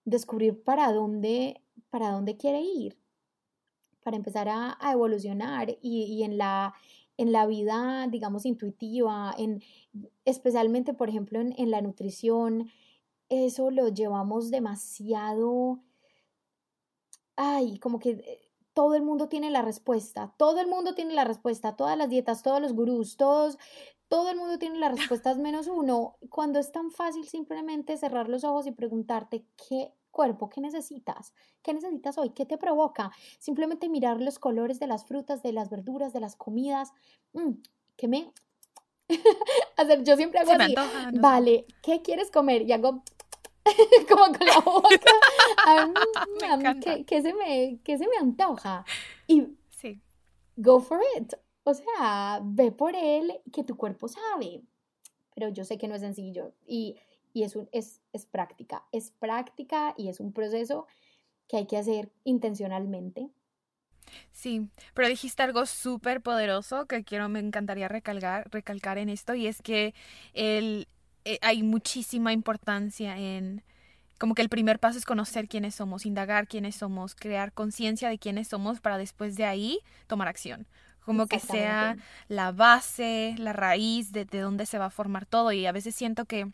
descubrir 0.04 0.62
para 0.62 0.92
dónde, 0.92 1.60
para 1.90 2.10
dónde 2.10 2.36
quiere 2.36 2.60
ir, 2.60 2.96
para 4.02 4.16
empezar 4.16 4.48
a, 4.48 4.78
evolucionar 4.92 5.76
y, 5.82 6.22
en, 6.22 6.38
la, 6.38 6.74
en 7.16 7.32
la 7.32 7.46
vida, 7.46 8.06
digamos, 8.08 8.46
intuitiva, 8.46 9.34
en, 9.36 9.62
especialmente, 10.24 10.94
por 10.94 11.08
ejemplo, 11.08 11.40
en, 11.40 11.52
en 11.58 11.72
la 11.72 11.80
nutrición, 11.80 12.70
eso 13.28 13.72
lo 13.72 13.88
llevamos 13.88 14.52
demasiado, 14.52 15.80
ay, 17.34 17.78
como 17.78 17.98
que 17.98 18.45
todo 18.76 18.94
el 18.94 19.02
mundo 19.02 19.30
tiene 19.30 19.48
la 19.50 19.62
respuesta, 19.62 20.34
todo 20.36 20.60
el 20.60 20.66
mundo 20.66 20.94
tiene 20.94 21.14
la 21.14 21.24
respuesta, 21.24 21.76
todas 21.76 21.96
las 21.96 22.10
dietas, 22.10 22.42
todos 22.42 22.60
los 22.60 22.74
gurús, 22.74 23.16
todos, 23.16 23.56
todo 24.08 24.28
el 24.28 24.36
mundo 24.36 24.58
tiene 24.58 24.78
las 24.78 24.94
respuestas 24.98 25.38
menos 25.38 25.66
uno, 25.66 26.18
cuando 26.28 26.58
es 26.58 26.72
tan 26.72 26.90
fácil 26.90 27.26
simplemente 27.26 27.96
cerrar 27.96 28.28
los 28.28 28.44
ojos 28.44 28.66
y 28.66 28.72
preguntarte 28.72 29.46
qué 29.66 29.94
cuerpo, 30.10 30.50
qué 30.50 30.60
necesitas, 30.60 31.32
qué 31.62 31.72
necesitas 31.72 32.18
hoy, 32.18 32.34
qué 32.34 32.44
te 32.44 32.58
provoca, 32.58 33.12
simplemente 33.38 33.88
mirar 33.88 34.20
los 34.20 34.38
colores 34.38 34.78
de 34.78 34.88
las 34.88 35.06
frutas, 35.06 35.42
de 35.42 35.54
las 35.54 35.70
verduras, 35.70 36.12
de 36.12 36.20
las 36.20 36.36
comidas, 36.36 36.92
mm, 37.32 37.52
¿qué 37.96 38.08
me... 38.08 38.30
hacer, 39.78 40.04
yo 40.04 40.16
siempre 40.16 40.40
hago 40.40 40.52
así, 40.52 40.74
vale, 41.18 41.64
¿qué 41.82 42.02
quieres 42.02 42.30
comer? 42.30 42.60
Y 42.68 42.72
hago 42.72 43.02
como 44.08 44.26
con 44.26 44.46
la 44.46 44.60
boca. 44.60 45.12
A 45.66 45.86
mí, 45.86 45.94
¿qué, 47.06 47.22
se 47.22 47.34
me, 47.34 47.78
¿Qué 47.84 47.98
se 47.98 48.06
me 48.06 48.16
antoja? 48.20 48.84
Y 49.26 49.46
sí. 49.70 50.00
go 50.56 50.80
for 50.80 51.00
it. 51.18 51.34
O 51.64 51.74
sea, 51.74 52.40
ve 52.42 52.70
por 52.70 52.94
él 52.94 53.40
que 53.52 53.64
tu 53.64 53.76
cuerpo 53.76 54.08
sabe. 54.08 54.62
Pero 55.34 55.48
yo 55.50 55.64
sé 55.64 55.76
que 55.78 55.88
no 55.88 55.94
es 55.94 56.00
sencillo 56.00 56.54
y, 56.66 56.96
y 57.32 57.42
es, 57.42 57.56
un, 57.56 57.68
es, 57.72 58.00
es 58.12 58.24
práctica. 58.26 58.86
Es 58.92 59.10
práctica 59.10 59.94
y 59.96 60.08
es 60.08 60.20
un 60.20 60.32
proceso 60.32 60.86
que 61.48 61.58
hay 61.58 61.66
que 61.66 61.76
hacer 61.76 62.10
intencionalmente. 62.24 63.30
Sí, 64.30 64.68
pero 64.94 65.08
dijiste 65.08 65.42
algo 65.42 65.66
súper 65.66 66.22
poderoso 66.22 66.86
que 66.86 67.04
quiero, 67.04 67.28
me 67.28 67.40
encantaría 67.40 67.88
recalcar, 67.88 68.48
recalcar 68.50 68.98
en 68.98 69.08
esto 69.08 69.34
y 69.34 69.46
es 69.46 69.62
que 69.62 69.94
el, 70.32 70.86
eh, 71.26 71.38
hay 71.42 71.62
muchísima 71.64 72.32
importancia 72.32 73.18
en 73.18 73.62
como 74.18 74.34
que 74.34 74.42
el 74.42 74.48
primer 74.48 74.78
paso 74.78 74.96
es 74.96 75.04
conocer 75.04 75.48
quiénes 75.48 75.74
somos, 75.74 76.06
indagar 76.06 76.46
quiénes 76.46 76.76
somos, 76.76 77.14
crear 77.14 77.52
conciencia 77.52 78.08
de 78.08 78.18
quiénes 78.18 78.48
somos 78.48 78.80
para 78.80 78.96
después 78.96 79.36
de 79.36 79.44
ahí 79.44 79.80
tomar 80.06 80.28
acción. 80.28 80.66
Como 81.04 81.26
que 81.26 81.38
sea 81.38 81.96
la 82.28 82.52
base, 82.52 83.34
la 83.38 83.52
raíz 83.52 84.12
de, 84.12 84.24
de 84.24 84.40
dónde 84.40 84.66
se 84.66 84.78
va 84.78 84.86
a 84.86 84.90
formar 84.90 85.26
todo. 85.26 85.52
Y 85.52 85.66
a 85.66 85.72
veces 85.72 85.94
siento 85.94 86.24
que 86.24 86.48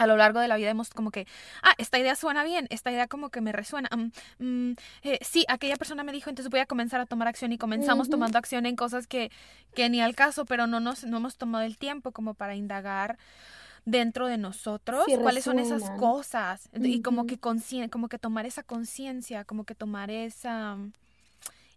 a 0.00 0.06
lo 0.06 0.16
largo 0.16 0.40
de 0.40 0.48
la 0.48 0.56
vida 0.56 0.70
hemos 0.70 0.88
como 0.90 1.10
que, 1.10 1.26
ah, 1.62 1.74
esta 1.76 1.98
idea 1.98 2.16
suena 2.16 2.42
bien, 2.42 2.66
esta 2.70 2.90
idea 2.90 3.06
como 3.06 3.28
que 3.28 3.42
me 3.42 3.52
resuena. 3.52 3.90
Mm, 3.94 4.10
mm, 4.44 4.76
eh, 5.02 5.18
sí, 5.20 5.44
aquella 5.46 5.76
persona 5.76 6.04
me 6.04 6.12
dijo, 6.12 6.30
entonces 6.30 6.50
voy 6.50 6.60
a 6.60 6.66
comenzar 6.66 7.00
a 7.02 7.06
tomar 7.06 7.28
acción 7.28 7.52
y 7.52 7.58
comenzamos 7.58 8.08
tomando 8.08 8.38
acción 8.38 8.64
en 8.64 8.76
cosas 8.76 9.06
que, 9.06 9.30
que 9.74 9.90
ni 9.90 10.00
al 10.00 10.14
caso, 10.14 10.46
pero 10.46 10.66
no, 10.66 10.80
nos, 10.80 11.04
no 11.04 11.18
hemos 11.18 11.36
tomado 11.36 11.64
el 11.64 11.76
tiempo 11.76 12.12
como 12.12 12.32
para 12.32 12.54
indagar 12.54 13.18
dentro 13.84 14.26
de 14.26 14.38
nosotros 14.38 15.04
cuáles 15.20 15.44
son 15.44 15.58
esas 15.58 15.90
cosas 15.92 16.68
y 16.74 17.02
como 17.02 17.26
que 17.26 17.38
como 17.38 18.08
que 18.08 18.18
tomar 18.18 18.46
esa 18.46 18.62
conciencia, 18.62 19.44
como 19.44 19.64
que 19.64 19.74
tomar 19.74 20.10
esa 20.10 20.78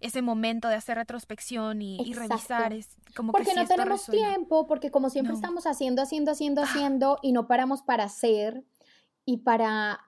ese 0.03 0.21
momento 0.21 0.67
de 0.67 0.75
hacer 0.75 0.97
retrospección 0.97 1.81
y, 1.81 2.13
revisar. 2.13 2.73
Es 2.73 2.89
como 3.15 3.31
porque 3.31 3.55
no 3.55 3.65
tenemos 3.65 4.05
tiempo, 4.07 4.67
porque 4.67 4.91
como 4.91 5.09
siempre 5.09 5.33
estamos 5.33 5.65
haciendo, 5.65 6.01
haciendo, 6.01 6.31
haciendo, 6.31 6.61
ah. 6.61 6.65
haciendo 6.65 7.19
y 7.21 7.31
no 7.31 7.47
paramos 7.47 7.83
para 7.83 8.03
hacer 8.03 8.65
y 9.25 9.37
para 9.37 10.01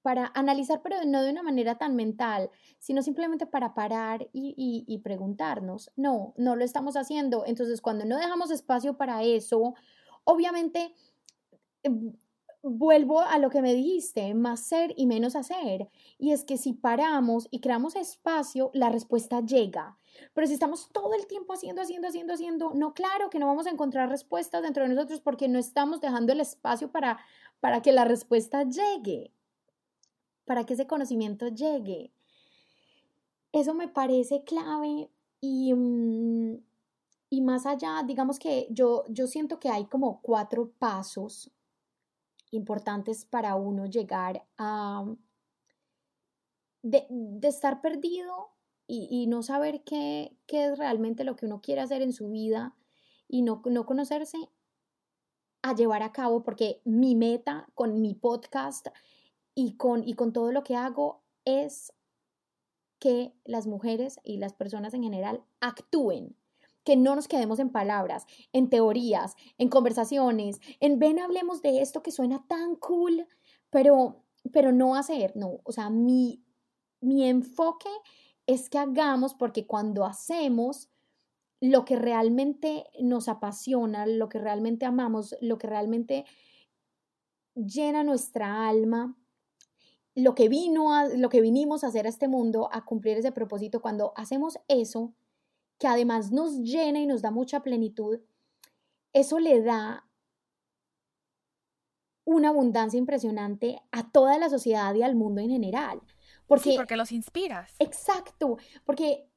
para 0.00 0.30
analizar, 0.34 0.80
pero 0.82 0.96
no 1.04 1.22
de 1.22 1.30
una 1.30 1.42
manera 1.42 1.76
tan 1.76 1.94
mental, 1.96 2.50
sino 2.78 3.02
simplemente 3.02 3.46
para 3.46 3.74
parar 3.74 4.28
y, 4.32 4.54
y, 4.86 4.98
preguntarnos, 5.00 5.90
no, 5.96 6.32
no 6.38 6.56
lo 6.56 6.64
estamos 6.64 6.96
haciendo. 6.96 7.44
Entonces, 7.44 7.82
cuando 7.82 8.06
no 8.06 8.16
dejamos 8.16 8.50
espacio 8.50 8.96
para 8.96 9.22
eso, 9.22 9.74
obviamente 10.24 10.94
em, 11.82 12.12
vuelvo 12.62 13.20
a 13.20 13.38
lo 13.38 13.50
que 13.50 13.62
me 13.62 13.74
dijiste, 13.74 14.34
más 14.34 14.60
ser 14.60 14.92
y 14.96 15.06
menos 15.06 15.36
hacer. 15.36 15.88
Y 16.18 16.32
es 16.32 16.44
que 16.44 16.56
si 16.56 16.72
paramos 16.72 17.48
y 17.50 17.60
creamos 17.60 17.96
espacio, 17.96 18.70
la 18.74 18.90
respuesta 18.90 19.40
llega. 19.40 19.96
Pero 20.34 20.46
si 20.46 20.54
estamos 20.54 20.88
todo 20.92 21.14
el 21.14 21.26
tiempo 21.26 21.52
haciendo, 21.52 21.82
haciendo, 21.82 22.08
haciendo, 22.08 22.34
haciendo, 22.34 22.72
no, 22.74 22.94
claro 22.94 23.30
que 23.30 23.38
no 23.38 23.46
vamos 23.46 23.66
a 23.66 23.70
encontrar 23.70 24.08
respuestas 24.08 24.62
dentro 24.62 24.82
de 24.82 24.94
nosotros 24.94 25.20
porque 25.20 25.48
no 25.48 25.58
estamos 25.58 26.00
dejando 26.00 26.32
el 26.32 26.40
espacio 26.40 26.90
para, 26.90 27.18
para 27.60 27.82
que 27.82 27.92
la 27.92 28.04
respuesta 28.04 28.64
llegue, 28.64 29.32
para 30.44 30.64
que 30.64 30.74
ese 30.74 30.86
conocimiento 30.86 31.48
llegue. 31.48 32.12
Eso 33.52 33.74
me 33.74 33.88
parece 33.88 34.42
clave 34.44 35.08
y, 35.40 35.72
mm, 35.72 36.58
y 37.30 37.42
más 37.42 37.66
allá, 37.66 38.02
digamos 38.06 38.38
que 38.38 38.66
yo, 38.70 39.04
yo 39.08 39.26
siento 39.26 39.60
que 39.60 39.68
hay 39.68 39.86
como 39.86 40.20
cuatro 40.22 40.70
pasos 40.78 41.50
importantes 42.50 43.24
para 43.24 43.54
uno 43.56 43.86
llegar 43.86 44.46
a 44.56 45.04
de, 46.82 47.06
estar 47.42 47.80
perdido 47.82 48.50
y, 48.86 49.26
no 49.26 49.42
saber 49.42 49.82
qué, 49.84 50.34
qué, 50.46 50.68
es 50.68 50.78
realmente 50.78 51.24
lo 51.24 51.36
que 51.36 51.44
uno 51.44 51.60
quiere 51.60 51.82
hacer 51.82 52.00
en 52.00 52.14
su 52.14 52.30
vida 52.30 52.74
y 53.28 53.42
no, 53.42 53.60
no 53.66 53.84
conocerse 53.84 54.38
a 55.60 55.74
llevar 55.74 56.02
a 56.02 56.12
cabo, 56.12 56.42
porque 56.42 56.80
mi 56.84 57.14
meta 57.14 57.68
con 57.74 58.00
mi 58.00 58.14
podcast 58.14 58.88
y 59.54 59.76
con, 59.76 60.08
y 60.08 60.14
con 60.14 60.32
todo 60.32 60.52
lo 60.52 60.62
que 60.62 60.74
hago 60.74 61.22
es 61.44 61.92
que 62.98 63.34
las 63.44 63.66
mujeres 63.66 64.20
y 64.24 64.38
las 64.38 64.54
personas 64.54 64.94
en 64.94 65.02
general 65.02 65.44
actúen, 65.60 66.34
que 66.88 66.96
no 66.96 67.14
nos 67.14 67.28
quedemos 67.28 67.58
en 67.58 67.68
palabras, 67.68 68.24
en 68.54 68.70
teorías, 68.70 69.36
en 69.58 69.68
conversaciones, 69.68 70.58
en 70.80 70.98
ven, 70.98 71.18
hablemos 71.18 71.60
de 71.60 71.82
esto 71.82 72.02
que 72.02 72.10
suena 72.10 72.46
tan 72.48 72.76
cool, 72.76 73.26
pero, 73.68 74.24
pero 74.54 74.72
no 74.72 74.94
hacer, 74.94 75.36
no, 75.36 75.60
o 75.64 75.72
sea, 75.72 75.90
mi, 75.90 76.42
mi 77.02 77.28
enfoque 77.28 77.90
es 78.46 78.70
que 78.70 78.78
hagamos 78.78 79.34
porque 79.34 79.66
cuando 79.66 80.06
hacemos 80.06 80.88
lo 81.60 81.84
que 81.84 81.96
realmente 81.96 82.86
nos 82.98 83.28
apasiona, 83.28 84.06
lo 84.06 84.30
que 84.30 84.38
realmente 84.38 84.86
amamos, 84.86 85.36
lo 85.42 85.58
que 85.58 85.66
realmente 85.66 86.24
llena 87.54 88.02
nuestra 88.02 88.66
alma, 88.66 89.14
lo 90.14 90.34
que 90.34 90.48
vino 90.48 90.94
a, 90.94 91.06
lo 91.06 91.28
que 91.28 91.42
vinimos 91.42 91.84
a 91.84 91.88
hacer 91.88 92.06
a 92.06 92.08
este 92.08 92.28
mundo, 92.28 92.70
a 92.72 92.86
cumplir 92.86 93.18
ese 93.18 93.30
propósito, 93.30 93.82
cuando 93.82 94.14
hacemos 94.16 94.58
eso, 94.68 95.12
que 95.78 95.86
además 95.86 96.32
nos 96.32 96.58
llena 96.60 97.00
y 97.00 97.06
nos 97.06 97.22
da 97.22 97.30
mucha 97.30 97.60
plenitud, 97.62 98.20
eso 99.12 99.38
le 99.38 99.62
da 99.62 100.04
una 102.24 102.50
abundancia 102.50 102.98
impresionante 102.98 103.80
a 103.90 104.10
toda 104.10 104.38
la 104.38 104.50
sociedad 104.50 104.94
y 104.94 105.02
al 105.02 105.14
mundo 105.14 105.40
en 105.40 105.50
general. 105.50 106.00
Porque, 106.46 106.74
porque 106.76 106.96
los 106.96 107.12
inspiras. 107.12 107.74
Exacto, 107.78 108.58
porque 108.84 109.28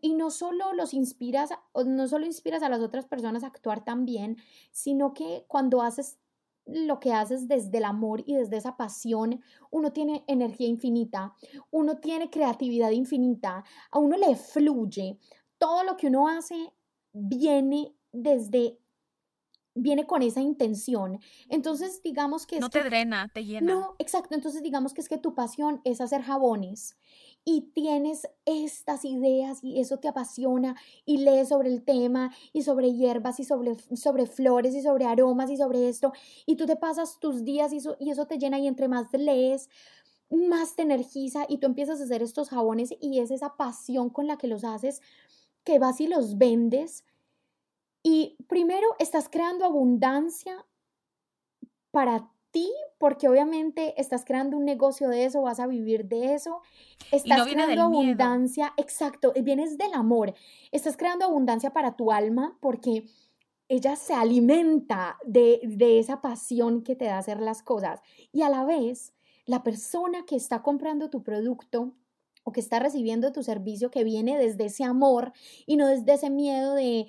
y 0.00 0.14
no 0.14 0.30
solo 0.30 0.72
los 0.72 0.94
inspiras, 0.94 1.50
no 1.74 2.08
solo 2.08 2.24
inspiras 2.24 2.62
a 2.62 2.68
las 2.68 2.80
otras 2.80 3.06
personas 3.06 3.44
a 3.44 3.48
actuar 3.48 3.84
tan 3.84 4.06
bien, 4.06 4.38
sino 4.70 5.12
que 5.12 5.44
cuando 5.46 5.82
haces 5.82 6.18
lo 6.64 7.00
que 7.00 7.12
haces 7.12 7.48
desde 7.48 7.78
el 7.78 7.84
amor 7.84 8.22
y 8.26 8.34
desde 8.34 8.56
esa 8.58 8.76
pasión, 8.76 9.42
uno 9.70 9.92
tiene 9.92 10.24
energía 10.26 10.68
infinita, 10.68 11.34
uno 11.70 11.98
tiene 11.98 12.30
creatividad 12.30 12.90
infinita, 12.90 13.64
a 13.90 13.98
uno 13.98 14.16
le 14.16 14.36
fluye, 14.36 15.18
todo 15.58 15.84
lo 15.84 15.96
que 15.96 16.06
uno 16.06 16.28
hace 16.28 16.72
viene 17.12 17.94
desde 18.12 18.78
viene 19.80 20.06
con 20.06 20.22
esa 20.22 20.40
intención. 20.40 21.20
Entonces, 21.48 22.02
digamos 22.02 22.46
que... 22.46 22.58
no 22.58 22.68
te 22.68 22.82
drena, 22.82 23.30
te 23.32 23.44
llena. 23.44 23.72
No, 23.72 23.94
exacto. 23.98 24.34
Entonces, 24.34 24.62
digamos 24.62 24.92
que 24.92 25.00
es 25.00 25.08
que 25.08 25.18
tu 25.18 25.34
pasión 25.34 25.80
es 25.84 26.00
hacer 26.00 26.22
jabones 26.22 26.96
y 27.44 27.70
tienes 27.72 28.28
estas 28.44 29.04
ideas 29.04 29.62
y 29.62 29.80
eso 29.80 29.98
te 29.98 30.08
apasiona 30.08 30.76
y 31.04 31.18
lees 31.18 31.48
sobre 31.48 31.68
el 31.68 31.82
tema 31.82 32.34
y 32.52 32.62
sobre 32.62 32.92
hierbas 32.92 33.40
y 33.40 33.44
sobre, 33.44 33.76
sobre 33.96 34.26
flores 34.26 34.74
y 34.74 34.82
sobre 34.82 35.06
aromas 35.06 35.50
y 35.50 35.56
sobre 35.56 35.88
esto 35.88 36.12
y 36.44 36.56
tú 36.56 36.66
te 36.66 36.76
pasas 36.76 37.18
tus 37.20 37.44
días 37.44 37.72
y 37.72 37.78
eso, 37.78 37.96
y 38.00 38.10
eso 38.10 38.26
te 38.26 38.38
llena 38.38 38.58
y 38.58 38.66
entre 38.66 38.88
más 38.88 39.06
lees, 39.12 39.70
más 40.30 40.74
te 40.74 40.82
energiza 40.82 41.46
y 41.48 41.58
tú 41.58 41.66
empiezas 41.66 42.00
a 42.00 42.04
hacer 42.04 42.22
estos 42.22 42.50
jabones 42.50 42.92
y 43.00 43.20
es 43.20 43.30
esa 43.30 43.56
pasión 43.56 44.10
con 44.10 44.26
la 44.26 44.36
que 44.36 44.46
los 44.46 44.64
haces 44.64 45.00
que 45.68 45.78
vas 45.78 46.00
y 46.00 46.06
los 46.06 46.38
vendes. 46.38 47.04
Y 48.02 48.38
primero 48.48 48.88
estás 48.98 49.28
creando 49.28 49.66
abundancia 49.66 50.64
para 51.90 52.32
ti, 52.52 52.72
porque 52.96 53.28
obviamente 53.28 54.00
estás 54.00 54.24
creando 54.24 54.56
un 54.56 54.64
negocio 54.64 55.10
de 55.10 55.26
eso, 55.26 55.42
vas 55.42 55.60
a 55.60 55.66
vivir 55.66 56.06
de 56.06 56.32
eso. 56.32 56.62
Estás 57.12 57.46
creando 57.46 57.82
abundancia, 57.82 58.72
exacto, 58.78 59.34
vienes 59.42 59.76
del 59.76 59.92
amor. 59.92 60.32
Estás 60.72 60.96
creando 60.96 61.26
abundancia 61.26 61.70
para 61.74 61.96
tu 61.96 62.12
alma 62.12 62.56
porque 62.62 63.04
ella 63.68 63.94
se 63.96 64.14
alimenta 64.14 65.18
de, 65.26 65.60
de 65.64 65.98
esa 65.98 66.22
pasión 66.22 66.82
que 66.82 66.96
te 66.96 67.04
da 67.04 67.18
hacer 67.18 67.40
las 67.40 67.62
cosas. 67.62 68.00
Y 68.32 68.40
a 68.40 68.48
la 68.48 68.64
vez, 68.64 69.12
la 69.44 69.62
persona 69.62 70.24
que 70.24 70.36
está 70.36 70.62
comprando 70.62 71.10
tu 71.10 71.22
producto 71.22 71.92
o 72.44 72.52
que 72.52 72.60
está 72.60 72.78
recibiendo 72.78 73.32
tu 73.32 73.42
servicio 73.42 73.90
que 73.90 74.04
viene 74.04 74.38
desde 74.38 74.66
ese 74.66 74.84
amor 74.84 75.32
y 75.66 75.76
no 75.76 75.86
desde 75.86 76.14
ese 76.14 76.30
miedo 76.30 76.74
de, 76.74 77.06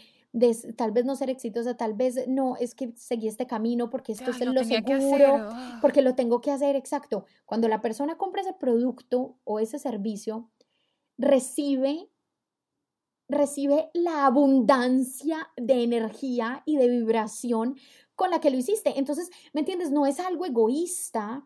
tal 0.75 0.91
vez 0.91 1.05
no 1.05 1.15
ser 1.15 1.29
exitosa, 1.29 1.75
tal 1.75 1.93
vez 1.93 2.27
no, 2.27 2.55
es 2.57 2.75
que 2.75 2.93
seguí 2.95 3.27
este 3.27 3.47
camino 3.47 3.89
porque 3.89 4.11
esto 4.11 4.31
es 4.31 4.39
lo, 4.45 4.63
seguro, 4.63 5.37
ah. 5.37 5.79
porque 5.81 6.01
lo 6.01 6.15
tengo 6.15 6.41
que 6.41 6.51
hacer, 6.51 6.75
exacto. 6.75 7.25
Cuando 7.45 7.67
la 7.67 7.81
persona 7.81 8.17
compra 8.17 8.41
ese 8.41 8.53
producto 8.53 9.37
o 9.43 9.59
ese 9.59 9.79
servicio, 9.79 10.49
recibe 11.17 12.09
recibe 13.29 13.91
la 13.93 14.25
abundancia 14.25 15.49
de 15.55 15.83
energía 15.83 16.63
y 16.65 16.77
de 16.77 16.89
vibración 16.89 17.77
con 18.15 18.31
la 18.31 18.41
que 18.41 18.49
lo 18.49 18.57
hiciste. 18.57 18.97
Entonces, 18.97 19.29
¿me 19.53 19.61
entiendes? 19.61 19.91
No 19.91 20.05
es 20.05 20.19
algo 20.19 20.45
egoísta. 20.45 21.45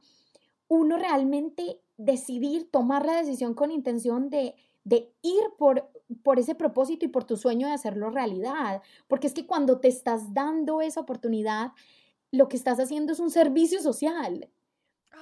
Uno 0.69 0.97
realmente 0.97 1.82
decidir, 1.97 2.69
tomar 2.71 3.05
la 3.05 3.17
decisión 3.17 3.53
con 3.53 3.71
intención 3.71 4.29
de, 4.29 4.55
de 4.83 5.13
ir 5.21 5.43
por, 5.57 5.89
por 6.23 6.39
ese 6.39 6.55
propósito 6.55 7.05
y 7.05 7.09
por 7.09 7.23
tu 7.23 7.37
sueño 7.37 7.67
de 7.67 7.73
hacerlo 7.73 8.09
realidad. 8.09 8.81
Porque 9.07 9.27
es 9.27 9.33
que 9.33 9.45
cuando 9.45 9.79
te 9.79 9.87
estás 9.87 10.33
dando 10.33 10.81
esa 10.81 11.01
oportunidad, 11.01 11.71
lo 12.31 12.49
que 12.49 12.57
estás 12.57 12.79
haciendo 12.79 13.13
es 13.13 13.19
un 13.19 13.31
servicio 13.31 13.81
social. 13.81 14.49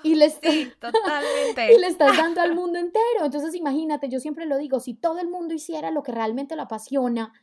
Y 0.04 0.16
le, 0.16 0.30
totalmente. 0.80 1.74
y 1.74 1.80
le 1.80 1.88
estás 1.88 2.18
dando 2.18 2.42
al 2.42 2.56
mundo 2.56 2.80
entero. 2.80 3.26
Entonces 3.26 3.54
imagínate, 3.56 4.10
yo 4.10 4.20
siempre 4.20 4.46
lo 4.46 4.58
digo, 4.58 4.80
si 4.80 4.94
todo 4.94 5.20
el 5.20 5.30
mundo 5.30 5.54
hiciera 5.54 5.92
lo 5.92 6.04
que 6.04 6.12
realmente 6.12 6.56
lo 6.56 6.64
apasiona, 6.64 7.34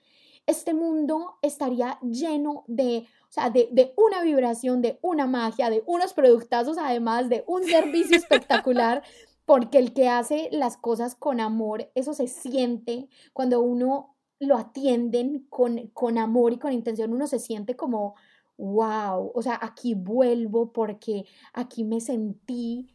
este 0.47 0.73
mundo 0.73 1.39
estaría 1.43 1.99
lleno 2.01 2.65
de, 2.67 3.07
o 3.29 3.33
sea, 3.33 3.51
de, 3.51 3.69
de, 3.73 3.93
una 3.97 4.23
vibración, 4.23 4.81
de 4.81 4.99
una 5.03 5.27
magia, 5.27 5.71
de 5.71 5.83
unos 5.87 6.15
productazos, 6.15 6.79
además 6.79 7.29
de 7.29 7.45
un 7.47 7.65
servicio 7.65 8.17
espectacular 8.17 9.03
porque 9.45 9.79
el 9.79 9.93
que 9.93 10.09
hace 10.09 10.49
las 10.53 10.77
cosas 10.77 11.15
con 11.15 11.41
amor, 11.41 11.91
eso 11.95 12.15
se 12.15 12.27
siente 12.27 13.09
cuando 13.33 13.61
uno 13.61 14.17
lo 14.39 14.57
atienden 14.57 15.47
con, 15.49 15.89
con 15.89 16.19
amor 16.19 16.53
y 16.53 16.59
con 16.59 16.73
intención, 16.73 17.13
uno 17.13 17.27
se 17.27 17.39
siente 17.39 17.77
como, 17.77 18.15
wow, 18.57 19.33
o 19.35 19.43
sea, 19.43 19.59
aquí 19.61 19.95
vuelvo 19.95 20.73
porque 20.73 21.25
aquí 21.53 21.85
me 21.85 22.01
sentí 22.01 22.95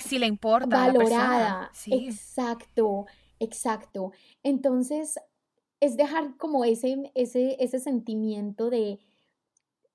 si 0.00 0.18
le 0.18 0.26
importa 0.26 0.66
valorada. 0.66 1.70
Exacto, 1.86 3.06
exacto. 3.38 4.12
Entonces, 4.42 5.18
es 5.82 5.96
dejar 5.96 6.36
como 6.36 6.64
ese, 6.64 7.10
ese, 7.16 7.56
ese 7.58 7.80
sentimiento 7.80 8.70
de, 8.70 9.00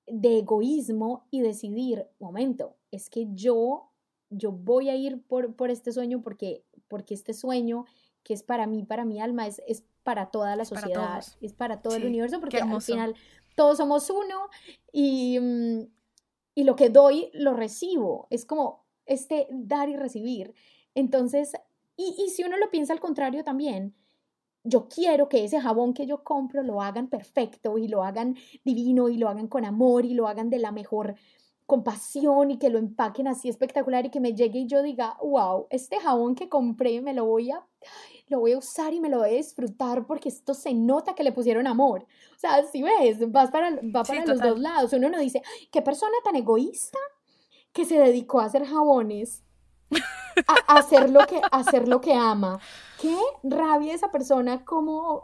de 0.06 0.40
egoísmo 0.40 1.26
y 1.30 1.40
decidir, 1.40 2.04
momento, 2.18 2.76
es 2.90 3.08
que 3.08 3.26
yo, 3.32 3.88
yo 4.28 4.52
voy 4.52 4.90
a 4.90 4.96
ir 4.96 5.22
por, 5.22 5.54
por 5.54 5.70
este 5.70 5.90
sueño 5.92 6.20
porque, 6.20 6.62
porque 6.88 7.14
este 7.14 7.32
sueño 7.32 7.86
que 8.22 8.34
es 8.34 8.42
para 8.42 8.66
mí, 8.66 8.84
para 8.84 9.06
mi 9.06 9.18
alma, 9.18 9.46
es, 9.46 9.62
es 9.66 9.82
para 10.02 10.30
toda 10.30 10.56
la 10.56 10.66
sociedad, 10.66 11.24
es 11.40 11.54
para 11.54 11.80
todo 11.80 11.94
el 11.94 12.04
universo, 12.04 12.38
porque 12.38 12.58
al 12.58 12.82
final 12.82 13.14
todos 13.54 13.78
somos 13.78 14.10
uno 14.10 14.50
y, 14.92 15.40
mm, 15.40 15.86
y 16.54 16.64
lo 16.64 16.76
que 16.76 16.90
doy 16.90 17.30
lo 17.32 17.54
recibo. 17.54 18.26
Es 18.28 18.44
como 18.44 18.84
este 19.06 19.48
dar 19.50 19.88
y 19.88 19.96
recibir. 19.96 20.52
Entonces, 20.94 21.52
y, 21.96 22.14
y 22.18 22.28
si 22.28 22.44
uno 22.44 22.58
lo 22.58 22.70
piensa 22.70 22.92
al 22.92 23.00
contrario 23.00 23.42
también, 23.42 23.94
yo 24.64 24.88
quiero 24.88 25.28
que 25.28 25.44
ese 25.44 25.60
jabón 25.60 25.94
que 25.94 26.06
yo 26.06 26.22
compro 26.24 26.62
lo 26.62 26.82
hagan 26.82 27.08
perfecto 27.08 27.78
y 27.78 27.88
lo 27.88 28.04
hagan 28.04 28.36
divino 28.64 29.08
y 29.08 29.16
lo 29.16 29.28
hagan 29.28 29.48
con 29.48 29.64
amor 29.64 30.04
y 30.04 30.14
lo 30.14 30.28
hagan 30.28 30.50
de 30.50 30.58
la 30.58 30.72
mejor 30.72 31.14
compasión 31.68 32.50
y 32.50 32.58
que 32.58 32.70
lo 32.70 32.78
empaquen 32.78 33.28
así 33.28 33.50
espectacular 33.50 34.06
y 34.06 34.10
que 34.10 34.20
me 34.20 34.32
llegue 34.32 34.60
y 34.60 34.66
yo 34.66 34.82
diga, 34.82 35.18
wow, 35.22 35.66
este 35.68 36.00
jabón 36.00 36.34
que 36.34 36.48
compré 36.48 37.02
me 37.02 37.12
lo 37.12 37.26
voy 37.26 37.50
a, 37.50 37.62
lo 38.28 38.40
voy 38.40 38.52
a 38.52 38.58
usar 38.58 38.94
y 38.94 39.00
me 39.00 39.10
lo 39.10 39.18
voy 39.18 39.28
a 39.28 39.32
disfrutar 39.34 40.06
porque 40.06 40.30
esto 40.30 40.54
se 40.54 40.72
nota 40.72 41.14
que 41.14 41.24
le 41.24 41.32
pusieron 41.32 41.66
amor. 41.66 42.06
O 42.34 42.38
sea, 42.38 42.64
si 42.64 42.82
ves, 42.82 43.30
vas 43.30 43.50
para, 43.50 43.70
va 43.94 44.02
para 44.02 44.24
los 44.24 44.40
dos 44.40 44.58
lados. 44.58 44.94
Uno 44.94 45.10
no 45.10 45.18
dice, 45.18 45.42
qué 45.70 45.82
persona 45.82 46.14
tan 46.24 46.36
egoísta 46.36 46.98
que 47.72 47.84
se 47.84 47.98
dedicó 47.98 48.40
a 48.40 48.46
hacer 48.46 48.64
jabones 48.64 49.44
a, 50.46 50.78
hacer, 50.78 51.10
lo 51.10 51.26
que, 51.26 51.40
hacer 51.50 51.88
lo 51.88 52.00
que 52.00 52.14
ama. 52.14 52.60
Qué 53.00 53.16
rabia 53.42 53.94
esa 53.94 54.10
persona, 54.10 54.64
cómo, 54.64 55.22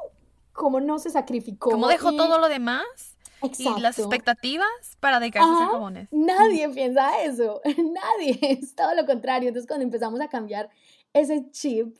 cómo 0.53 0.81
no 0.81 0.99
se 0.99 1.11
sacrificó. 1.11 1.71
¿Cómo 1.71 1.89
dejó 1.89 2.13
todo 2.13 2.39
lo 2.39 2.49
demás? 2.49 2.85
Y 3.59 3.81
las 3.81 3.99
expectativas 3.99 4.69
para 5.01 5.21
dedicarse 5.21 5.51
a 5.51 5.55
hacer 5.55 5.69
jabones. 5.69 6.09
Nadie 6.13 6.69
piensa 6.71 7.23
eso, 7.23 7.61
nadie, 7.65 8.39
es 8.41 8.75
todo 8.75 8.95
lo 8.95 9.05
contrario. 9.05 9.49
Entonces 9.49 9.69
cuando 9.69 9.85
empezamos 9.85 10.21
a 10.21 10.29
cambiar 10.29 10.71
ese 11.13 11.51
chip, 11.51 11.97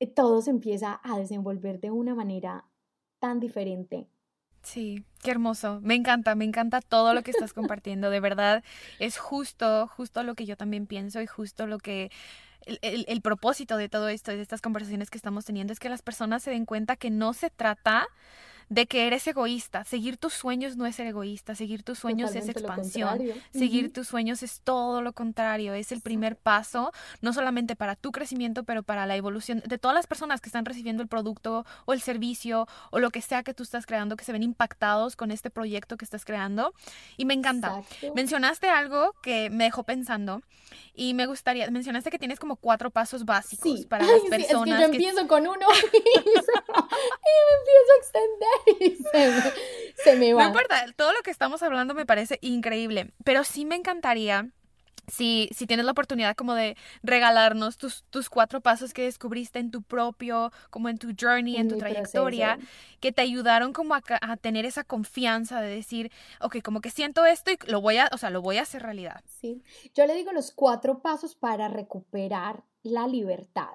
eh, 0.00 0.06
todo 0.06 0.42
se 0.42 0.50
empieza 0.50 1.00
a 1.02 1.18
desenvolver 1.18 1.80
de 1.80 1.90
una 1.90 2.14
manera 2.14 2.66
tan 3.20 3.40
diferente 3.40 4.08
Sí, 4.64 5.04
qué 5.22 5.30
hermoso. 5.30 5.80
Me 5.82 5.94
encanta, 5.94 6.34
me 6.34 6.44
encanta 6.44 6.80
todo 6.80 7.12
lo 7.14 7.22
que 7.22 7.30
estás 7.30 7.52
compartiendo. 7.52 8.10
De 8.10 8.18
verdad, 8.18 8.64
es 8.98 9.18
justo, 9.18 9.86
justo 9.88 10.22
lo 10.22 10.34
que 10.34 10.46
yo 10.46 10.56
también 10.56 10.86
pienso 10.86 11.20
y 11.20 11.26
justo 11.26 11.66
lo 11.66 11.78
que 11.78 12.10
el, 12.66 13.20
propósito 13.20 13.76
de 13.76 13.90
todo 13.90 14.08
esto, 14.08 14.30
de 14.32 14.40
estas 14.40 14.62
conversaciones 14.62 15.10
que 15.10 15.18
estamos 15.18 15.44
teniendo, 15.44 15.72
es 15.72 15.78
que 15.78 15.90
las 15.90 16.00
personas 16.00 16.42
se 16.42 16.50
den 16.50 16.64
cuenta 16.64 16.96
que 16.96 17.10
no 17.10 17.34
se 17.34 17.50
trata 17.50 18.08
de 18.68 18.86
que 18.86 19.06
eres 19.06 19.26
egoísta. 19.26 19.84
Seguir 19.84 20.16
tus 20.16 20.32
sueños 20.32 20.76
no 20.76 20.86
es 20.86 20.96
ser 20.96 21.06
egoísta, 21.06 21.54
seguir 21.54 21.82
tus 21.82 21.98
sueños 21.98 22.34
es 22.34 22.48
expansión, 22.48 23.20
seguir 23.52 23.92
tus 23.92 24.08
sueños 24.08 24.42
es 24.42 24.60
todo 24.60 25.02
lo 25.02 25.12
contrario, 25.12 25.74
es 25.74 25.92
el 25.92 26.00
primer 26.00 26.36
paso, 26.36 26.92
no 27.20 27.32
solamente 27.32 27.76
para 27.76 27.96
tu 27.96 28.12
crecimiento, 28.12 28.64
pero 28.64 28.82
para 28.82 29.06
la 29.06 29.16
evolución 29.16 29.62
de 29.66 29.78
todas 29.78 29.94
las 29.94 30.06
personas 30.06 30.40
que 30.40 30.48
están 30.48 30.64
recibiendo 30.64 31.02
el 31.02 31.08
producto 31.08 31.64
o 31.84 31.92
el 31.92 32.00
servicio 32.00 32.66
o 32.90 32.98
lo 32.98 33.10
que 33.10 33.20
sea 33.20 33.42
que 33.42 33.54
tú 33.54 33.62
estás 33.62 33.86
creando, 33.86 34.16
que 34.16 34.24
se 34.24 34.32
ven 34.32 34.42
impactados 34.42 35.16
con 35.16 35.30
este 35.30 35.50
proyecto 35.50 35.96
que 35.96 36.04
estás 36.04 36.24
creando. 36.24 36.74
Y 37.16 37.24
me 37.24 37.34
encanta. 37.34 37.82
Mencionaste 38.14 38.68
algo 38.68 39.14
que 39.22 39.50
me 39.50 39.64
dejó 39.64 39.84
pensando 39.84 40.42
y 40.94 41.14
me 41.14 41.26
gustaría, 41.26 41.70
mencionaste 41.70 42.10
que 42.10 42.18
tienes 42.18 42.38
como 42.38 42.56
cuatro 42.56 42.90
pasos 42.90 43.24
básicos 43.24 43.84
para 43.86 44.06
las 44.06 44.20
personas. 44.30 44.68
es 44.68 44.74
que 44.74 44.80
yo 44.80 44.92
empiezo 44.92 45.26
con 45.26 45.46
uno 45.46 45.54
y, 45.92 45.98
me 45.98 46.32
empiezo 46.32 46.52
a 47.92 47.98
extender 47.98 48.53
y 48.80 48.96
se 50.02 50.16
me, 50.16 50.34
va. 50.34 50.42
No 50.42 50.48
importa, 50.48 50.84
todo 50.96 51.12
lo 51.12 51.22
que 51.22 51.30
estamos 51.30 51.62
hablando 51.62 51.94
me 51.94 52.06
parece 52.06 52.38
increíble, 52.42 53.12
pero 53.24 53.44
sí 53.44 53.64
me 53.64 53.76
encantaría 53.76 54.50
si, 55.08 55.48
si 55.54 55.66
tienes 55.66 55.84
la 55.84 55.92
oportunidad 55.92 56.34
como 56.36 56.54
de 56.54 56.76
regalarnos 57.02 57.76
tus, 57.76 58.04
tus 58.10 58.30
cuatro 58.30 58.60
pasos 58.60 58.94
que 58.94 59.02
descubriste 59.02 59.58
en 59.58 59.70
tu 59.70 59.82
propio, 59.82 60.50
como 60.70 60.88
en 60.88 60.98
tu 60.98 61.12
journey, 61.18 61.56
en, 61.56 61.68
tu 61.68 61.76
trayectoria, 61.76 62.58
que 63.00 63.12
te 63.12 63.22
ayudaron 63.22 63.72
como 63.72 63.94
a, 63.94 64.02
a, 64.20 64.36
tener 64.36 64.64
esa 64.64 64.84
confianza 64.84 65.60
de 65.60 65.74
decir, 65.74 66.10
ok, 66.40 66.62
como 66.62 66.80
que 66.80 66.90
siento 66.90 67.24
esto 67.24 67.50
y 67.50 67.58
lo 67.66 67.80
voy 67.80 67.98
a, 67.98 68.08
o 68.12 68.18
sea, 68.18 68.30
lo 68.30 68.42
voy 68.42 68.58
a 68.58 68.62
hacer 68.62 68.82
realidad. 68.82 69.22
Sí, 69.40 69.62
yo 69.94 70.06
le 70.06 70.14
digo 70.14 70.32
los 70.32 70.52
cuatro 70.52 71.00
pasos 71.00 71.34
para 71.34 71.68
recuperar 71.68 72.64
la 72.82 73.06
libertad. 73.06 73.72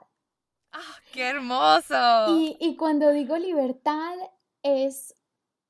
¡Ah, 0.72 0.96
qué 1.12 1.24
hermoso! 1.24 2.38
Y, 2.38 2.58
y 2.60 2.76
cuando 2.76 3.12
digo 3.12 3.38
libertad 3.38 4.14
es 4.64 5.16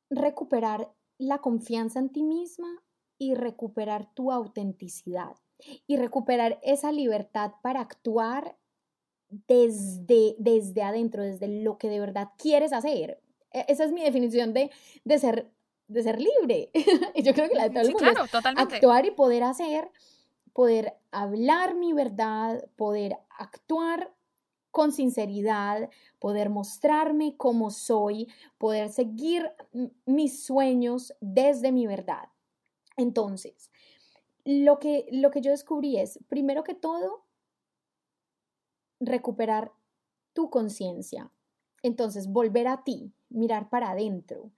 recuperar 0.10 0.92
la 1.18 1.40
confianza 1.40 2.00
en 2.00 2.10
ti 2.10 2.24
misma 2.24 2.84
y 3.18 3.36
recuperar 3.36 4.14
tu 4.14 4.32
autenticidad 4.32 5.36
y 5.88 5.98
recuperar 5.98 6.60
esa 6.64 6.92
libertad 6.92 7.52
para 7.62 7.82
actuar 7.82 8.58
desde, 9.30 10.36
desde 10.40 10.82
adentro, 10.82 11.24
desde 11.24 11.48
lo 11.48 11.78
que 11.78 11.90
de 11.90 12.00
verdad 12.00 12.30
quieres 12.38 12.74
hacer. 12.74 13.22
E, 13.52 13.66
esa 13.68 13.84
es 13.84 13.92
mi 13.92 14.02
definición 14.02 14.54
de, 14.54 14.72
de 15.04 15.20
ser, 15.20 15.52
de 15.88 16.04
ser 16.04 16.20
libre. 16.20 16.72
y 17.16 17.24
yo 17.24 17.34
creo 17.34 17.50
que 17.50 17.56
la 17.56 17.70
de 17.70 17.86
sí, 17.86 17.94
claro, 17.94 18.26
totalmente. 18.32 18.76
actuar 18.76 19.06
y 19.06 19.12
poder 19.12 19.44
hacer, 19.44 19.92
poder 20.54 20.96
hablar 21.12 21.76
mi 21.76 21.94
verdad, 21.94 22.66
poder 22.76 23.18
actuar 23.38 24.14
con 24.72 24.91
sinceridad, 24.91 25.89
poder 26.20 26.49
mostrarme 26.49 27.36
como 27.38 27.72
soy, 27.72 28.28
poder 28.57 28.89
seguir 28.89 29.51
mis 30.05 30.43
sueños 30.43 31.13
desde 31.22 31.72
mi 31.72 31.88
verdad. 31.88 32.30
Entonces, 32.97 33.72
lo 34.45 34.80
que, 34.80 35.07
lo 35.11 35.32
que 35.32 35.41
yo 35.41 35.51
descubrí 35.51 35.97
es, 35.97 36.20
primero 36.28 36.63
que 36.63 36.74
todo, 36.74 37.26
recuperar 38.99 39.72
tu 40.34 40.49
conciencia. 40.49 41.32
Entonces, 41.82 42.28
volver 42.28 42.67
a 42.67 42.84
ti, 42.84 43.13
mirar 43.30 43.70
para 43.70 43.91
adentro, 43.91 44.51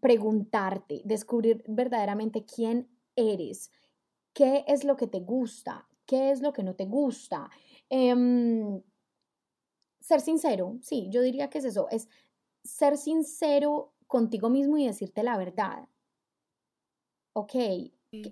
preguntarte, 0.00 1.02
descubrir 1.04 1.64
verdaderamente 1.66 2.44
quién 2.44 2.88
eres, 3.16 3.70
qué 4.32 4.64
es 4.66 4.84
lo 4.84 4.96
que 4.96 5.06
te 5.06 5.20
gusta, 5.20 5.88
qué 6.06 6.30
es 6.30 6.40
lo 6.40 6.52
que 6.52 6.62
no 6.62 6.74
te 6.74 6.86
gusta. 6.86 7.50
Em, 7.88 8.82
ser 10.00 10.20
sincero, 10.20 10.78
sí, 10.82 11.08
yo 11.10 11.22
diría 11.22 11.50
que 11.50 11.58
es 11.58 11.64
eso, 11.64 11.88
es 11.90 12.08
ser 12.64 12.96
sincero 12.96 13.94
contigo 14.06 14.50
mismo 14.50 14.76
y 14.78 14.86
decirte 14.86 15.22
la 15.22 15.36
verdad. 15.36 15.88
Ok, 17.32 17.54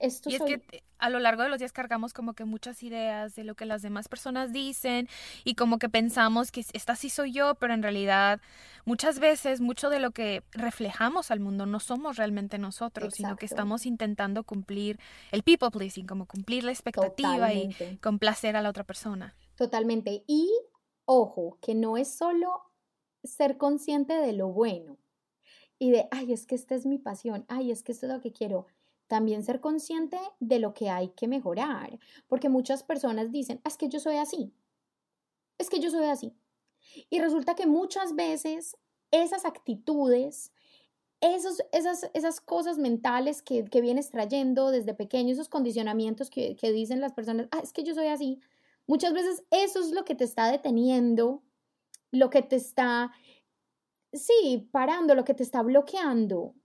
esto 0.00 0.28
y 0.28 0.34
es 0.34 0.42
que 0.42 0.82
a 0.98 1.08
lo 1.08 1.20
largo 1.20 1.44
de 1.44 1.48
los 1.48 1.60
días 1.60 1.72
cargamos 1.72 2.12
como 2.12 2.34
que 2.34 2.44
muchas 2.44 2.82
ideas 2.82 3.36
de 3.36 3.44
lo 3.44 3.54
que 3.54 3.64
las 3.64 3.82
demás 3.82 4.08
personas 4.08 4.52
dicen 4.52 5.08
y 5.44 5.54
como 5.54 5.78
que 5.78 5.88
pensamos 5.88 6.50
que 6.50 6.64
esta 6.72 6.96
sí 6.96 7.08
soy 7.08 7.32
yo, 7.32 7.54
pero 7.54 7.74
en 7.74 7.84
realidad 7.84 8.40
muchas 8.84 9.20
veces 9.20 9.60
mucho 9.60 9.90
de 9.90 10.00
lo 10.00 10.10
que 10.10 10.42
reflejamos 10.50 11.30
al 11.30 11.38
mundo 11.38 11.66
no 11.66 11.78
somos 11.78 12.16
realmente 12.16 12.58
nosotros, 12.58 13.14
sino 13.14 13.36
que 13.36 13.46
estamos 13.46 13.86
intentando 13.86 14.42
cumplir 14.42 14.98
el 15.30 15.44
people 15.44 15.70
pleasing, 15.70 16.06
como 16.06 16.26
cumplir 16.26 16.64
la 16.64 16.72
expectativa 16.72 17.52
y 17.52 17.98
complacer 18.02 18.56
a 18.56 18.62
la 18.62 18.70
otra 18.70 18.82
persona. 18.82 19.36
Totalmente. 19.54 20.24
Y 20.26 20.50
ojo, 21.08 21.56
que 21.62 21.74
no 21.74 21.96
es 21.96 22.08
solo 22.08 22.60
ser 23.24 23.56
consciente 23.56 24.12
de 24.12 24.34
lo 24.34 24.48
bueno 24.48 24.98
y 25.78 25.90
de, 25.90 26.06
ay, 26.10 26.34
es 26.34 26.44
que 26.44 26.54
esta 26.54 26.74
es 26.74 26.84
mi 26.84 26.98
pasión, 26.98 27.46
ay, 27.48 27.70
es 27.70 27.82
que 27.82 27.92
esto 27.92 28.06
es 28.06 28.12
lo 28.12 28.20
que 28.20 28.30
quiero 28.30 28.66
también 29.06 29.42
ser 29.42 29.60
consciente 29.60 30.18
de 30.38 30.58
lo 30.58 30.74
que 30.74 30.90
hay 30.90 31.08
que 31.08 31.26
mejorar, 31.26 31.98
porque 32.28 32.50
muchas 32.50 32.82
personas 32.82 33.32
dicen, 33.32 33.58
es 33.64 33.78
que 33.78 33.88
yo 33.88 34.00
soy 34.00 34.16
así, 34.16 34.52
es 35.56 35.70
que 35.70 35.80
yo 35.80 35.90
soy 35.90 36.04
así. 36.04 36.34
Y 37.08 37.20
resulta 37.20 37.54
que 37.54 37.66
muchas 37.66 38.14
veces 38.14 38.76
esas 39.10 39.46
actitudes, 39.46 40.52
esos, 41.22 41.62
esas, 41.72 42.10
esas 42.12 42.42
cosas 42.42 42.76
mentales 42.76 43.40
que, 43.40 43.62
vienes 43.62 44.10
trayendo 44.10 44.70
desde 44.70 44.92
pequeño, 44.92 45.32
esos 45.32 45.48
condicionamientos 45.48 46.28
que, 46.28 46.54
que 46.54 46.70
dicen 46.70 47.00
las 47.00 47.14
personas, 47.14 47.48
ah, 47.50 47.60
es 47.62 47.72
que 47.72 47.82
yo 47.82 47.94
soy 47.94 48.08
así, 48.08 48.40
muchas 48.88 49.12
veces 49.12 49.44
eso 49.52 49.78
es 49.78 49.92
lo 49.92 50.04
que 50.04 50.16
te 50.16 50.24
está 50.24 50.50
deteniendo, 50.50 51.44
lo 52.10 52.30
que 52.30 52.42
te 52.42 52.56
está, 52.56 53.12
sí, 54.12 54.68
parando, 54.72 55.14
lo 55.14 55.24
que 55.24 55.34
te 55.34 55.44
está 55.44 55.62
bloqueando 55.62 56.56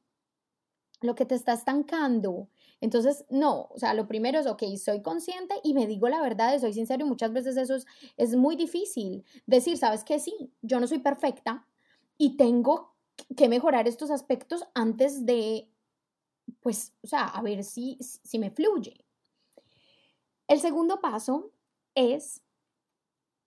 lo 1.04 1.16
que 1.16 1.26
te 1.26 1.36
está 1.36 1.54
estancando. 1.54 2.50
Entonces, 2.82 3.26
no, 3.30 3.68
o 3.70 3.78
sea, 3.78 3.94
lo 3.94 4.08
primero 4.08 4.40
es, 4.40 4.48
ok, 4.48 4.64
soy 4.82 5.02
consciente 5.02 5.56
y 5.64 5.74
me 5.74 5.86
digo 5.86 6.08
la 6.08 6.22
verdad, 6.22 6.58
soy 6.60 6.74
sincero 6.74 7.06
y 7.06 7.10
muchas 7.10 7.32
veces 7.34 7.58
eso 7.58 7.76
es, 7.76 7.86
es 8.18 8.36
muy 8.36 8.56
difícil. 8.56 9.24
Decir, 9.46 9.78
sabes 9.78 10.04
que 10.04 10.20
sí, 10.20 10.52
yo 10.62 10.80
no 10.80 10.88
soy 10.88 11.00
perfecta 11.00 11.68
y 12.18 12.38
tengo 12.38 12.96
que 13.38 13.50
mejorar 13.50 13.88
estos 13.88 14.10
aspectos 14.10 14.66
antes 14.74 15.26
de, 15.26 15.70
pues, 16.62 16.94
o 17.04 17.08
sea, 17.08 17.26
a 17.26 17.42
ver 17.42 17.64
si, 17.64 17.98
si 18.00 18.40
me 18.40 18.50
fluye. 18.50 19.06
El 20.48 20.60
segundo 20.60 21.00
paso 21.00 21.52
es 21.96 22.42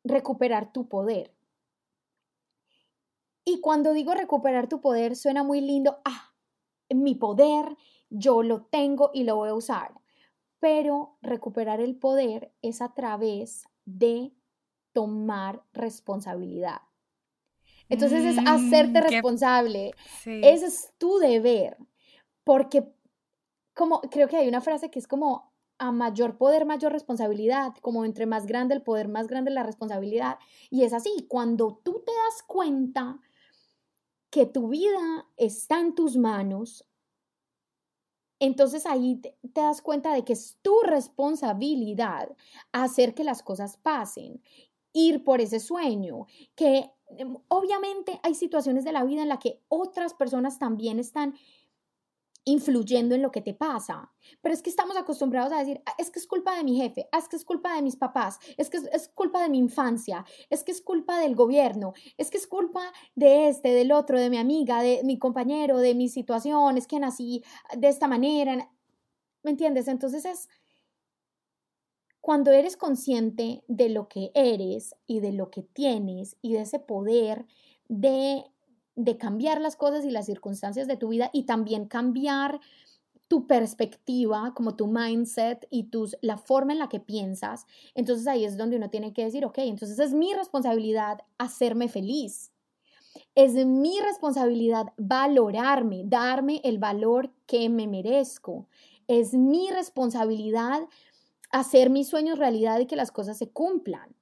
recuperar 0.05 0.73
tu 0.73 0.89
poder. 0.89 1.35
Y 3.45 3.61
cuando 3.61 3.93
digo 3.93 4.15
recuperar 4.15 4.69
tu 4.69 4.81
poder, 4.81 5.15
suena 5.17 5.43
muy 5.43 5.61
lindo, 5.61 6.01
ah, 6.05 6.35
mi 6.91 7.15
poder, 7.15 7.77
yo 8.11 8.43
lo 8.43 8.65
tengo 8.65 9.11
y 9.15 9.25
lo 9.25 9.37
voy 9.37 9.51
a 9.51 9.55
usar. 9.55 9.93
Pero 10.59 11.17
recuperar 11.23 11.81
el 11.81 11.97
poder 11.97 12.53
es 12.63 12.83
a 12.83 12.93
través 12.95 13.69
de 13.85 14.33
tomar 14.93 15.63
responsabilidad. 15.73 16.81
Entonces 17.89 18.25
es 18.25 18.39
hacerte 18.47 19.01
mm, 19.01 19.05
responsable. 19.05 19.93
Ese 20.25 20.67
es 20.67 20.93
tu 20.99 21.19
deber. 21.19 21.77
Porque 22.43 22.93
como 23.75 24.01
creo 24.01 24.29
que 24.29 24.39
hay 24.39 24.49
una 24.49 24.61
frase 24.61 24.91
que 24.91 24.99
es 24.99 25.07
como 25.07 25.53
a 25.79 25.93
mayor 25.93 26.39
poder, 26.39 26.65
mayor 26.65 26.93
responsabilidad, 26.93 27.75
como 27.83 28.05
entre 28.05 28.27
más 28.27 28.47
grande 28.47 28.75
el 28.75 28.83
poder, 28.83 29.09
más 29.09 29.27
grande 29.27 29.51
la 29.51 29.63
responsabilidad. 29.63 30.39
Y 30.71 30.85
es 30.85 30.93
así, 30.93 31.27
cuando 31.29 31.81
tú 31.83 32.03
te 32.05 32.13
das 32.13 32.43
cuenta 32.47 33.21
que 34.31 34.47
tu 34.47 34.69
vida 34.69 35.27
está 35.37 35.81
en 35.81 35.95
tus 35.95 36.17
manos, 36.17 36.87
entonces 38.39 38.85
ahí 38.87 39.17
te, 39.17 39.37
das 39.43 39.81
cuenta 39.81 40.13
de 40.13 40.25
que 40.25 40.35
es 40.35 40.59
tu 40.63 40.81
responsabilidad 40.83 42.37
hacer 42.73 43.15
que 43.15 43.25
las 43.25 43.43
cosas 43.43 43.79
pasen, 43.79 44.43
ir 44.93 45.25
por 45.25 45.41
ese 45.41 45.61
sueño, 45.61 46.27
que 46.55 46.91
em, 47.17 47.37
obviamente 47.49 48.21
hay 48.23 48.35
situaciones 48.35 48.85
de 48.85 48.93
la 48.93 49.05
vida 49.05 49.23
en 49.23 49.29
las 49.29 49.39
que 49.39 49.63
otras 49.69 50.15
personas 50.15 50.59
también 50.59 50.99
están 50.99 51.35
influyendo 52.47 53.15
en 53.15 53.23
lo 53.23 53.33
que 53.33 53.43
te 53.43 53.55
pasa. 53.55 54.11
Pero 54.41 54.55
es 54.55 54.63
que 54.63 54.71
estamos 54.71 54.97
acostumbrados 54.97 55.53
a 55.53 55.59
decir, 55.59 55.83
ah, 55.85 55.95
es 55.99 56.11
que 56.11 56.21
es 56.21 56.27
culpa 56.27 56.57
de 56.57 56.65
mi 56.65 56.77
jefe, 56.77 57.09
ah, 57.13 57.19
es 57.19 57.29
que 57.29 57.37
es 57.37 57.45
culpa 57.45 57.75
de 57.75 57.83
mis 57.83 57.97
papás, 57.97 58.39
es 58.57 58.71
que 58.71 58.79
es, 58.79 59.09
culpa 59.09 59.43
de 59.43 59.51
mi 59.51 59.59
infancia, 59.59 60.25
es 60.49 60.63
que 60.63 60.71
es 60.71 60.81
culpa 60.81 61.19
del 61.19 61.35
gobierno, 61.35 61.93
es 62.17 62.31
que 62.31 62.39
es 62.39 62.47
culpa 62.47 62.93
de 63.17 63.49
este, 63.49 63.71
del 63.71 63.91
otro, 63.91 64.19
de 64.19 64.31
mi 64.31 64.39
amiga, 64.39 64.81
de 64.81 65.03
mi 65.05 65.19
compañero, 65.19 65.79
de 65.79 65.95
mi 65.97 66.09
situación, 66.09 66.79
es 66.79 66.87
que 66.87 67.01
nací 67.01 67.43
de 67.77 67.89
esta 67.89 68.07
manera. 68.07 68.71
¿Me 69.43 69.51
entiendes? 69.51 69.89
Entonces 69.89 70.25
es 70.25 70.49
cuando 72.21 72.53
eres 72.53 72.77
consciente 72.77 73.65
de 73.67 73.89
lo 73.89 74.09
que 74.09 74.31
eres 74.35 74.95
y 75.07 75.19
de 75.19 75.33
lo 75.33 75.51
que 75.51 75.63
tienes 75.63 76.37
y 76.43 76.53
de 76.53 76.61
ese 76.61 76.79
poder 76.79 77.47
de 77.89 78.45
de 78.97 79.17
cambiar 79.17 79.61
las 79.61 79.77
cosas 79.77 80.05
y 80.05 80.11
las 80.11 80.27
circunstancias 80.27 80.89
de 80.89 80.97
tu 80.97 81.09
vida 81.09 81.31
y 81.33 81.45
también 81.45 81.87
cambiar 81.87 82.61
tu 83.29 83.47
perspectiva, 83.47 84.53
como 84.55 84.77
tu 84.77 84.87
mindset 84.87 85.67
y 85.71 85.85
tus, 85.85 86.17
la 86.21 86.39
forma 86.39 86.73
en 86.73 86.79
la 86.79 86.89
que 86.89 87.01
piensas, 87.01 87.67
entonces 87.95 88.27
ahí 88.27 88.45
es 88.45 88.57
donde 88.57 88.77
uno 88.77 88.89
tiene 88.89 89.13
que 89.13 89.25
decir, 89.25 89.45
ok, 89.45 89.59
entonces 89.59 89.99
es 89.99 90.13
mi 90.13 90.33
responsabilidad 90.33 91.19
hacerme 91.39 91.89
feliz. 91.89 92.53
Es 93.35 93.55
mi 93.55 93.99
responsabilidad 94.01 94.93
valorarme, 94.97 96.03
darme 96.05 96.61
el 96.65 96.79
valor 96.79 97.33
que 97.47 97.69
me 97.69 97.87
merezco. 97.87 98.67
Es 99.09 99.35
mi 99.35 99.71
responsabilidad 99.71 100.83
hacer 101.51 101.91
mis 101.91 102.09
sueños 102.09 102.39
realidad 102.39 102.79
y 102.81 102.87
que 102.87 102.97
las 102.97 103.11
cosas 103.11 103.39
se 103.39 103.49
cumplan. 103.49 104.15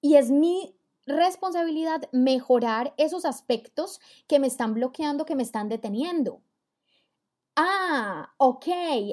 Y 0.00 0.16
es 0.16 0.30
mi 0.30 0.74
responsabilidad 1.06 2.08
mejorar 2.12 2.94
esos 2.96 3.24
aspectos 3.24 4.00
que 4.26 4.38
me 4.38 4.46
están 4.46 4.74
bloqueando, 4.74 5.24
que 5.24 5.36
me 5.36 5.42
están 5.42 5.68
deteniendo. 5.68 6.42
Ah, 7.56 8.34
ok, 8.38 8.66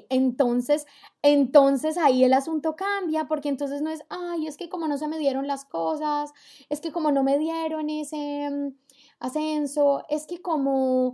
entonces, 0.09 0.87
entonces 1.21 1.95
ahí 1.97 2.23
el 2.23 2.33
asunto 2.33 2.75
cambia 2.75 3.25
porque 3.25 3.49
entonces 3.49 3.83
no 3.83 3.91
es, 3.91 4.01
ay, 4.09 4.47
es 4.47 4.57
que 4.57 4.67
como 4.67 4.87
no 4.87 4.97
se 4.97 5.07
me 5.07 5.19
dieron 5.19 5.45
las 5.45 5.63
cosas, 5.63 6.33
es 6.69 6.81
que 6.81 6.91
como 6.91 7.11
no 7.11 7.21
me 7.23 7.37
dieron 7.37 7.89
ese 7.91 8.49
mm, 8.49 8.73
ascenso, 9.19 10.03
es 10.09 10.25
que 10.25 10.41
como 10.41 11.13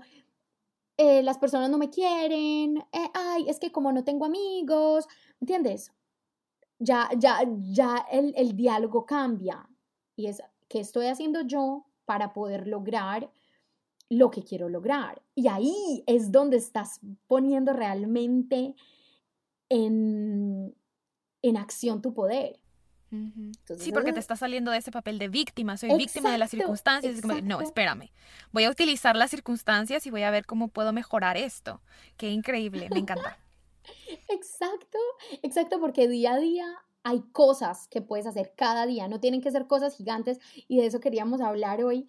eh, 0.97 1.21
las 1.23 1.38
personas 1.38 1.69
no 1.69 1.78
me 1.78 1.89
quieren, 1.89 2.78
eh, 2.91 3.09
ay, 3.13 3.49
es 3.49 3.59
que 3.59 3.71
como 3.71 3.91
no 3.91 4.03
tengo 4.03 4.25
amigos, 4.25 5.07
¿entiendes? 5.41 5.91
Ya, 6.80 7.09
ya, 7.17 7.39
ya 7.71 8.05
el, 8.11 8.34
el 8.38 8.55
diálogo 8.55 9.05
cambia 9.05 9.69
y 10.15 10.28
es, 10.28 10.41
¿Qué 10.68 10.80
estoy 10.80 11.07
haciendo 11.07 11.41
yo 11.41 11.86
para 12.05 12.34
poder 12.34 12.68
lograr 12.68 13.32
lo 14.09 14.32
que 14.32 14.43
quiero 14.43 14.70
lograr? 14.70 15.22
Y 15.36 15.47
ahí 15.47 16.03
es 16.07 16.32
donde 16.32 16.57
estás 16.57 16.99
poniendo 17.28 17.74
realmente 17.74 18.76
en, 19.70 20.76
en 21.41 21.57
acción 21.57 22.01
tu 22.01 22.13
poder. 22.13 22.59
sí, 23.78 23.91
porque 23.91 24.13
te 24.13 24.20
estás 24.20 24.39
saliendo 24.39 24.72
de 24.72 24.78
ese 24.78 24.91
papel 24.91 25.18
de 25.20 25.30
víctima, 25.30 25.78
soy 25.78 25.95
víctima 25.95 26.32
de 26.32 26.38
las 26.38 26.51
circunstancias. 26.51 27.24
no, 27.43 27.61
espérame, 27.61 28.11
voy 28.51 28.65
a 28.65 28.70
utilizar 28.70 29.15
las 29.15 29.32
circunstancias 29.32 30.05
y 30.05 30.11
voy 30.11 30.24
a 30.24 30.32
ver 30.32 30.45
cómo 30.45 30.68
puedo 30.68 30.91
mejorar 30.93 31.38
esto. 31.38 31.82
Qué 32.18 32.30
increíble, 32.30 32.89
me 32.91 32.99
encanta. 32.99 33.38
exacto, 34.30 34.97
exacto, 35.41 35.80
porque 35.80 36.07
día 36.07 36.34
a 36.34 36.39
día 36.39 36.86
hay 37.07 37.21
cosas 37.31 37.87
que 37.87 38.01
puedes 38.01 38.27
hacer 38.27 38.53
cada 38.57 38.85
día, 38.85 39.07
no 39.07 39.21
tienen 39.21 39.39
que 39.39 39.49
ser 39.49 39.65
cosas 39.65 39.95
gigantes 39.95 40.39
y 40.67 40.77
de 40.77 40.87
eso 40.87 40.99
queríamos 40.99 41.39
hablar 41.39 41.81
hoy, 41.81 42.05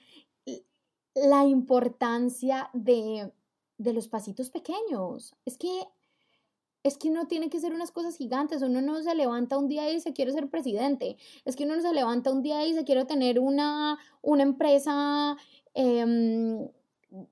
la 1.14 1.44
importancia 1.46 2.68
de, 2.72 3.32
de 3.78 3.92
los 3.92 4.09
pasitos 4.09 4.51
pequeños. 4.51 5.36
Es 5.44 5.57
que 5.57 5.68
es 6.84 6.96
que 6.96 7.11
no 7.11 7.26
tiene 7.26 7.51
que 7.51 7.61
ser 7.61 7.74
unas 7.74 7.90
cosas 7.90 8.16
gigantes, 8.16 8.62
uno 8.62 8.80
no 8.80 9.03
se 9.03 9.14
levanta 9.14 9.59
un 9.59 9.68
día 9.68 9.88
y 9.90 9.94
dice 9.94 10.12
quiero 10.12 10.32
ser 10.32 10.49
presidente, 10.49 11.16
es 11.44 11.55
que 11.55 11.64
uno 11.64 11.76
no 11.76 11.82
se 11.82 11.92
levanta 11.92 12.32
un 12.32 12.42
día 12.42 12.64
y 12.64 12.70
dice 12.70 12.84
quiero 12.84 13.07
tener 13.07 13.38
una, 13.38 13.99
una 14.22 14.42
empresa 14.42 15.36
em, 15.74 16.68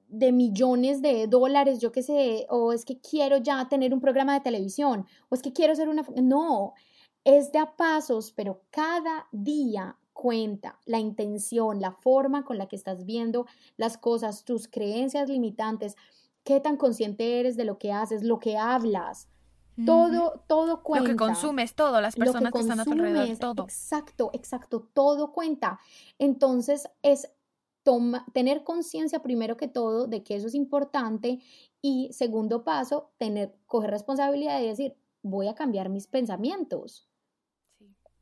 de 0.09 0.33
millones 0.33 1.01
de 1.01 1.27
dólares, 1.27 1.81
yo 1.81 1.91
qué 1.91 2.03
sé, 2.03 2.47
o 2.49 2.73
es 2.73 2.85
que 2.85 2.99
quiero 2.99 3.39
ya 3.39 3.69
tener 3.69 3.95
un 3.95 4.01
programa 4.01 4.35
de 4.35 4.41
televisión, 4.41 5.07
o 5.29 5.35
es 5.35 5.43
que 5.43 5.53
quiero 5.53 5.75
ser 5.75 5.89
una... 5.89 6.05
No, 6.23 6.75
es 7.27 7.51
de 7.51 7.59
a 7.59 7.77
pasos, 7.77 8.31
pero 8.31 8.63
cada 8.71 9.27
día 9.33 9.97
cuenta 10.13 10.79
la 10.87 11.01
intención, 11.01 11.81
la 11.81 11.91
forma 11.91 12.45
con 12.45 12.57
la 12.57 12.69
que 12.69 12.77
estás 12.77 13.05
viendo 13.05 13.47
las 13.77 13.99
cosas, 13.99 14.45
tus 14.45 14.69
creencias 14.69 15.29
limitantes, 15.29 15.97
qué 16.45 16.61
tan 16.61 16.77
consciente 16.77 17.41
eres 17.41 17.57
de 17.57 17.65
lo 17.65 17.79
que 17.79 17.93
haces, 17.93 18.23
lo 18.23 18.39
que 18.39 18.57
hablas. 18.57 19.29
Todo, 19.85 20.45
todo 20.47 20.85
cuenta. 20.85 21.09
Lo 21.09 21.15
que 21.15 21.19
consumes, 21.19 21.75
todo, 21.75 22.01
las 22.01 22.15
personas 22.15 22.53
que, 22.53 22.61
están 22.61 22.81
a 22.81 22.85
tu 22.85 22.93
alrededor, 22.93 23.37
todo. 23.39 23.65
Exacto, 23.65 24.31
exacto, 24.33 24.89
todo 24.95 25.33
cuenta. 25.33 25.81
Entonces 26.19 26.89
es 27.03 27.29
tener 28.33 28.63
conciencia 28.63 29.21
primero 29.21 29.57
que 29.57 29.69
todo 29.69 30.07
de 30.07 30.23
que 30.23 30.37
eso 30.37 30.47
es 30.47 30.55
importante 30.55 31.41
y 31.83 32.09
segundo 32.13 32.63
paso, 32.63 33.11
tener, 33.19 33.55
coger 33.67 33.91
responsabilidad 33.91 34.61
y 34.61 34.67
decir, 34.67 34.97
voy 35.23 35.49
a 35.49 35.55
cambiar 35.55 35.89
mis 35.89 36.07
pensamientos. 36.07 37.09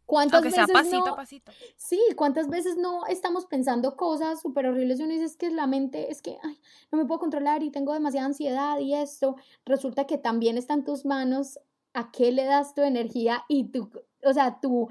¿Cuántas 0.06 0.38
Aunque 0.38 0.50
veces 0.50 0.66
sea 0.66 0.74
pasito 0.74 1.08
a 1.08 1.16
pasito. 1.16 1.52
Sí, 1.76 1.98
¿cuántas 2.16 2.48
veces 2.48 2.76
no 2.76 3.06
estamos 3.06 3.46
pensando 3.46 3.96
cosas 3.96 4.40
súper 4.40 4.66
horribles 4.66 5.00
y 5.00 5.04
uno 5.04 5.12
dice 5.12 5.36
que 5.38 5.50
la 5.50 5.66
mente 5.66 6.10
es 6.10 6.20
que 6.20 6.38
ay, 6.42 6.60
no 6.92 6.98
me 6.98 7.06
puedo 7.06 7.20
controlar 7.20 7.62
y 7.62 7.70
tengo 7.70 7.92
demasiada 7.92 8.26
ansiedad 8.26 8.78
y 8.78 8.94
esto? 8.94 9.36
Resulta 9.64 10.06
que 10.06 10.18
también 10.18 10.58
está 10.58 10.74
en 10.74 10.84
tus 10.84 11.06
manos 11.06 11.58
a 11.94 12.10
qué 12.10 12.32
le 12.32 12.44
das 12.44 12.74
tu 12.74 12.82
energía 12.82 13.44
y 13.48 13.64
tu, 13.64 13.90
o 14.22 14.32
sea, 14.32 14.60
tu, 14.60 14.88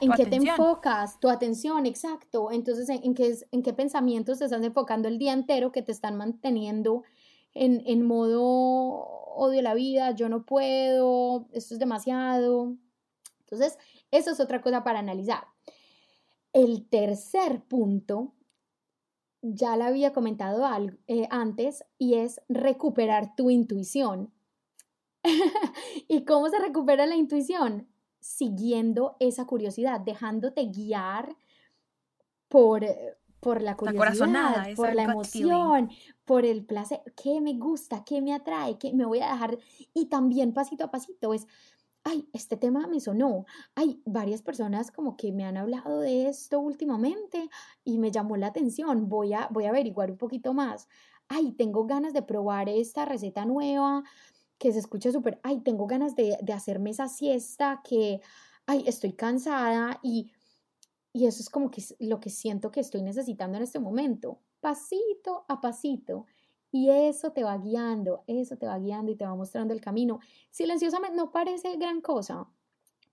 en 0.00 0.12
qué 0.12 0.26
te 0.26 0.36
enfocas, 0.36 1.18
tu 1.20 1.28
atención, 1.28 1.86
exacto. 1.86 2.50
Entonces, 2.50 2.88
¿en, 2.88 3.14
qué, 3.14 3.34
en 3.50 3.62
qué 3.62 3.72
pensamientos 3.72 4.38
te 4.38 4.44
estás 4.44 4.62
enfocando 4.62 5.08
el 5.08 5.18
día 5.18 5.32
entero 5.32 5.72
que 5.72 5.82
te 5.82 5.92
están 5.92 6.16
manteniendo 6.16 7.02
en, 7.54 7.82
en 7.86 8.04
modo 8.04 9.22
odio 9.36 9.62
la 9.62 9.74
vida, 9.74 10.12
yo 10.12 10.28
no 10.28 10.44
puedo, 10.44 11.46
esto 11.52 11.74
es 11.74 11.80
demasiado. 11.80 12.76
Entonces, 13.40 13.78
eso 14.14 14.30
es 14.30 14.40
otra 14.40 14.60
cosa 14.60 14.84
para 14.84 15.00
analizar. 15.00 15.48
El 16.52 16.88
tercer 16.88 17.62
punto, 17.64 18.32
ya 19.42 19.76
lo 19.76 19.84
había 19.84 20.12
comentado 20.12 20.64
eh, 21.08 21.26
antes, 21.30 21.84
y 21.98 22.14
es 22.14 22.40
recuperar 22.48 23.34
tu 23.34 23.50
intuición. 23.50 24.32
¿Y 26.08 26.24
cómo 26.24 26.48
se 26.48 26.60
recupera 26.60 27.06
la 27.06 27.16
intuición? 27.16 27.88
Siguiendo 28.20 29.16
esa 29.18 29.46
curiosidad, 29.46 30.00
dejándote 30.00 30.66
guiar 30.66 31.36
por, 32.48 32.86
por 33.40 33.62
la 33.62 33.76
curiosidad, 33.76 34.74
por 34.76 34.94
la 34.94 35.02
emoción, 35.02 35.90
por 36.24 36.44
el 36.44 36.64
placer, 36.64 37.02
qué 37.20 37.40
me 37.40 37.54
gusta, 37.54 38.04
qué 38.04 38.22
me 38.22 38.32
atrae, 38.32 38.78
qué 38.78 38.92
me 38.92 39.04
voy 39.04 39.20
a 39.20 39.32
dejar 39.32 39.58
y 39.92 40.06
también 40.06 40.54
pasito 40.54 40.84
a 40.84 40.90
pasito 40.90 41.34
es 41.34 41.46
ay, 42.04 42.28
este 42.32 42.56
tema 42.56 42.86
me 42.86 43.00
sonó, 43.00 43.46
ay, 43.74 44.02
varias 44.04 44.42
personas 44.42 44.90
como 44.90 45.16
que 45.16 45.32
me 45.32 45.44
han 45.44 45.56
hablado 45.56 46.00
de 46.00 46.28
esto 46.28 46.60
últimamente 46.60 47.48
y 47.84 47.98
me 47.98 48.10
llamó 48.10 48.36
la 48.36 48.48
atención, 48.48 49.08
voy 49.08 49.32
a, 49.32 49.48
voy 49.50 49.64
a 49.66 49.70
averiguar 49.70 50.10
un 50.10 50.18
poquito 50.18 50.52
más, 50.54 50.88
ay, 51.28 51.52
tengo 51.52 51.86
ganas 51.86 52.12
de 52.12 52.22
probar 52.22 52.68
esta 52.68 53.04
receta 53.06 53.44
nueva 53.46 54.04
que 54.58 54.72
se 54.72 54.78
escucha 54.80 55.12
súper, 55.12 55.40
ay, 55.42 55.60
tengo 55.60 55.86
ganas 55.86 56.14
de, 56.16 56.38
de 56.42 56.52
hacerme 56.52 56.90
esa 56.90 57.08
siesta 57.08 57.82
que, 57.84 58.20
ay, 58.66 58.84
estoy 58.86 59.14
cansada 59.14 59.98
y, 60.02 60.32
y 61.12 61.26
eso 61.26 61.40
es 61.42 61.50
como 61.50 61.70
que 61.70 61.82
lo 62.00 62.20
que 62.20 62.30
siento 62.30 62.70
que 62.70 62.80
estoy 62.80 63.02
necesitando 63.02 63.56
en 63.56 63.64
este 63.64 63.78
momento, 63.80 64.40
pasito 64.60 65.44
a 65.48 65.60
pasito. 65.60 66.26
Y 66.74 66.90
eso 66.90 67.30
te 67.30 67.44
va 67.44 67.56
guiando, 67.56 68.24
eso 68.26 68.56
te 68.56 68.66
va 68.66 68.76
guiando 68.80 69.12
y 69.12 69.14
te 69.14 69.24
va 69.24 69.36
mostrando 69.36 69.72
el 69.72 69.80
camino. 69.80 70.18
Silenciosamente 70.50 71.16
no 71.16 71.30
parece 71.30 71.76
gran 71.76 72.00
cosa, 72.00 72.48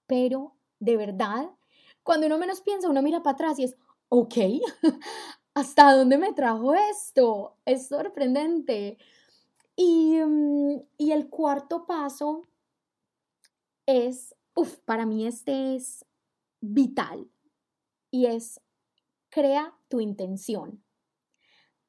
pero 0.07 0.55
de 0.79 0.97
verdad, 0.97 1.51
cuando 2.01 2.25
uno 2.25 2.39
menos 2.39 2.61
piensa, 2.61 2.89
uno 2.89 3.03
mira 3.03 3.21
para 3.21 3.35
atrás 3.35 3.59
y 3.59 3.65
es, 3.65 3.77
ok, 4.09 4.33
¿hasta 5.53 5.93
dónde 5.95 6.17
me 6.17 6.33
trajo 6.33 6.73
esto? 6.73 7.55
Es 7.63 7.87
sorprendente. 7.87 8.97
Y, 9.75 10.17
mm, 10.17 10.81
y 10.97 11.11
el 11.11 11.29
cuarto 11.29 11.85
paso 11.85 12.47
es, 13.85 14.35
uff, 14.55 14.79
para 14.85 15.05
mí 15.05 15.27
este 15.27 15.75
es 15.75 16.03
vital 16.61 17.29
y 18.09 18.25
es 18.25 18.59
crea 19.29 19.77
tu 19.87 19.99
intención. 19.99 20.83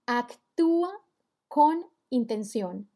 Actúa 0.05 1.02
con 1.53 1.85
intención. 2.09 2.89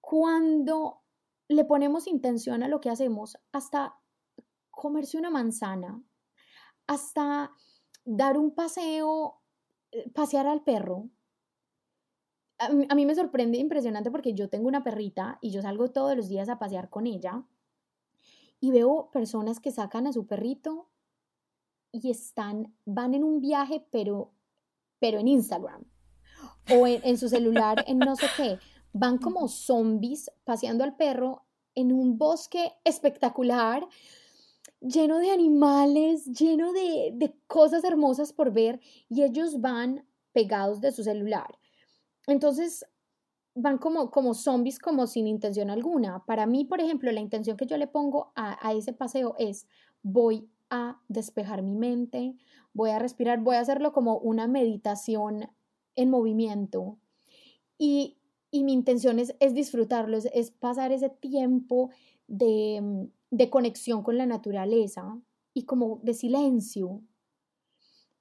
Cuando 0.00 1.02
le 1.48 1.66
ponemos 1.66 2.06
intención 2.06 2.62
a 2.62 2.68
lo 2.68 2.80
que 2.80 2.88
hacemos, 2.88 3.36
hasta 3.52 3.98
comerse 4.70 5.18
una 5.18 5.28
manzana, 5.28 6.02
hasta 6.86 7.50
dar 8.06 8.38
un 8.38 8.54
paseo, 8.54 9.42
eh, 9.90 10.08
pasear 10.12 10.46
al 10.46 10.64
perro. 10.64 11.10
A 12.56 12.94
mí, 12.94 13.04
me 13.04 13.14
sorprende 13.14 13.58
impresionante 13.58 14.10
porque 14.10 14.32
yo 14.32 14.48
tengo 14.48 14.66
una 14.66 14.82
perrita 14.82 15.36
y 15.42 15.50
yo 15.50 15.60
salgo 15.60 15.90
todos 15.90 16.16
los 16.16 16.30
días 16.30 16.48
a 16.48 16.58
pasear 16.58 16.88
con 16.88 17.06
ella 17.06 17.44
y 18.60 18.70
veo 18.70 19.10
personas 19.10 19.60
que 19.60 19.72
sacan 19.72 20.06
a 20.06 20.12
su 20.14 20.26
perrito 20.26 20.88
y 21.90 22.10
están, 22.10 22.74
van 22.86 23.12
en 23.12 23.24
un 23.24 23.42
viaje, 23.42 23.86
pero, 23.90 24.32
pero 24.98 25.18
en 25.18 25.28
Instagram 25.28 25.91
o 26.70 26.86
en, 26.86 27.18
su 27.18 27.28
celular, 27.28 27.84
en 27.86 27.98
no 27.98 28.16
sé 28.16 28.26
qué. 28.36 28.58
Van 28.92 29.18
como 29.18 29.48
zombies 29.48 30.30
paseando 30.44 30.84
al 30.84 30.96
perro 30.96 31.44
en 31.74 31.92
un 31.92 32.18
bosque 32.18 32.72
espectacular, 32.84 33.86
lleno 34.80 35.18
de 35.18 35.30
animales, 35.30 36.26
lleno 36.26 36.72
de, 36.72 37.12
de, 37.14 37.34
cosas 37.46 37.84
hermosas 37.84 38.32
por 38.32 38.52
ver, 38.52 38.80
y 39.08 39.22
ellos 39.22 39.60
van 39.60 40.04
pegados 40.32 40.80
de 40.80 40.92
su 40.92 41.02
celular. 41.02 41.58
Entonces, 42.26 42.84
van 43.54 43.78
como, 43.78 44.10
como 44.10 44.34
zombies, 44.34 44.78
como 44.78 45.06
sin 45.06 45.26
intención 45.26 45.70
alguna. 45.70 46.24
Para 46.26 46.46
mí, 46.46 46.64
por 46.64 46.80
ejemplo, 46.80 47.10
la 47.12 47.20
intención 47.20 47.56
que 47.56 47.66
yo 47.66 47.76
le 47.76 47.86
pongo 47.86 48.32
a, 48.34 48.66
a 48.66 48.72
ese 48.72 48.92
paseo 48.92 49.34
es, 49.38 49.66
voy 50.02 50.48
a 50.70 51.00
despejar 51.08 51.62
mi 51.62 51.74
mente, 51.74 52.34
voy 52.72 52.90
a 52.90 52.98
respirar, 52.98 53.40
voy 53.40 53.56
a 53.56 53.60
hacerlo 53.60 53.92
como 53.92 54.18
una 54.18 54.46
meditación 54.46 55.50
en 55.96 56.10
movimiento. 56.10 56.98
Y, 57.78 58.18
mi 58.52 58.74
intención 58.74 59.18
es, 59.18 59.34
disfrutarlo, 59.54 60.18
es, 60.18 60.50
pasar 60.50 60.92
ese 60.92 61.08
tiempo 61.08 61.90
de, 62.26 62.80
mm, 62.82 63.04
de 63.30 63.50
conexión 63.50 64.02
con 64.02 64.18
la 64.18 64.26
naturaleza 64.26 65.18
y 65.54 65.64
como 65.64 66.00
de 66.02 66.12
silencio. 66.12 67.00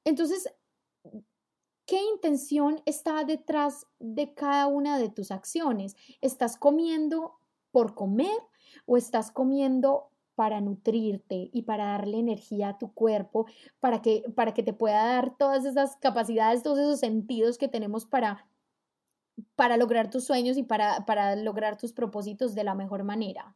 Entonces, 0.05 0.47
¿qué 1.85 2.01
intención 2.13 2.81
está 2.85 3.23
detrás 3.25 3.87
de 3.99 4.33
cada 4.33 4.67
una 4.67 4.97
de 4.97 5.09
tus 5.09 5.31
acciones? 5.31 5.95
¿Estás 6.21 6.55
comiendo 6.57 7.35
por 7.71 7.93
comer 7.93 8.37
o 8.85 8.95
estás 8.97 9.31
comiendo 9.31 10.10
para 10.41 10.59
nutrirte 10.59 11.51
y 11.53 11.61
para 11.61 11.85
darle 11.85 12.17
energía 12.17 12.69
a 12.69 12.77
tu 12.79 12.95
cuerpo, 12.95 13.45
para 13.79 14.01
que, 14.01 14.23
para 14.35 14.55
que 14.55 14.63
te 14.63 14.73
pueda 14.73 15.05
dar 15.05 15.37
todas 15.37 15.65
esas 15.65 15.97
capacidades, 15.97 16.63
todos 16.63 16.79
esos 16.79 16.99
sentidos 16.99 17.59
que 17.59 17.67
tenemos 17.67 18.07
para, 18.07 18.47
para 19.55 19.77
lograr 19.77 20.09
tus 20.09 20.23
sueños 20.23 20.57
y 20.57 20.63
para, 20.63 21.05
para 21.05 21.35
lograr 21.35 21.77
tus 21.77 21.93
propósitos 21.93 22.55
de 22.55 22.63
la 22.63 22.73
mejor 22.73 23.03
manera. 23.03 23.55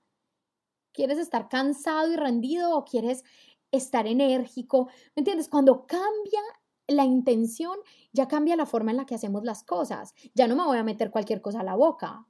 ¿Quieres 0.92 1.18
estar 1.18 1.50
cansado 1.50 2.14
y 2.14 2.18
rendido 2.18 2.78
o 2.78 2.86
quieres 2.86 3.24
estar 3.72 4.06
enérgico? 4.06 4.86
¿Me 5.16 5.22
entiendes? 5.22 5.50
Cuando 5.50 5.88
cambia 5.88 6.42
la 6.88 7.04
intención, 7.04 7.80
ya 8.14 8.28
cambia 8.28 8.56
la 8.56 8.68
forma 8.68 8.92
en 8.92 8.98
la 8.98 9.08
que 9.08 9.16
hacemos 9.16 9.44
las 9.44 9.64
cosas. 9.64 10.14
Ya 10.36 10.48
no 10.48 10.56
me 10.56 10.66
voy 10.66 10.78
a 10.78 10.84
meter 10.84 11.10
cualquier 11.10 11.42
cosa 11.42 11.62
a 11.62 11.64
la 11.64 11.74
boca. 11.74 12.28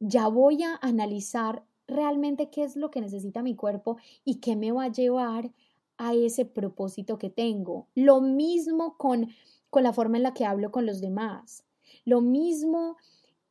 Ya 0.00 0.26
voy 0.26 0.64
a 0.64 0.80
analizar 0.82 1.62
realmente 1.88 2.50
qué 2.50 2.62
es 2.62 2.76
lo 2.76 2.90
que 2.90 3.00
necesita 3.00 3.42
mi 3.42 3.56
cuerpo 3.56 3.96
y 4.24 4.36
qué 4.36 4.54
me 4.54 4.70
va 4.70 4.84
a 4.84 4.92
llevar 4.92 5.50
a 5.96 6.14
ese 6.14 6.44
propósito 6.44 7.18
que 7.18 7.30
tengo. 7.30 7.88
Lo 7.94 8.20
mismo 8.20 8.96
con, 8.96 9.30
con 9.70 9.82
la 9.82 9.92
forma 9.92 10.18
en 10.18 10.22
la 10.22 10.34
que 10.34 10.44
hablo 10.44 10.70
con 10.70 10.86
los 10.86 11.00
demás. 11.00 11.64
Lo 12.04 12.20
mismo 12.20 12.96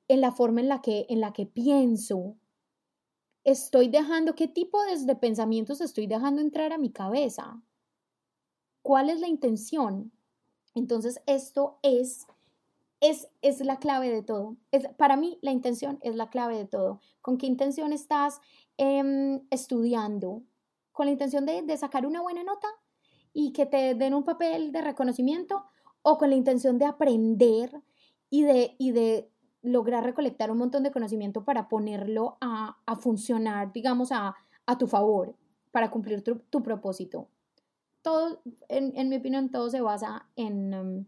en 0.07 0.21
la 0.21 0.31
forma 0.31 0.61
en 0.61 0.69
la 0.69 0.81
que, 0.81 1.05
en 1.09 1.19
la 1.19 1.33
que 1.33 1.45
pienso. 1.45 2.35
Estoy 3.43 3.89
dejando, 3.89 4.35
¿qué 4.35 4.47
tipo 4.47 4.81
de, 4.83 4.97
de 5.05 5.15
pensamientos 5.15 5.81
estoy 5.81 6.07
dejando 6.07 6.41
entrar 6.41 6.71
a 6.71 6.77
mi 6.77 6.91
cabeza? 6.91 7.61
¿Cuál 8.81 9.09
es 9.09 9.19
la 9.19 9.27
intención? 9.27 10.11
Entonces, 10.75 11.21
esto 11.25 11.79
es 11.81 12.27
es, 12.99 13.27
es 13.41 13.61
la 13.61 13.77
clave 13.77 14.09
de 14.09 14.23
todo. 14.23 14.57
Es, 14.71 14.87
para 14.97 15.17
mí, 15.17 15.37
la 15.41 15.51
intención 15.51 15.99
es 16.01 16.15
la 16.15 16.29
clave 16.29 16.57
de 16.57 16.65
todo. 16.65 17.01
¿Con 17.21 17.37
qué 17.37 17.45
intención 17.45 17.93
estás 17.93 18.41
em, 18.77 19.41
estudiando? 19.49 20.43
¿Con 20.91 21.05
la 21.05 21.11
intención 21.11 21.45
de, 21.45 21.61
de 21.61 21.77
sacar 21.77 22.05
una 22.05 22.21
buena 22.21 22.43
nota 22.43 22.67
y 23.33 23.53
que 23.53 23.65
te 23.65 23.93
den 23.95 24.13
un 24.13 24.23
papel 24.23 24.71
de 24.71 24.81
reconocimiento? 24.81 25.65
¿O 26.01 26.17
con 26.17 26.29
la 26.29 26.35
intención 26.35 26.77
de 26.77 26.85
aprender 26.85 27.81
y 28.29 28.43
de, 28.43 28.75
y 28.77 28.91
de 28.91 29.29
lograr 29.61 30.03
recolectar 30.03 30.49
un 30.51 30.57
montón 30.57 30.83
de 30.83 30.91
conocimiento 30.91 31.43
para 31.43 31.67
ponerlo 31.67 32.37
a, 32.41 32.77
a 32.85 32.95
funcionar, 32.95 33.73
digamos, 33.73 34.11
a, 34.11 34.35
a, 34.65 34.77
tu 34.77 34.87
favor, 34.87 35.35
para 35.71 35.91
cumplir 35.91 36.23
tu, 36.23 36.39
tu 36.49 36.63
propósito? 36.63 37.27
Todo, 38.01 38.41
en, 38.69 38.97
en, 38.97 39.09
mi 39.09 39.17
opinión, 39.17 39.51
todo 39.51 39.69
se 39.69 39.81
basa 39.81 40.29
en... 40.35 40.73
Em, 40.73 41.05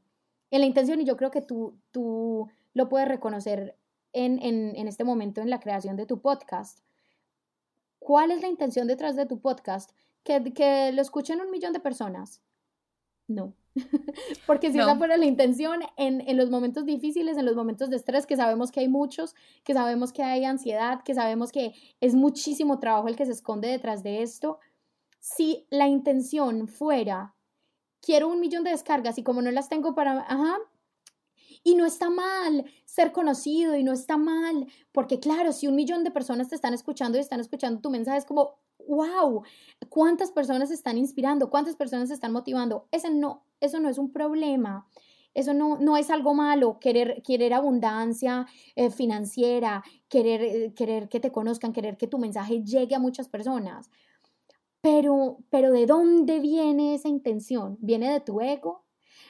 en 0.51 0.61
la 0.61 0.67
intención 0.67 1.01
y 1.01 1.05
yo 1.05 1.17
creo 1.17 1.31
que 1.31 1.41
tú, 1.41 1.75
tú 1.91 2.47
lo 2.73 2.89
puedes 2.89 3.07
reconocer 3.07 3.75
en, 4.13 4.39
en, 4.41 4.87
este 4.87 5.03
momento 5.03 5.41
en 5.41 5.49
la 5.49 5.59
creación 5.59 5.95
de 5.95 6.05
tu 6.05 6.19
podcast. 6.21 6.79
¿Cuál 7.99 8.31
es 8.31 8.41
la 8.41 8.47
intención 8.47 8.87
detrás 8.87 9.15
de 9.15 9.25
tu 9.25 9.39
podcast? 9.39 9.91
¿Que, 10.23 10.53
que 10.53 10.91
lo 10.91 11.01
escuchen 11.01 11.41
un 11.41 11.51
millón 11.51 11.73
de 11.73 11.79
personas? 11.79 12.41
No. 13.27 13.53
Porque 14.47 14.71
si 14.71 14.79
esa 14.79 14.95
fuera 14.95 15.17
la 15.17 15.25
intención, 15.25 15.81
en, 15.95 16.21
en, 16.27 16.37
los 16.37 16.49
momentos 16.49 16.85
difíciles, 16.85 17.37
en 17.37 17.45
los 17.45 17.55
momentos 17.55 17.89
de 17.89 17.97
estrés, 17.97 18.25
que 18.25 18.35
sabemos 18.35 18.71
que 18.71 18.79
hay 18.79 18.87
muchos, 18.87 19.35
que 19.63 19.73
sabemos 19.73 20.11
que 20.11 20.23
hay 20.23 20.45
ansiedad, 20.45 21.03
que 21.03 21.13
sabemos 21.13 21.51
que 21.51 21.73
es 22.01 22.15
muchísimo 22.15 22.79
trabajo 22.79 23.07
el 23.07 23.15
que 23.15 23.25
se 23.25 23.31
esconde 23.31 23.67
detrás 23.67 24.01
de 24.01 24.23
esto, 24.23 24.59
si 25.19 25.67
la 25.69 25.87
intención 25.87 26.67
fuera 26.67 27.35
quiero 28.01 28.27
un 28.27 28.39
millón 28.39 28.63
de 28.63 28.71
descargas 28.71 29.17
y 29.17 29.23
como 29.23 29.41
no 29.41 29.51
las 29.51 29.69
tengo 29.69 29.95
para, 29.95 30.21
ajá, 30.21 30.57
y 31.63 31.75
no 31.75 31.85
está 31.85 32.09
mal 32.09 32.65
ser 32.85 33.11
conocido 33.11 33.75
y 33.75 33.83
no 33.83 33.91
está 33.91 34.17
mal, 34.17 34.67
porque 34.91 35.19
claro, 35.19 35.51
si 35.51 35.67
un 35.67 35.75
millón 35.75 36.03
de 36.03 36.11
personas 36.11 36.49
te 36.49 36.55
están 36.55 36.73
escuchando 36.73 37.17
y 37.17 37.21
están 37.21 37.39
escuchando 37.39 37.81
tu 37.81 37.89
mensaje, 37.89 38.17
es 38.17 38.25
como, 38.25 38.59
wow, 38.87 39.43
¿cuántas 39.89 40.31
personas 40.31 40.71
están 40.71 40.97
inspirando? 40.97 41.49
¿Cuántas 41.49 41.75
personas 41.75 42.11
están 42.11 42.31
motivando? 42.31 42.87
Ese 42.91 43.09
no, 43.09 43.43
eso 43.59 43.79
no 43.79 43.89
es 43.89 43.97
un 43.97 44.11
problema. 44.11 44.87
Eso 45.35 45.53
no, 45.53 45.77
no 45.77 45.95
es 45.95 46.09
algo 46.09 46.33
malo, 46.33 46.79
querer, 46.79 47.21
querer 47.21 47.53
abundancia 47.53 48.47
eh, 48.75 48.89
financiera, 48.89 49.83
querer, 50.09 50.41
eh, 50.41 50.73
querer 50.75 51.07
que 51.07 51.19
te 51.19 51.31
conozcan, 51.31 51.71
querer 51.71 51.97
que 51.97 52.07
tu 52.07 52.17
mensaje 52.17 52.63
llegue 52.63 52.95
a 52.95 52.99
muchas 52.99 53.29
personas. 53.29 53.91
Pero, 54.81 55.39
pero 55.49 55.71
¿de 55.71 55.85
dónde 55.85 56.39
viene 56.39 56.95
esa 56.95 57.09
intención? 57.09 57.77
¿Viene 57.81 58.11
de 58.11 58.21
tu 58.21 58.39
ego? 58.41 58.85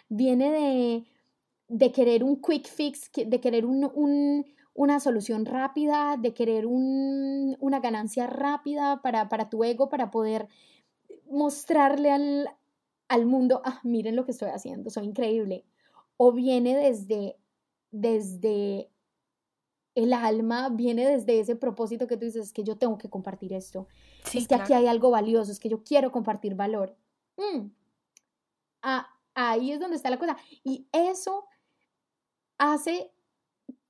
¿Viene 0.08 0.52
de, 0.52 1.06
de 1.68 1.92
querer 1.92 2.24
un 2.24 2.42
quick 2.42 2.68
fix, 2.68 3.12
de 3.14 3.40
querer 3.40 3.66
un, 3.66 4.46
una 4.74 5.00
solución 5.00 5.46
rápida, 5.46 6.18
de 6.18 6.34
querer 6.34 6.66
una 6.68 7.80
ganancia 7.80 8.28
rápida 8.28 9.02
para, 9.02 9.28
para, 9.30 9.50
tu 9.50 9.64
ego, 9.64 9.90
para 9.90 10.12
poder 10.12 10.48
mostrarle 11.30 12.12
al, 12.12 12.50
al 13.08 13.26
mundo, 13.26 13.62
ah, 13.66 13.80
miren 13.84 14.16
lo 14.16 14.26
que 14.26 14.32
estoy 14.32 14.50
haciendo, 14.50 14.90
soy 14.90 15.06
increíble, 15.06 15.66
o 16.18 16.32
viene 16.32 16.76
desde, 16.78 17.38
desde 17.92 18.90
el 20.00 20.14
alma, 20.14 20.70
viene 20.70 21.06
desde 21.06 21.40
ese 21.40 21.56
propósito 21.56 22.08
que 22.08 22.18
tú 22.18 22.26
dices, 22.26 22.48
es 22.48 22.54
que 22.54 22.64
yo 22.64 22.78
tengo 22.78 22.98
que 22.98 23.10
compartir 23.10 23.54
esto, 23.54 23.88
es 24.34 24.48
que 24.48 24.56
aquí 24.56 24.74
hay 24.74 24.88
algo 24.88 25.12
valioso, 25.12 25.52
es 25.52 25.60
que 25.60 25.70
yo 25.70 25.84
quiero 25.84 26.12
compartir 26.12 26.56
valor. 26.56 26.96
Mm. 27.38 27.68
Ah, 28.82 29.08
ahí 29.34 29.72
es 29.72 29.80
donde 29.80 29.96
está 29.96 30.10
la 30.10 30.20
cosa. 30.20 30.38
Y 30.64 30.88
eso 30.92 31.46
hace 32.58 33.12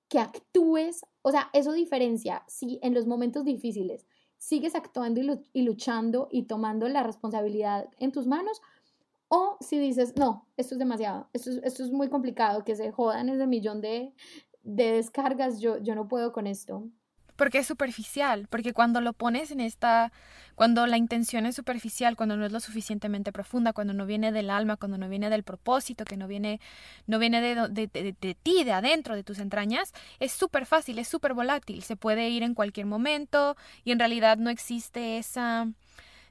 que 0.08 0.20
actúes, 0.20 1.06
o 1.22 1.32
sea, 1.32 1.50
eso 1.54 1.72
diferencia 1.72 2.44
si 2.48 2.80
en 2.82 2.94
los 2.94 3.06
momentos 3.06 3.46
difíciles 3.46 4.08
sigues 4.38 4.74
actuando 4.74 5.22
y 5.54 5.62
luchando 5.62 6.30
y 6.32 6.44
tomando 6.44 6.88
la 6.88 7.04
responsabilidad 7.04 7.90
en 8.00 8.12
tus 8.12 8.26
manos 8.26 8.62
o 9.28 9.58
si 9.62 9.78
dices, 9.78 10.16
no, 10.16 10.48
esto 10.58 10.74
es 10.76 10.80
demasiado, 10.80 11.30
esto 11.34 11.52
es, 11.52 11.58
esto 11.64 11.84
es 11.84 11.92
muy 11.92 12.10
complicado, 12.10 12.64
que 12.64 12.76
se 12.76 12.92
jodan 12.92 13.30
ese 13.30 13.46
millón 13.46 13.80
de, 13.80 14.14
de 14.64 14.92
descargas, 14.92 15.60
yo, 15.60 15.78
yo 15.80 15.96
no 15.96 16.08
puedo 16.08 16.32
con 16.32 16.48
esto. 16.48 16.84
Porque 17.36 17.60
es 17.60 17.68
superficial, 17.68 18.48
porque 18.50 18.74
cuando 18.74 19.00
lo 19.00 19.14
pones 19.14 19.52
en 19.52 19.62
esta, 19.62 20.12
cuando 20.56 20.86
la 20.88 20.98
intención 20.98 21.46
es 21.46 21.56
superficial, 21.56 22.18
cuando 22.18 22.36
no 22.36 22.46
es 22.46 22.52
lo 22.52 22.60
suficientemente 22.60 23.32
profunda, 23.32 23.72
cuando 23.72 23.94
no 23.94 24.06
viene 24.06 24.34
del 24.34 24.50
alma, 24.50 24.76
cuando 24.76 24.98
no 24.98 25.08
viene 25.08 25.30
del 25.30 25.44
propósito, 25.44 26.04
que 26.04 26.18
no 26.18 26.28
viene, 26.28 26.60
no 27.08 27.18
viene 27.18 27.40
de, 27.40 27.70
de, 27.70 27.88
de, 27.88 28.16
de 28.20 28.36
ti, 28.36 28.66
de 28.66 28.74
adentro, 28.74 29.16
de 29.16 29.24
tus 29.24 29.40
entrañas, 29.40 29.94
es 30.20 30.34
súper 30.34 30.66
fácil, 30.66 31.00
es 31.00 31.08
súper 31.08 31.34
volátil, 31.34 31.82
se 31.82 31.96
puede 31.96 32.30
ir 32.30 32.44
en 32.44 32.56
cualquier 32.56 32.88
momento 32.88 33.56
y 33.86 33.94
en 33.94 34.00
realidad 34.00 34.38
no 34.38 34.50
existe 34.50 35.18
esa 35.18 35.72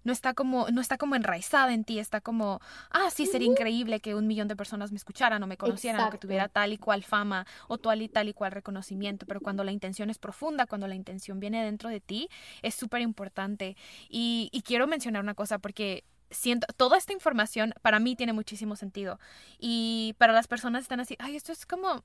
no 0.09 0.13
está 0.15 0.33
como, 0.33 0.71
no 0.71 0.81
está 0.81 0.97
como 0.97 1.17
enraizada 1.17 1.75
en 1.75 1.85
ti, 1.85 1.99
está 1.99 2.23
como, 2.23 2.63
ah, 2.91 3.11
sí, 3.11 3.27
sería 3.27 3.47
increíble 3.47 4.01
que 4.01 4.15
un 4.15 4.27
millón 4.27 4.49
de 4.49 4.57
personas 4.57 4.91
me 4.91 4.97
escucharan 4.97 5.43
o 5.43 5.47
me 5.47 5.59
conocieran 5.59 6.01
o 6.01 6.11
que 6.11 6.17
tuviera 6.17 6.49
tal 6.49 6.73
y 6.73 6.79
cual 6.79 7.05
fama 7.05 7.47
o 7.69 7.77
tal 7.77 8.01
y 8.01 8.09
tal 8.09 8.27
y 8.27 8.33
cual 8.33 8.53
reconocimiento, 8.53 9.27
pero 9.27 9.43
cuando 9.43 9.65
la 9.65 9.71
intención 9.71 10.09
es 10.09 10.17
profunda, 10.17 10.65
cuando 10.65 10.89
la 10.89 10.95
intención 10.95 11.41
viene 11.41 11.63
dentro 11.63 11.91
de 11.91 12.01
ti, 12.01 12.31
es 12.63 12.75
súper 12.75 13.03
importante. 13.03 13.77
Y, 14.09 14.49
y 14.51 14.63
quiero 14.63 14.87
mencionar 14.87 15.23
una 15.23 15.35
cosa 15.35 15.59
porque 15.59 16.05
siento, 16.31 16.67
toda 16.79 16.97
esta 16.97 17.13
información 17.13 17.75
para 17.83 17.99
mí 17.99 18.17
tiene 18.17 18.33
muchísimo 18.33 18.77
sentido. 18.77 19.21
Y 19.59 20.15
para 20.17 20.33
las 20.33 20.47
personas 20.47 20.85
están 20.85 21.01
así, 21.01 21.17
ay, 21.19 21.37
esto 21.37 21.53
es 21.53 21.67
como, 21.67 22.03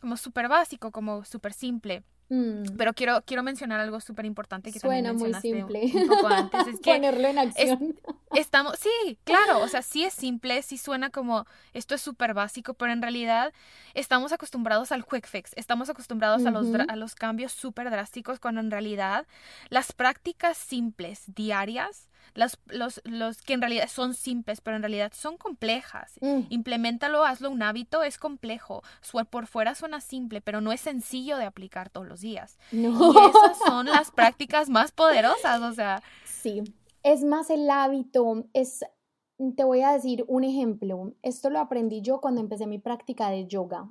como 0.00 0.16
súper 0.16 0.46
básico, 0.46 0.92
como 0.92 1.24
súper 1.24 1.52
simple. 1.52 2.04
Mm. 2.30 2.76
Pero 2.78 2.94
quiero, 2.94 3.22
quiero 3.26 3.42
mencionar 3.42 3.80
algo 3.80 4.00
súper 4.00 4.24
importante 4.24 4.72
que 4.72 4.78
Suena 4.78 5.08
también 5.08 5.32
mencionaste 5.32 5.64
muy 5.64 5.82
simple. 5.82 6.02
Un, 6.02 6.08
poco 6.08 6.28
antes. 6.28 6.66
Es 6.68 6.80
que 6.80 6.94
Ponerlo 6.94 7.28
en 7.28 7.38
acción. 7.38 7.98
estamos, 8.34 8.78
sí, 8.78 9.18
claro, 9.24 9.58
o 9.58 9.68
sea, 9.68 9.82
sí 9.82 10.04
es 10.04 10.14
simple, 10.14 10.62
sí 10.62 10.78
suena 10.78 11.10
como 11.10 11.44
esto 11.74 11.96
es 11.96 12.00
súper 12.00 12.32
básico, 12.32 12.74
pero 12.74 12.92
en 12.92 13.02
realidad 13.02 13.52
estamos 13.94 14.32
acostumbrados 14.32 14.92
al 14.92 15.04
quick 15.04 15.26
fix, 15.26 15.50
estamos 15.56 15.90
acostumbrados 15.90 16.46
a, 16.46 16.52
los, 16.52 16.68
a 16.88 16.94
los 16.94 17.16
cambios 17.16 17.50
súper 17.52 17.90
drásticos 17.90 18.38
cuando 18.38 18.60
en 18.60 18.70
realidad 18.70 19.26
las 19.68 19.92
prácticas 19.92 20.56
simples, 20.56 21.24
diarias, 21.26 22.08
los, 22.34 22.58
los, 22.66 23.00
los 23.04 23.42
que 23.42 23.54
en 23.54 23.60
realidad 23.60 23.88
son 23.88 24.14
simples, 24.14 24.60
pero 24.60 24.76
en 24.76 24.82
realidad 24.82 25.12
son 25.14 25.36
complejas. 25.36 26.14
Mm. 26.20 26.42
Implementalo, 26.50 27.24
hazlo 27.24 27.50
un 27.50 27.62
hábito, 27.62 28.02
es 28.02 28.18
complejo. 28.18 28.82
Por 29.30 29.46
fuera 29.46 29.74
suena 29.74 30.00
simple, 30.00 30.40
pero 30.40 30.60
no 30.60 30.72
es 30.72 30.80
sencillo 30.80 31.36
de 31.36 31.44
aplicar 31.44 31.90
todos 31.90 32.06
los 32.06 32.19
días. 32.20 32.58
Y 32.72 32.86
esas 32.86 33.58
son 33.64 33.86
las 33.86 34.10
prácticas 34.10 34.68
más 34.68 34.92
poderosas, 34.92 35.60
o 35.62 35.72
sea. 35.72 36.02
Sí, 36.24 36.62
es 37.02 37.24
más 37.24 37.50
el 37.50 37.68
hábito, 37.68 38.44
es, 38.52 38.84
te 39.56 39.64
voy 39.64 39.82
a 39.82 39.92
decir 39.92 40.24
un 40.28 40.44
ejemplo. 40.44 41.12
Esto 41.22 41.50
lo 41.50 41.58
aprendí 41.58 42.02
yo 42.02 42.20
cuando 42.20 42.40
empecé 42.40 42.66
mi 42.66 42.78
práctica 42.78 43.30
de 43.30 43.46
yoga. 43.46 43.90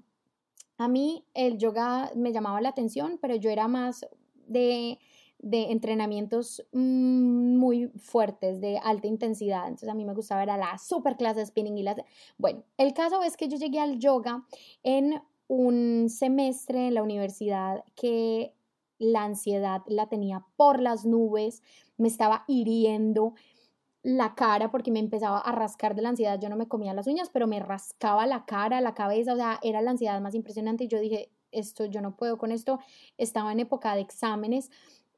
A 0.78 0.88
mí 0.88 1.26
el 1.34 1.58
yoga 1.58 2.12
me 2.16 2.32
llamaba 2.32 2.62
la 2.62 2.70
atención, 2.70 3.18
pero 3.22 3.36
yo 3.36 3.50
era 3.50 3.68
más 3.68 4.06
de 4.48 5.00
de 5.40 5.72
entrenamientos 5.72 6.66
mm, 6.74 7.58
muy 7.58 7.88
fuertes, 7.98 8.60
de 8.62 8.78
alta 8.78 9.08
intensidad. 9.08 9.64
Entonces 9.64 9.90
a 9.90 9.94
mí 9.94 10.06
me 10.06 10.14
gustaba 10.14 10.44
era 10.44 10.58
la 10.58 10.78
super 10.78 11.16
clase 11.16 11.40
de 11.40 11.46
spinning 11.46 11.78
y 11.78 11.84
las... 11.84 11.98
Bueno, 12.38 12.64
el 12.78 12.94
caso 12.94 13.24
es 13.24 13.38
que 13.38 13.48
yo 13.48 13.58
llegué 13.58 13.80
al 13.80 14.00
yoga 14.00 14.46
en 14.84 15.22
un 15.50 16.10
semestre 16.10 16.88
en 16.88 16.94
la 16.94 17.04
universidad 17.04 17.84
que 17.96 18.54
la 19.00 19.24
ansiedad 19.24 19.82
la 19.88 20.08
tenía 20.08 20.46
por 20.56 20.80
las 20.80 21.06
nubes, 21.06 21.64
me 21.98 22.08
estaba 22.08 22.46
hiriendo 22.48 23.34
la 24.04 24.36
cara 24.36 24.70
porque 24.72 24.92
me 24.92 25.00
empezaba 25.00 25.40
a 25.40 25.52
rascar 25.52 25.96
de 25.96 26.04
la 26.04 26.10
ansiedad. 26.10 26.40
Yo 26.40 26.50
no 26.50 26.56
me 26.56 26.68
comía 26.68 26.94
las 26.94 27.08
uñas, 27.08 27.30
pero 27.30 27.48
me 27.48 27.60
rascaba 27.60 28.28
la 28.28 28.46
cara, 28.46 28.80
la 28.80 28.94
cabeza, 28.94 29.34
o 29.34 29.36
sea, 29.36 29.60
era 29.64 29.82
la 29.82 29.92
ansiedad 29.92 30.22
más 30.22 30.36
impresionante 30.36 30.84
y 30.84 30.88
yo 30.88 31.00
dije, 31.00 31.32
esto, 31.52 31.86
yo 31.86 32.00
no 32.02 32.16
puedo 32.16 32.38
con 32.38 32.52
esto. 32.52 32.80
Estaba 33.18 33.52
en 33.52 33.60
época 33.60 33.96
de 33.96 34.02
exámenes 34.02 34.70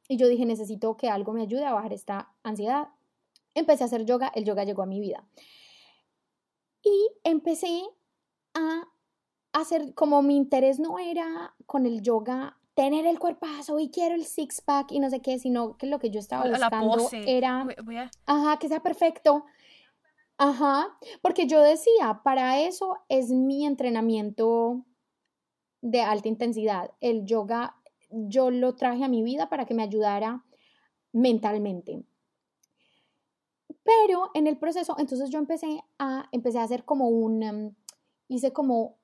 y 0.08 0.16
yo 0.16 0.28
dije, 0.30 0.46
necesito 0.46 0.96
que 0.96 1.10
algo 1.10 1.34
me 1.34 1.42
ayude 1.42 1.66
a 1.66 1.74
bajar 1.74 1.92
esta 1.92 2.32
ansiedad. 2.42 2.88
Empecé 3.54 3.84
a 3.84 3.88
hacer 3.88 4.06
yoga, 4.06 4.32
el 4.34 4.46
yoga 4.46 4.64
llegó 4.64 4.82
a 4.82 4.88
mi 4.88 5.02
vida. 5.02 5.28
Y 6.84 7.10
empecé 7.26 7.84
a 8.54 8.88
hacer, 9.54 9.94
como 9.94 10.22
mi 10.22 10.36
interés 10.36 10.80
no 10.80 11.00
era 11.00 11.56
con 11.66 11.86
el 11.86 12.02
yoga 12.02 12.58
tener 12.74 13.06
el 13.06 13.20
cuerpazo 13.20 13.80
y 13.80 13.90
quiero 13.90 14.16
el 14.16 14.26
six 14.26 14.62
pack 14.62 14.92
y 14.92 15.00
no 15.00 15.10
sé 15.10 15.22
qué, 15.22 15.40
sino 15.40 15.78
que 15.78 15.88
lo 15.88 16.00
que 16.00 16.10
yo 16.10 16.20
estaba 16.20 16.50
buscando 16.50 17.10
era, 17.12 17.68
ajá, 18.26 18.58
que 18.58 18.68
sea 18.68 18.82
perfecto. 18.82 19.46
Ajá, 20.38 20.98
porque 21.22 21.46
yo 21.46 21.62
decía, 21.62 22.22
para 22.24 22.60
eso 22.62 22.98
es 23.10 23.30
mi 23.30 23.66
entrenamiento 23.66 24.84
de 25.82 26.02
alta 26.02 26.30
intensidad. 26.30 26.92
El 27.00 27.26
yoga 27.26 27.76
yo 28.10 28.50
lo 28.50 28.74
traje 28.76 29.04
a 29.04 29.08
mi 29.08 29.22
vida 29.22 29.50
para 29.50 29.66
que 29.66 29.74
me 29.74 29.84
ayudara 29.84 30.44
mentalmente. 31.12 32.04
Pero 33.84 34.32
en 34.34 34.48
el 34.48 34.58
proceso, 34.58 34.96
entonces 34.98 35.30
yo 35.30 35.40
empecé 35.40 35.84
a, 36.00 36.28
empecé 36.32 36.60
a 36.60 36.64
hacer 36.64 36.86
como 36.86 37.10
un, 37.10 37.44
em, 37.44 37.76
hice 38.28 38.54
como 38.54 38.98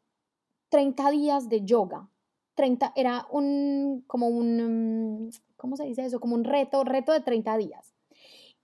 30 0.70 1.12
días 1.12 1.50
de 1.50 1.64
yoga. 1.64 2.10
30, 2.56 2.94
era 2.96 3.28
un, 3.32 4.04
como 4.08 4.28
un, 4.28 4.60
em, 4.60 5.30
¿cómo 5.56 5.78
se 5.78 5.86
dice 5.86 6.06
eso? 6.06 6.20
Como 6.20 6.36
un 6.36 6.44
reto, 6.44 6.84
reto 6.84 7.12
de 7.12 7.22
30 7.22 7.58
días. 7.58 7.94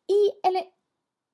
Y 0.08 0.34
el, 0.44 0.58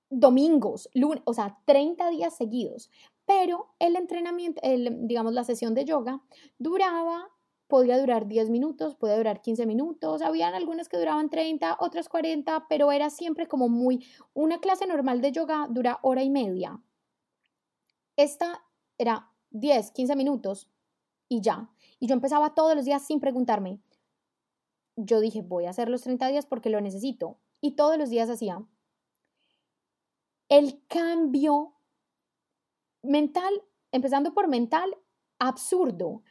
domingos, 0.10 0.90
lunes, 0.94 1.22
o 1.26 1.34
sea, 1.34 1.58
30 1.66 2.10
días 2.10 2.36
seguidos. 2.36 2.90
Pero 3.26 3.74
el 3.80 3.96
entrenamiento, 3.96 4.60
el, 4.64 5.08
digamos, 5.08 5.34
la 5.34 5.44
sesión 5.44 5.74
de 5.76 5.86
yoga 5.86 6.22
duraba 6.58 7.30
podía 7.68 8.00
durar 8.00 8.28
10 8.28 8.50
minutos, 8.50 8.96
podía 8.96 9.16
durar 9.16 9.42
15 9.42 9.68
minutos, 9.68 10.24
habían 10.24 10.56
algunas 10.56 10.90
que 10.90 10.98
duraban 10.98 11.30
30, 11.30 11.78
otras 11.80 12.10
40, 12.10 12.66
pero 12.68 12.92
era 12.92 13.12
siempre 13.12 13.48
como 13.48 13.70
muy, 13.70 14.08
una 14.34 14.60
clase 14.60 14.88
normal 14.88 15.22
de 15.22 15.32
yoga 15.32 15.68
dura 15.70 16.00
hora 16.02 16.24
y 16.24 16.32
media. 16.32 16.82
Esta 18.16 18.66
era 18.98 19.29
10, 19.52 19.92
15 19.92 20.16
minutos 20.16 20.70
y 21.28 21.42
ya. 21.42 21.70
Y 22.00 22.08
yo 22.08 22.14
empezaba 22.14 22.56
todos 22.56 22.76
los 22.76 22.86
días 22.86 23.06
sin 23.06 23.20
preguntarme. 23.20 23.80
Yo 24.96 25.20
dije, 25.20 25.42
voy 25.42 25.66
a 25.66 25.70
hacer 25.70 25.90
los 25.90 26.02
30 26.02 26.28
días 26.28 26.46
porque 26.46 26.70
lo 26.70 26.82
necesito. 26.82 27.40
Y 27.62 27.76
todos 27.76 27.98
los 27.98 28.10
días 28.10 28.30
hacía. 28.30 28.64
El 30.50 30.86
cambio 30.88 31.76
mental, 33.02 33.64
empezando 33.92 34.34
por 34.34 34.48
mental, 34.48 34.96
absurdo 35.38 36.24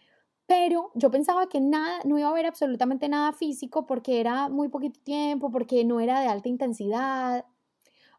pero 0.49 0.91
yo 0.95 1.11
pensaba 1.11 1.47
que 1.51 1.61
nada, 1.61 2.01
no 2.07 2.19
iba 2.19 2.27
a 2.27 2.31
haber 2.31 2.47
absolutamente 2.47 3.07
nada 3.11 3.35
físico 3.35 3.85
porque 3.85 4.19
era 4.19 4.49
muy 4.49 4.71
poquito 4.71 4.99
tiempo, 5.05 5.51
porque 5.51 5.85
no 5.85 6.01
era 6.01 6.23
de 6.23 6.27
alta 6.27 6.49
intensidad. 6.49 7.45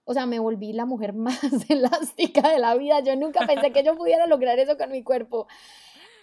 O 0.10 0.14
sea, 0.14 0.26
me 0.26 0.39
volví 0.39 0.74
la 0.74 0.88
mujer 0.88 1.14
más 1.28 1.39
elástica 1.70 2.49
de 2.49 2.57
la 2.57 2.76
vida. 2.76 2.99
Yo 3.01 3.16
nunca 3.16 3.45
pensé 3.45 3.72
que 3.72 3.84
yo 3.84 3.95
pudiera 3.95 4.26
lograr 4.26 4.57
eso 4.57 4.76
con 4.76 4.91
mi 4.91 5.03
cuerpo. 5.03 5.45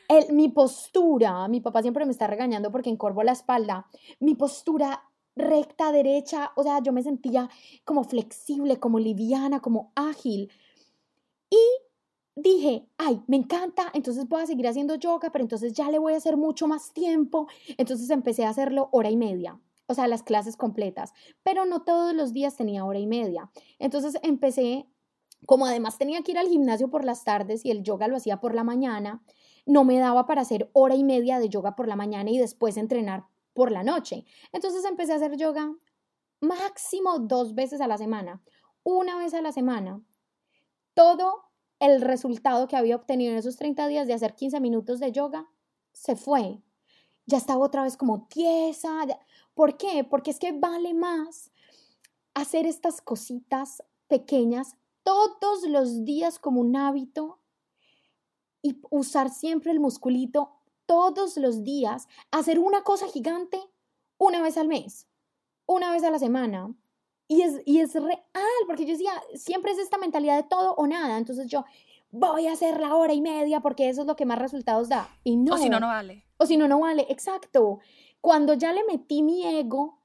El, 0.08 0.32
mi 0.32 0.48
postura, 0.48 1.46
mi 1.46 1.60
papá 1.60 1.82
siempre 1.82 2.04
me 2.04 2.10
está 2.10 2.26
regañando 2.26 2.72
porque 2.72 2.90
encorvo 2.90 3.22
la 3.22 3.30
espalda. 3.30 3.86
Mi 4.18 4.34
postura 4.34 5.04
recta, 5.36 5.92
derecha, 5.92 6.50
o 6.56 6.64
sea, 6.64 6.80
yo 6.82 6.92
me 6.92 7.04
sentía 7.04 7.48
como 7.84 8.02
flexible, 8.02 8.80
como 8.80 8.98
liviana, 8.98 9.60
como 9.60 9.92
ágil. 9.94 10.50
Y 11.48 11.62
dije, 12.34 12.88
ay, 12.98 13.22
me 13.28 13.36
encanta, 13.36 13.92
entonces 13.94 14.28
voy 14.28 14.42
a 14.42 14.46
seguir 14.46 14.66
haciendo 14.66 14.96
yoga, 14.96 15.30
pero 15.30 15.44
entonces 15.44 15.74
ya 15.74 15.92
le 15.92 16.00
voy 16.00 16.14
a 16.14 16.16
hacer 16.16 16.36
mucho 16.36 16.66
más 16.66 16.92
tiempo. 16.92 17.46
Entonces 17.78 18.10
empecé 18.10 18.46
a 18.46 18.50
hacerlo 18.50 18.88
hora 18.90 19.10
y 19.10 19.16
media, 19.16 19.60
o 19.86 19.94
sea, 19.94 20.08
las 20.08 20.22
clases 20.22 20.56
completas, 20.56 21.12
pero 21.42 21.64
no 21.64 21.82
todos 21.82 22.14
los 22.14 22.32
días 22.32 22.56
tenía 22.56 22.84
hora 22.84 22.98
y 22.98 23.06
media. 23.06 23.50
Entonces 23.78 24.18
empecé, 24.22 24.86
como 25.46 25.66
además 25.66 25.98
tenía 25.98 26.22
que 26.22 26.32
ir 26.32 26.38
al 26.38 26.48
gimnasio 26.48 26.90
por 26.90 27.04
las 27.04 27.24
tardes 27.24 27.64
y 27.64 27.70
el 27.70 27.82
yoga 27.82 28.08
lo 28.08 28.16
hacía 28.16 28.40
por 28.40 28.54
la 28.54 28.64
mañana, 28.64 29.22
no 29.64 29.84
me 29.84 29.98
daba 29.98 30.26
para 30.26 30.42
hacer 30.42 30.70
hora 30.72 30.94
y 30.94 31.04
media 31.04 31.38
de 31.38 31.48
yoga 31.48 31.76
por 31.76 31.88
la 31.88 31.96
mañana 31.96 32.30
y 32.30 32.38
después 32.38 32.76
entrenar 32.76 33.26
por 33.52 33.72
la 33.72 33.82
noche. 33.82 34.24
Entonces 34.52 34.84
empecé 34.84 35.12
a 35.12 35.16
hacer 35.16 35.36
yoga 35.36 35.74
máximo 36.40 37.18
dos 37.18 37.54
veces 37.54 37.80
a 37.80 37.88
la 37.88 37.98
semana, 37.98 38.42
una 38.84 39.16
vez 39.18 39.34
a 39.34 39.40
la 39.40 39.52
semana 39.52 40.02
todo 40.96 41.44
el 41.78 42.00
resultado 42.00 42.66
que 42.68 42.76
había 42.76 42.96
obtenido 42.96 43.30
en 43.32 43.38
esos 43.38 43.56
30 43.56 43.86
días 43.86 44.06
de 44.06 44.14
hacer 44.14 44.34
15 44.34 44.60
minutos 44.60 44.98
de 44.98 45.12
yoga 45.12 45.46
se 45.92 46.16
fue. 46.16 46.62
Ya 47.26 47.36
estaba 47.36 47.62
otra 47.62 47.82
vez 47.82 47.98
como 47.98 48.26
tiesa. 48.28 49.04
¿Por 49.56 49.78
qué? 49.78 50.04
Porque 50.04 50.30
es 50.30 50.38
que 50.38 50.52
vale 50.52 50.92
más 50.92 51.50
hacer 52.34 52.66
estas 52.66 53.00
cositas 53.00 53.82
pequeñas 54.06 54.76
todos 55.02 55.62
los 55.62 56.04
días 56.04 56.38
como 56.38 56.60
un 56.60 56.76
hábito 56.76 57.40
y 58.60 58.78
usar 58.90 59.30
siempre 59.30 59.72
el 59.72 59.80
musculito 59.80 60.60
todos 60.84 61.38
los 61.38 61.64
días, 61.64 62.06
hacer 62.30 62.58
una 62.58 62.82
cosa 62.82 63.08
gigante 63.08 63.58
una 64.18 64.42
vez 64.42 64.58
al 64.58 64.68
mes, 64.68 65.08
una 65.64 65.90
vez 65.90 66.04
a 66.04 66.10
la 66.10 66.18
semana. 66.18 66.74
Y 67.26 67.40
es, 67.40 67.62
y 67.64 67.78
es 67.78 67.94
real, 67.94 68.20
porque 68.66 68.84
yo 68.84 68.92
decía, 68.92 69.12
siempre 69.34 69.72
es 69.72 69.78
esta 69.78 69.96
mentalidad 69.96 70.36
de 70.36 70.48
todo 70.48 70.74
o 70.74 70.86
nada. 70.86 71.16
Entonces 71.16 71.48
yo 71.48 71.64
voy 72.10 72.46
a 72.46 72.52
hacer 72.52 72.78
la 72.78 72.94
hora 72.94 73.14
y 73.14 73.22
media 73.22 73.60
porque 73.60 73.88
eso 73.88 74.02
es 74.02 74.06
lo 74.06 74.16
que 74.16 74.26
más 74.26 74.38
resultados 74.38 74.90
da. 74.90 75.08
Y 75.24 75.36
no. 75.36 75.54
O 75.54 75.58
si 75.58 75.70
no, 75.70 75.80
no 75.80 75.86
vale. 75.86 76.26
O 76.36 76.44
si 76.44 76.58
no, 76.58 76.68
no 76.68 76.80
vale. 76.80 77.06
Exacto. 77.08 77.80
Cuando 78.20 78.54
ya 78.54 78.72
le 78.72 78.84
metí 78.84 79.22
mi 79.22 79.46
ego, 79.46 80.00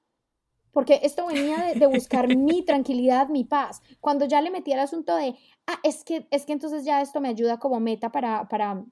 porque 0.71 1.01
esto 1.03 1.27
venía 1.27 1.73
de, 1.73 1.87
buscar 1.87 2.27
mi 2.35 2.63
tranquilidad, 2.63 3.29
mi 3.29 3.43
paz. 3.43 3.81
Cuando 3.99 4.25
ya 4.25 4.41
le 4.41 4.51
metí 4.51 4.71
el 4.71 4.79
asunto 4.79 5.15
de, 5.15 5.35
ah, 5.67 5.79
es 5.83 6.03
que, 6.03 6.27
es 6.31 6.45
que 6.45 6.53
entonces 6.53 6.85
ya 6.85 7.01
esto 7.01 7.21
me 7.21 7.29
ayuda 7.29 7.59
como 7.59 7.79
meta 7.79 8.11
para, 8.11 8.47
para 8.47 8.83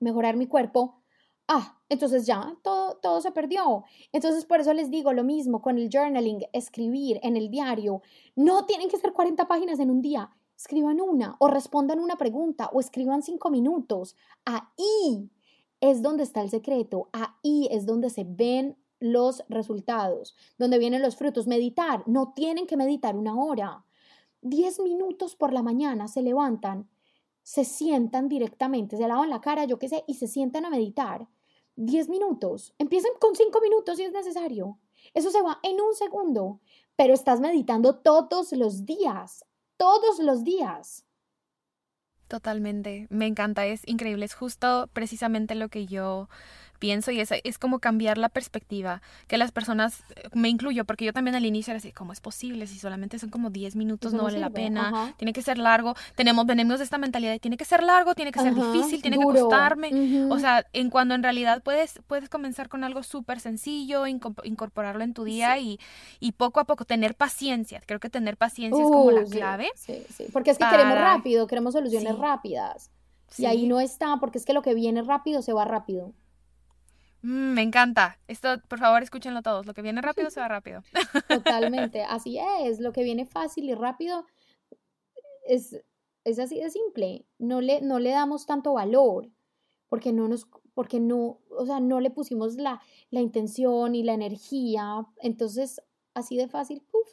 mejorar 0.00 0.36
mi 0.36 0.46
cuerpo, 0.46 1.02
ah, 1.48 1.80
entonces 1.88 2.26
ya 2.26 2.56
todo, 2.62 2.96
todo 2.96 3.20
se 3.20 3.32
perdió. 3.32 3.84
Entonces 4.12 4.44
por 4.44 4.60
eso 4.60 4.72
les 4.74 4.90
digo 4.90 5.12
lo 5.12 5.24
mismo 5.24 5.62
con 5.62 5.78
el 5.78 5.88
journaling, 5.92 6.46
escribir 6.52 7.20
en 7.22 7.36
el 7.36 7.50
diario. 7.50 8.02
No 8.36 8.66
tienen 8.66 8.88
que 8.88 8.98
ser 8.98 9.12
40 9.12 9.46
páginas 9.48 9.78
en 9.78 9.90
un 9.90 10.02
día. 10.02 10.30
Escriban 10.56 11.00
una 11.00 11.36
o 11.40 11.48
respondan 11.48 11.98
una 11.98 12.16
pregunta 12.16 12.70
o 12.72 12.80
escriban 12.80 13.22
cinco 13.22 13.50
minutos. 13.50 14.16
Ahí 14.44 15.30
es 15.82 16.00
donde 16.00 16.22
está 16.22 16.40
el 16.40 16.48
secreto. 16.48 17.10
Ahí 17.12 17.68
es 17.70 17.84
donde 17.84 18.08
se 18.08 18.24
ven 18.24 18.78
los 19.00 19.44
resultados, 19.50 20.34
donde 20.56 20.78
vienen 20.78 21.02
los 21.02 21.16
frutos. 21.16 21.46
Meditar, 21.46 22.02
no 22.06 22.32
tienen 22.34 22.66
que 22.66 22.78
meditar 22.78 23.16
una 23.16 23.38
hora. 23.38 23.84
Diez 24.40 24.80
minutos 24.80 25.36
por 25.36 25.52
la 25.52 25.62
mañana 25.62 26.08
se 26.08 26.22
levantan 26.22 26.88
se 27.42 27.64
sientan 27.64 28.28
directamente, 28.28 28.96
se 28.96 29.06
lavan 29.06 29.30
la 29.30 29.40
cara, 29.40 29.64
yo 29.64 29.78
qué 29.78 29.88
sé, 29.88 30.04
y 30.06 30.14
se 30.14 30.28
sientan 30.28 30.64
a 30.64 30.70
meditar. 30.70 31.28
10 31.76 32.08
minutos. 32.08 32.74
Empiecen 32.78 33.12
con 33.18 33.34
5 33.34 33.60
minutos 33.60 33.96
si 33.96 34.04
es 34.04 34.12
necesario. 34.12 34.78
Eso 35.14 35.30
se 35.30 35.42
va 35.42 35.58
en 35.62 35.80
un 35.80 35.94
segundo, 35.94 36.60
pero 36.96 37.14
estás 37.14 37.40
meditando 37.40 37.96
todos 37.96 38.52
los 38.52 38.84
días, 38.84 39.44
todos 39.76 40.18
los 40.18 40.44
días. 40.44 41.04
Totalmente, 42.32 43.08
me 43.10 43.26
encanta, 43.26 43.66
es 43.66 43.82
increíble, 43.84 44.24
es 44.24 44.32
justo 44.32 44.88
precisamente 44.94 45.54
lo 45.54 45.68
que 45.68 45.84
yo 45.84 46.30
pienso 46.82 47.12
y 47.12 47.20
es, 47.20 47.30
es 47.44 47.58
como 47.58 47.78
cambiar 47.78 48.18
la 48.18 48.28
perspectiva, 48.28 49.02
que 49.28 49.38
las 49.38 49.52
personas, 49.52 50.02
eh, 50.16 50.28
me 50.34 50.48
incluyo, 50.48 50.84
porque 50.84 51.04
yo 51.04 51.12
también 51.12 51.36
al 51.36 51.46
inicio 51.46 51.70
era 51.70 51.78
así, 51.78 51.92
¿cómo 51.92 52.12
es 52.12 52.20
posible? 52.20 52.66
Si 52.66 52.76
solamente 52.76 53.20
son 53.20 53.30
como 53.30 53.50
10 53.50 53.76
minutos, 53.76 54.12
no, 54.12 54.24
vale 54.24 54.40
la 54.40 54.50
pena, 54.50 55.14
tiene 55.16 55.32
que 55.32 55.42
ser 55.42 55.58
largo, 55.58 55.94
tenemos, 56.16 56.44
venimos 56.44 56.78
de 56.78 56.84
esta 56.84 56.98
mentalidad 56.98 57.30
de 57.30 57.38
tiene 57.38 57.56
que 57.56 57.64
ser 57.64 57.84
largo, 57.84 58.16
tiene 58.16 58.32
que 58.32 58.40
ser 58.40 58.52
difícil, 58.52 59.00
tiene 59.00 59.16
que 59.16 59.22
costarme, 59.22 60.26
o 60.28 60.40
sea, 60.40 60.66
en 60.72 60.90
cuando 60.90 61.14
en 61.14 61.22
realidad 61.22 61.62
puedes, 61.62 62.00
puedes 62.08 62.28
comenzar 62.28 62.68
con 62.68 62.82
algo 62.82 63.04
súper 63.04 63.38
sencillo, 63.38 64.08
incorporarlo 64.08 65.04
en 65.04 65.14
tu 65.14 65.22
día 65.22 65.56
y, 65.60 65.78
y, 66.18 66.32
poco 66.32 66.58
a 66.58 66.64
poco 66.64 66.84
tener 66.84 67.14
paciencia, 67.14 67.80
creo 67.86 68.00
que 68.00 68.10
tener 68.10 68.36
paciencia 68.36 68.82
es 68.82 68.90
como 68.90 69.12
la 69.12 69.22
clave. 69.22 69.70
Sí, 69.76 70.02
sí, 70.12 70.24
porque 70.32 70.50
es 70.50 70.58
que 70.58 70.68
queremos 70.68 70.98
rápido, 70.98 71.46
queremos 71.46 71.74
soluciones 71.74 72.18
rápidas. 72.18 72.90
Y 73.38 73.46
ahí 73.46 73.66
no 73.66 73.78
está, 73.78 74.16
porque 74.18 74.38
es 74.38 74.44
que 74.44 74.52
lo 74.52 74.62
que 74.62 74.74
viene 74.74 75.02
rápido 75.02 75.42
se 75.42 75.52
va 75.52 75.64
rápido. 75.64 76.12
Mm, 77.22 77.54
me 77.54 77.62
encanta. 77.62 78.18
Esto, 78.28 78.60
por 78.68 78.78
favor, 78.78 79.02
escúchenlo 79.02 79.42
todos. 79.42 79.66
Lo 79.66 79.74
que 79.74 79.82
viene 79.82 80.02
rápido 80.02 80.30
se 80.30 80.40
va 80.40 80.48
rápido. 80.48 80.82
Totalmente. 81.28 82.02
Así 82.02 82.38
es. 82.38 82.80
Lo 82.80 82.92
que 82.92 83.04
viene 83.04 83.26
fácil 83.26 83.64
y 83.64 83.74
rápido 83.74 84.26
es, 85.46 85.80
es 86.24 86.38
así 86.38 86.60
de 86.60 86.70
simple. 86.70 87.24
No 87.38 87.60
le, 87.60 87.80
no 87.80 87.98
le 87.98 88.10
damos 88.10 88.46
tanto 88.46 88.74
valor 88.74 89.30
porque 89.88 90.12
no 90.12 90.28
nos, 90.28 90.46
porque 90.74 91.00
no, 91.00 91.40
o 91.50 91.66
sea, 91.66 91.80
no 91.80 92.00
le 92.00 92.10
pusimos 92.10 92.56
la, 92.56 92.80
la 93.10 93.20
intención 93.20 93.94
y 93.94 94.02
la 94.02 94.14
energía. 94.14 95.06
Entonces, 95.20 95.82
así 96.14 96.36
de 96.36 96.48
fácil, 96.48 96.82
puff, 96.90 97.08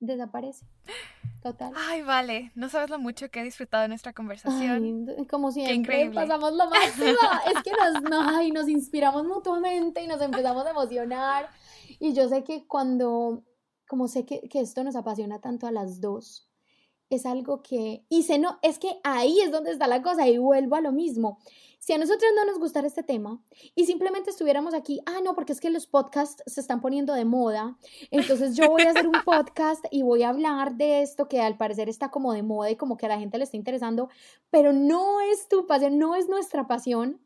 desaparece. 0.00 0.66
Total. 1.42 1.72
Ay, 1.76 2.02
vale. 2.02 2.50
No 2.54 2.68
sabes 2.68 2.90
lo 2.90 2.98
mucho 2.98 3.30
que 3.30 3.40
he 3.40 3.44
disfrutado 3.44 3.82
de 3.82 3.88
nuestra 3.88 4.12
conversación. 4.12 5.06
como 5.30 5.52
siempre, 5.52 6.10
pasamos 6.10 6.52
lo 6.52 6.68
máximo. 6.68 7.06
es 7.06 7.62
que 7.62 7.70
nos, 7.70 8.02
nos 8.52 8.68
inspiramos 8.68 9.24
mutuamente 9.24 10.02
y 10.02 10.08
nos 10.08 10.20
empezamos 10.20 10.66
a 10.66 10.70
emocionar. 10.70 11.48
Y 12.00 12.12
yo 12.12 12.28
sé 12.28 12.42
que 12.42 12.66
cuando, 12.66 13.44
como 13.86 14.08
sé 14.08 14.24
que, 14.26 14.48
que 14.48 14.60
esto 14.60 14.82
nos 14.82 14.96
apasiona 14.96 15.40
tanto 15.40 15.66
a 15.66 15.72
las 15.72 16.00
dos, 16.00 16.47
es 17.10 17.26
algo 17.26 17.62
que, 17.62 18.04
y 18.08 18.22
se 18.24 18.38
no, 18.38 18.58
es 18.62 18.78
que 18.78 18.98
ahí 19.02 19.40
es 19.40 19.50
donde 19.50 19.70
está 19.70 19.86
la 19.86 20.02
cosa 20.02 20.28
y 20.28 20.38
vuelvo 20.38 20.76
a 20.76 20.80
lo 20.80 20.92
mismo. 20.92 21.38
Si 21.78 21.92
a 21.92 21.98
nosotros 21.98 22.30
no 22.34 22.44
nos 22.44 22.58
gustara 22.58 22.86
este 22.86 23.02
tema 23.02 23.40
y 23.74 23.86
simplemente 23.86 24.30
estuviéramos 24.30 24.74
aquí, 24.74 25.00
ah, 25.06 25.20
no, 25.24 25.34
porque 25.34 25.52
es 25.52 25.60
que 25.60 25.70
los 25.70 25.86
podcasts 25.86 26.42
se 26.46 26.60
están 26.60 26.80
poniendo 26.80 27.14
de 27.14 27.24
moda, 27.24 27.78
entonces 28.10 28.56
yo 28.56 28.68
voy 28.68 28.82
a 28.82 28.90
hacer 28.90 29.06
un 29.06 29.22
podcast 29.24 29.84
y 29.90 30.02
voy 30.02 30.22
a 30.22 30.30
hablar 30.30 30.74
de 30.74 31.02
esto 31.02 31.28
que 31.28 31.40
al 31.40 31.56
parecer 31.56 31.88
está 31.88 32.10
como 32.10 32.32
de 32.32 32.42
moda 32.42 32.70
y 32.70 32.76
como 32.76 32.96
que 32.96 33.06
a 33.06 33.10
la 33.10 33.18
gente 33.18 33.38
le 33.38 33.44
está 33.44 33.56
interesando, 33.56 34.10
pero 34.50 34.72
no 34.72 35.20
es 35.20 35.48
tu 35.48 35.66
pasión, 35.66 35.98
no 35.98 36.14
es 36.14 36.28
nuestra 36.28 36.66
pasión, 36.66 37.22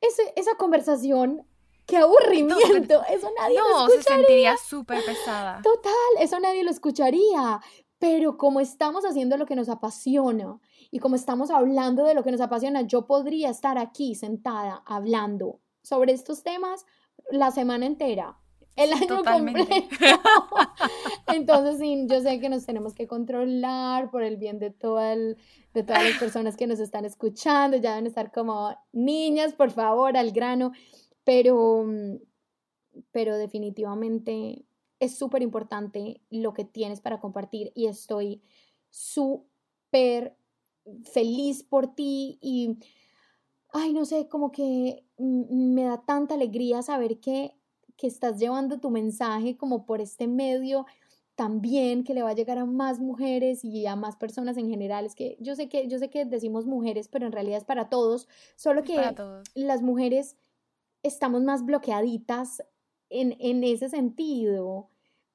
ese, 0.00 0.32
esa 0.36 0.54
conversación 0.56 1.46
qué 1.86 1.96
aburrimiento, 1.96 3.02
eso 3.10 3.30
nadie 3.38 3.58
lo 3.58 3.86
escucharía. 3.86 3.86
No, 3.86 3.88
se 3.88 4.02
sentiría 4.02 4.56
súper 4.56 5.04
pesada. 5.04 5.60
Total, 5.62 5.92
eso 6.20 6.38
nadie 6.40 6.64
lo 6.64 6.70
escucharía. 6.70 7.60
Pero 8.02 8.36
como 8.36 8.58
estamos 8.58 9.04
haciendo 9.04 9.36
lo 9.36 9.46
que 9.46 9.54
nos 9.54 9.68
apasiona 9.68 10.58
y 10.90 10.98
como 10.98 11.14
estamos 11.14 11.52
hablando 11.52 12.04
de 12.04 12.14
lo 12.14 12.24
que 12.24 12.32
nos 12.32 12.40
apasiona, 12.40 12.82
yo 12.82 13.06
podría 13.06 13.48
estar 13.48 13.78
aquí 13.78 14.16
sentada 14.16 14.82
hablando 14.86 15.60
sobre 15.82 16.12
estos 16.12 16.42
temas 16.42 16.84
la 17.30 17.52
semana 17.52 17.86
entera, 17.86 18.36
el 18.74 18.92
año 18.92 19.22
completo. 19.22 19.86
Entonces, 21.32 21.78
sí, 21.78 22.06
yo 22.08 22.20
sé 22.20 22.40
que 22.40 22.48
nos 22.48 22.66
tenemos 22.66 22.92
que 22.92 23.06
controlar 23.06 24.10
por 24.10 24.24
el 24.24 24.36
bien 24.36 24.58
de, 24.58 24.72
todo 24.72 24.96
de 24.96 25.36
todas 25.72 26.02
las 26.02 26.18
personas 26.18 26.56
que 26.56 26.66
nos 26.66 26.80
están 26.80 27.04
escuchando, 27.04 27.76
ya 27.76 27.90
deben 27.90 28.08
estar 28.08 28.32
como 28.32 28.76
niñas, 28.90 29.52
por 29.52 29.70
favor, 29.70 30.16
al 30.16 30.32
grano, 30.32 30.72
pero, 31.22 31.86
pero 33.12 33.36
definitivamente 33.38 34.64
es 35.02 35.16
súper 35.16 35.42
importante 35.42 36.20
lo 36.30 36.54
que 36.54 36.64
tienes 36.64 37.00
para 37.00 37.18
compartir 37.18 37.72
y 37.74 37.86
estoy 37.86 38.40
súper 38.88 40.36
feliz 41.02 41.64
por 41.64 41.92
ti 41.92 42.38
y, 42.40 42.78
ay, 43.72 43.94
no 43.94 44.04
sé, 44.04 44.28
como 44.28 44.52
que 44.52 45.04
me 45.18 45.82
da 45.82 46.04
tanta 46.06 46.34
alegría 46.34 46.82
saber 46.82 47.18
que, 47.18 47.56
que 47.96 48.06
estás 48.06 48.38
llevando 48.38 48.78
tu 48.78 48.90
mensaje 48.90 49.56
como 49.56 49.86
por 49.86 50.00
este 50.00 50.28
medio 50.28 50.86
también 51.34 52.04
que 52.04 52.14
le 52.14 52.22
va 52.22 52.30
a 52.30 52.34
llegar 52.34 52.58
a 52.58 52.64
más 52.64 53.00
mujeres 53.00 53.64
y 53.64 53.86
a 53.86 53.96
más 53.96 54.14
personas 54.14 54.56
en 54.56 54.68
general. 54.68 55.04
Es 55.04 55.16
que 55.16 55.36
yo 55.40 55.56
sé 55.56 55.68
que, 55.68 55.88
yo 55.88 55.98
sé 55.98 56.10
que 56.10 56.24
decimos 56.26 56.64
mujeres, 56.66 57.08
pero 57.08 57.26
en 57.26 57.32
realidad 57.32 57.58
es 57.58 57.64
para 57.64 57.88
todos, 57.88 58.28
solo 58.54 58.84
que 58.84 59.00
las 59.54 59.82
mujeres 59.82 60.36
estamos 61.02 61.42
más 61.42 61.64
bloqueaditas 61.64 62.62
en, 63.08 63.34
en 63.40 63.64
ese 63.64 63.88
sentido 63.88 64.91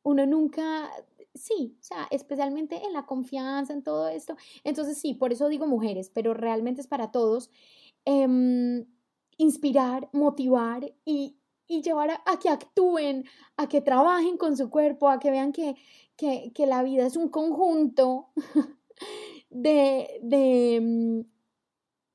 uno 0.07 0.25
nunca, 0.25 0.89
sí, 1.35 1.75
o 1.81 1.84
sea, 1.84 2.07
especialmente 2.11 2.81
en 2.85 2.93
la 2.93 3.05
confianza, 3.05 3.73
en 3.73 3.84
todo 3.84 4.07
esto. 4.07 4.38
Entonces, 4.63 4.97
sí, 4.97 5.13
por 5.13 5.34
eso 5.34 5.49
digo 5.49 5.67
mujeres, 5.67 6.09
pero 6.13 6.34
realmente 6.34 6.79
es 6.79 6.88
para 6.88 7.11
todos. 7.11 7.49
Em, 8.05 8.85
inspirar, 9.38 10.09
motivar 10.13 10.93
y, 11.03 11.35
llevar 11.67 12.21
a, 12.25 12.39
que 12.39 12.47
actúen, 12.47 13.25
a 13.57 13.67
que 13.67 13.81
trabajen 13.81 14.38
con 14.38 14.55
su 14.55 14.69
cuerpo, 14.69 15.09
a 15.09 15.19
que 15.19 15.29
vean 15.29 15.51
que, 15.51 15.75
que 16.15 16.65
la 16.65 16.84
vida 16.84 17.05
es 17.05 17.17
un 17.17 17.27
conjunto 17.27 18.29
de, 19.49 20.19
de, 20.23 20.79
mm, 20.81 21.36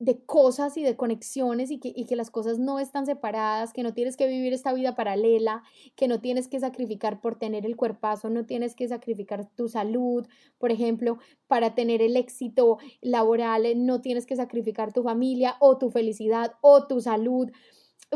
de 0.03 0.23
cosas 0.25 0.75
y 0.75 0.83
de 0.83 0.97
conexiones 0.97 1.71
y 1.71 1.79
que, 1.79 1.93
y 1.95 2.05
que 2.05 2.15
las 2.15 2.29
cosas 2.29 2.59
no 2.59 2.79
están 2.79 3.05
separadas, 3.05 3.71
que 3.71 3.83
no 3.83 3.93
tienes 3.93 4.17
que 4.17 4.27
vivir 4.27 4.51
esta 4.51 4.73
vida 4.73 4.95
paralela, 4.95 5.63
que 5.95 6.07
no 6.07 6.19
tienes 6.19 6.47
que 6.47 6.59
sacrificar 6.59 7.21
por 7.21 7.37
tener 7.37 7.65
el 7.65 7.77
cuerpazo, 7.77 8.29
no 8.29 8.45
tienes 8.45 8.75
que 8.75 8.87
sacrificar 8.87 9.49
tu 9.55 9.69
salud, 9.69 10.27
por 10.57 10.71
ejemplo, 10.71 11.19
para 11.47 11.73
tener 11.73 12.01
el 12.01 12.17
éxito 12.17 12.79
laboral, 13.01 13.63
no 13.85 14.01
tienes 14.01 14.25
que 14.25 14.35
sacrificar 14.35 14.91
tu 14.91 15.03
familia 15.03 15.55
o 15.59 15.77
tu 15.77 15.89
felicidad 15.89 16.53
o 16.61 16.85
tu 16.85 16.99
salud, 16.99 17.49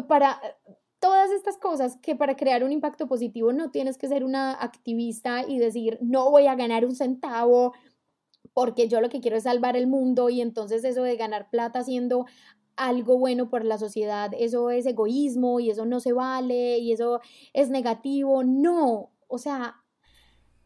para 0.07 0.41
todas 0.99 1.31
estas 1.31 1.57
cosas 1.57 1.97
que 2.01 2.15
para 2.15 2.35
crear 2.35 2.63
un 2.63 2.71
impacto 2.71 3.07
positivo 3.07 3.53
no 3.53 3.71
tienes 3.71 3.97
que 3.97 4.07
ser 4.07 4.23
una 4.23 4.53
activista 4.53 5.43
y 5.47 5.59
decir 5.59 5.97
no 6.01 6.29
voy 6.31 6.47
a 6.47 6.55
ganar 6.55 6.85
un 6.85 6.95
centavo 6.95 7.73
porque 8.57 8.87
yo 8.87 9.01
lo 9.01 9.09
que 9.09 9.21
quiero 9.21 9.37
es 9.37 9.43
salvar 9.43 9.77
el 9.77 9.85
mundo 9.85 10.31
y 10.31 10.41
entonces 10.41 10.83
eso 10.83 11.03
de 11.03 11.15
ganar 11.15 11.47
plata 11.51 11.77
haciendo 11.77 12.25
algo 12.75 13.19
bueno 13.19 13.51
por 13.51 13.63
la 13.63 13.77
sociedad, 13.77 14.31
eso 14.35 14.71
es 14.71 14.87
egoísmo 14.87 15.59
y 15.59 15.69
eso 15.69 15.85
no 15.85 15.99
se 15.99 16.11
vale 16.11 16.79
y 16.79 16.91
eso 16.91 17.21
es 17.53 17.69
negativo. 17.69 18.43
No, 18.43 19.11
o 19.27 19.37
sea, 19.37 19.83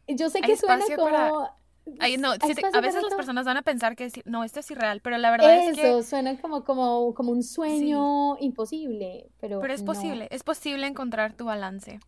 yo 0.07 0.29
sé 0.29 0.39
que 0.39 0.55
suena 0.55 0.85
como 0.95 1.49
no, 1.85 2.31
a 2.31 2.81
veces 2.81 3.03
las 3.03 3.13
personas 3.15 3.45
van 3.45 3.57
a 3.57 3.61
pensar 3.61 3.95
que 3.95 4.11
no, 4.25 4.43
esto 4.43 4.59
es 4.59 4.69
irreal, 4.71 5.01
pero 5.01 5.17
la 5.17 5.31
verdad 5.31 5.67
es 5.67 5.75
que... 5.75 5.87
Eso, 5.87 6.03
suena 6.03 6.37
como, 6.39 6.63
como, 6.63 7.13
como 7.13 7.31
un 7.31 7.43
sueño 7.43 8.37
imposible, 8.39 9.29
pero 9.39 9.59
Pero 9.59 9.73
es 9.73 9.81
posible, 9.81 10.27
es 10.31 10.43
posible 10.43 10.87
encontrar 10.87 11.33
tu 11.33 11.45
balance. 11.45 11.99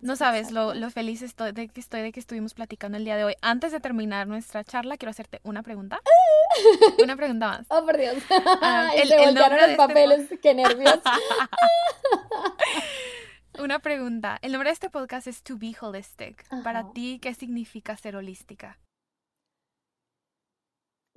no 0.00 0.16
sabes 0.16 0.52
lo, 0.52 0.74
lo, 0.74 0.90
feliz 0.90 1.22
estoy 1.22 1.52
de 1.52 1.68
que 1.68 1.80
estoy 1.80 2.02
de 2.02 2.12
que 2.12 2.20
estuvimos 2.20 2.54
platicando 2.54 2.96
el 2.96 3.04
día 3.04 3.16
de 3.16 3.24
hoy. 3.24 3.34
Antes 3.42 3.72
de 3.72 3.80
terminar 3.80 4.26
nuestra 4.28 4.62
charla, 4.64 4.96
quiero 4.96 5.10
hacerte 5.10 5.40
una 5.42 5.62
pregunta. 5.62 6.00
una 7.02 7.16
pregunta 7.16 7.48
más. 7.48 7.66
Oh, 7.70 7.84
por 7.84 7.96
Dios. 7.96 8.16
Ah, 8.60 8.90
el, 8.94 9.12
el 9.12 9.34
nombre 9.34 9.60
los 9.60 9.70
este 9.70 9.76
papeles, 9.76 10.28
qué 10.42 10.54
nervios. 10.54 10.98
Una 13.58 13.80
pregunta. 13.80 14.38
El 14.40 14.52
nombre 14.52 14.70
de 14.70 14.74
este 14.74 14.88
podcast 14.88 15.26
es 15.26 15.42
To 15.42 15.58
Be 15.58 15.74
Holistic. 15.80 16.44
Para 16.62 16.92
ti, 16.92 17.18
¿qué 17.20 17.34
significa 17.34 17.96
ser 17.96 18.14
holística? 18.14 18.78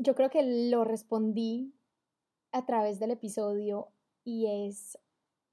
Yo 0.02 0.16
creo 0.16 0.30
que 0.30 0.44
lo 0.70 0.84
respondí 0.84 1.74
a 2.52 2.66
través 2.66 3.00
del 3.00 3.12
episodio 3.12 3.90
y 4.24 4.48
es 4.48 4.98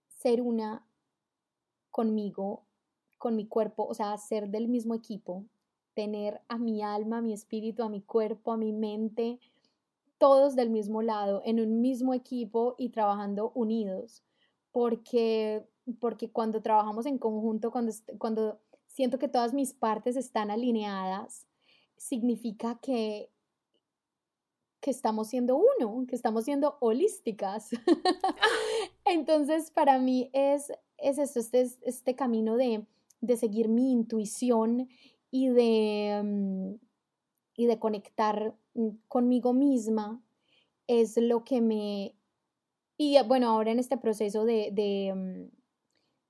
ser 0.09 0.41
una 0.41 0.87
conmigo, 1.91 2.65
con 3.19 3.37
mi 3.37 3.47
cuerpo, 3.47 3.85
o 3.87 3.95
sea, 3.95 4.17
ser 4.17 4.49
del 4.49 4.69
mismo 4.69 4.95
equipo, 4.95 5.45
tener 5.95 6.41
a 6.49 6.59
mi 6.59 6.83
alma, 6.83 7.19
a 7.19 7.23
mi 7.23 7.33
espíritu, 7.33 7.83
a 7.83 7.89
mi 7.89 8.01
cuerpo, 8.01 8.53
a 8.53 8.57
mi 8.57 8.73
mente, 8.73 9.41
todos 10.17 10.55
del 10.57 10.71
mismo 10.71 11.03
lado, 11.03 11.43
en 11.45 11.61
un 11.61 11.81
mismo 11.81 12.15
equipo 12.15 12.75
y 12.79 12.91
trabajando 12.91 13.51
unidos, 13.55 14.23
porque, 14.73 15.67
porque 16.01 16.31
cuando 16.31 16.63
trabajamos 16.63 17.07
en 17.07 17.19
conjunto, 17.19 17.71
cuando, 17.71 17.93
cuando 18.19 18.61
siento 18.87 19.19
que 19.19 19.29
todas 19.29 19.53
mis 19.53 19.73
partes 19.75 20.17
están 20.17 20.51
alineadas, 20.51 21.47
significa 21.97 22.79
que 22.81 23.31
que 24.81 24.91
estamos 24.91 25.29
siendo 25.29 25.57
uno, 25.57 26.07
que 26.07 26.15
estamos 26.15 26.45
siendo 26.45 26.77
holísticas. 26.81 27.71
Entonces, 29.05 29.71
para 29.71 29.99
mí 29.99 30.31
es, 30.33 30.73
es 30.99 31.19
esto, 31.19 31.41
este, 31.41 31.67
este 31.83 32.15
camino 32.15 32.57
de, 32.57 32.87
de, 33.21 33.37
seguir 33.37 33.69
mi 33.69 33.93
intuición 33.93 34.89
y 35.31 35.49
de, 35.49 36.21
mm, 36.23 36.75
y 37.57 37.67
de 37.67 37.79
conectar 37.79 38.55
mm, 38.75 38.89
conmigo 39.09 39.53
misma, 39.53 40.23
es 40.87 41.17
lo 41.17 41.45
que 41.45 41.61
me... 41.61 42.15
Y 43.01 43.17
bueno, 43.27 43.49
ahora 43.49 43.71
en 43.71 43.79
este 43.79 43.97
proceso 43.97 44.45
de, 44.45 44.71
de, 44.73 45.15
mm, 45.15 45.59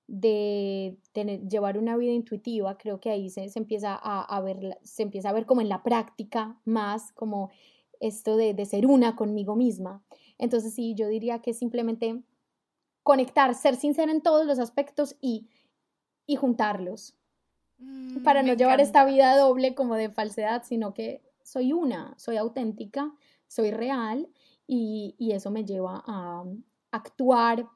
de 0.07 0.99
tener, 1.13 1.47
llevar 1.49 1.79
una 1.79 1.97
vida 1.97 2.13
intuitiva, 2.13 2.77
creo 2.79 3.01
que 3.01 3.11
ahí 3.11 3.31
se, 3.31 3.49
se 3.49 3.59
empieza 3.59 3.95
a, 3.95 4.23
a, 4.23 4.41
ver, 4.41 4.79
se 4.83 5.03
empieza 5.03 5.31
a 5.31 5.33
ver 5.33 5.47
como 5.47 5.61
en 5.61 5.69
la 5.69 5.83
práctica 5.83 6.61
más, 6.65 7.13
como 7.13 7.51
esto 8.01 8.37
de, 8.37 8.65
ser 8.65 8.87
una 8.87 9.17
conmigo 9.17 9.57
misma. 9.57 10.03
Entonces 10.39 10.75
sí, 10.75 10.95
yo 10.95 11.09
diría 11.09 11.41
que 11.41 11.55
simplemente 11.55 12.23
conectar, 13.03 13.55
ser 13.55 13.77
sincera 13.77 14.13
en 14.13 14.23
todos 14.23 14.47
los 14.47 14.59
aspectos 14.59 15.17
y, 15.21 15.49
y 16.27 16.37
juntarlos. 16.37 17.17
Mm, 17.79 18.23
para 18.23 18.43
no 18.43 18.55
llevar 18.55 18.81
esta 18.81 19.05
vida 19.05 19.37
doble 19.37 19.75
como 19.75 19.95
de 19.95 20.11
falsedad, 20.11 20.65
sino 20.65 20.95
que 20.95 21.23
soy 21.43 21.73
una, 21.73 22.15
soy 22.19 22.37
auténtica, 22.37 23.15
soy 23.47 23.71
real 23.71 24.29
y, 24.67 25.15
eso 25.33 25.51
me 25.51 25.65
lleva 25.65 26.03
a 26.07 26.45
actuar, 26.91 27.67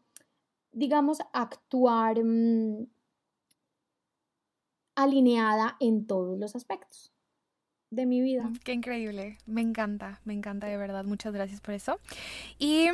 digamos, 0.73 1.19
actuar 1.32 2.23
mm, 2.23 2.86
alineada 4.94 5.77
en 5.81 6.07
todos 6.07 6.39
los 6.39 6.55
aspectos 6.55 7.12
de 7.93 8.06
mi 8.06 8.23
vida. 8.23 8.51
Qué 8.64 8.73
increíble, 8.73 9.39
me 9.47 9.60
encanta, 9.60 10.20
me 10.24 10.32
encanta 10.32 10.66
de 10.66 10.77
verdad, 10.77 11.05
muchas 11.05 11.32
gracias 11.35 11.60
por 11.60 11.74
eso. 11.74 12.01
Y 12.59 12.86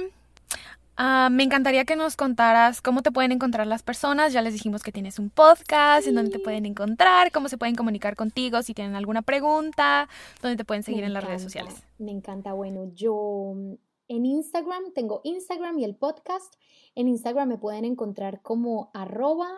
ah, 0.97 1.29
me 1.31 1.45
encantaría 1.45 1.85
que 1.85 1.95
nos 1.95 2.17
contaras 2.17 2.83
cómo 2.83 3.03
te 3.03 3.13
pueden 3.13 3.31
encontrar 3.31 3.69
las 3.69 3.85
personas, 3.85 4.33
ya 4.33 4.43
les 4.43 4.53
dijimos 4.53 4.83
que 4.83 4.91
tienes 4.91 5.21
un 5.21 5.31
podcast, 5.31 6.09
en 6.09 6.17
donde 6.17 6.33
te 6.33 6.41
pueden 6.41 6.67
encontrar, 6.67 7.31
cómo 7.31 7.49
se 7.49 7.57
pueden 7.57 7.77
comunicar 7.77 8.17
contigo, 8.17 8.61
si 8.63 8.75
tienen 8.75 8.97
alguna 8.97 9.23
pregunta, 9.23 10.09
dónde 10.43 10.57
te 10.57 10.65
pueden 10.65 10.83
seguir 10.83 11.05
en 11.05 11.15
las 11.15 11.23
redes 11.23 11.43
sociales. 11.43 11.85
Me 11.99 12.11
encanta, 12.11 12.53
bueno, 12.53 12.91
yo 12.93 13.53
mm, 13.55 13.75
en 14.09 14.27
Instagram 14.27 14.93
tengo 14.95 15.21
Instagram 15.23 15.79
y 15.79 15.85
el 15.85 15.95
podcast. 15.95 16.57
En 16.97 17.07
Instagram 17.07 17.49
me 17.49 17.59
pueden 17.59 17.85
encontrar 17.85 18.43
como 18.43 18.91
arroba 18.95 19.49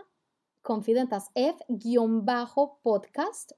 confidentasf-podcast 0.62 3.52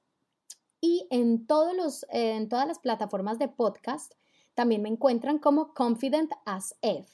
y 0.83 1.07
en, 1.11 1.47
todos 1.47 1.73
los, 1.73 2.05
en 2.09 2.49
todas 2.49 2.67
las 2.67 2.77
plataformas 2.77 3.39
de 3.39 3.47
podcast 3.47 4.15
también 4.53 4.81
me 4.81 4.89
encuentran 4.89 5.39
como 5.39 5.73
Confident 5.73 6.33
as 6.45 6.75
F. 6.81 7.07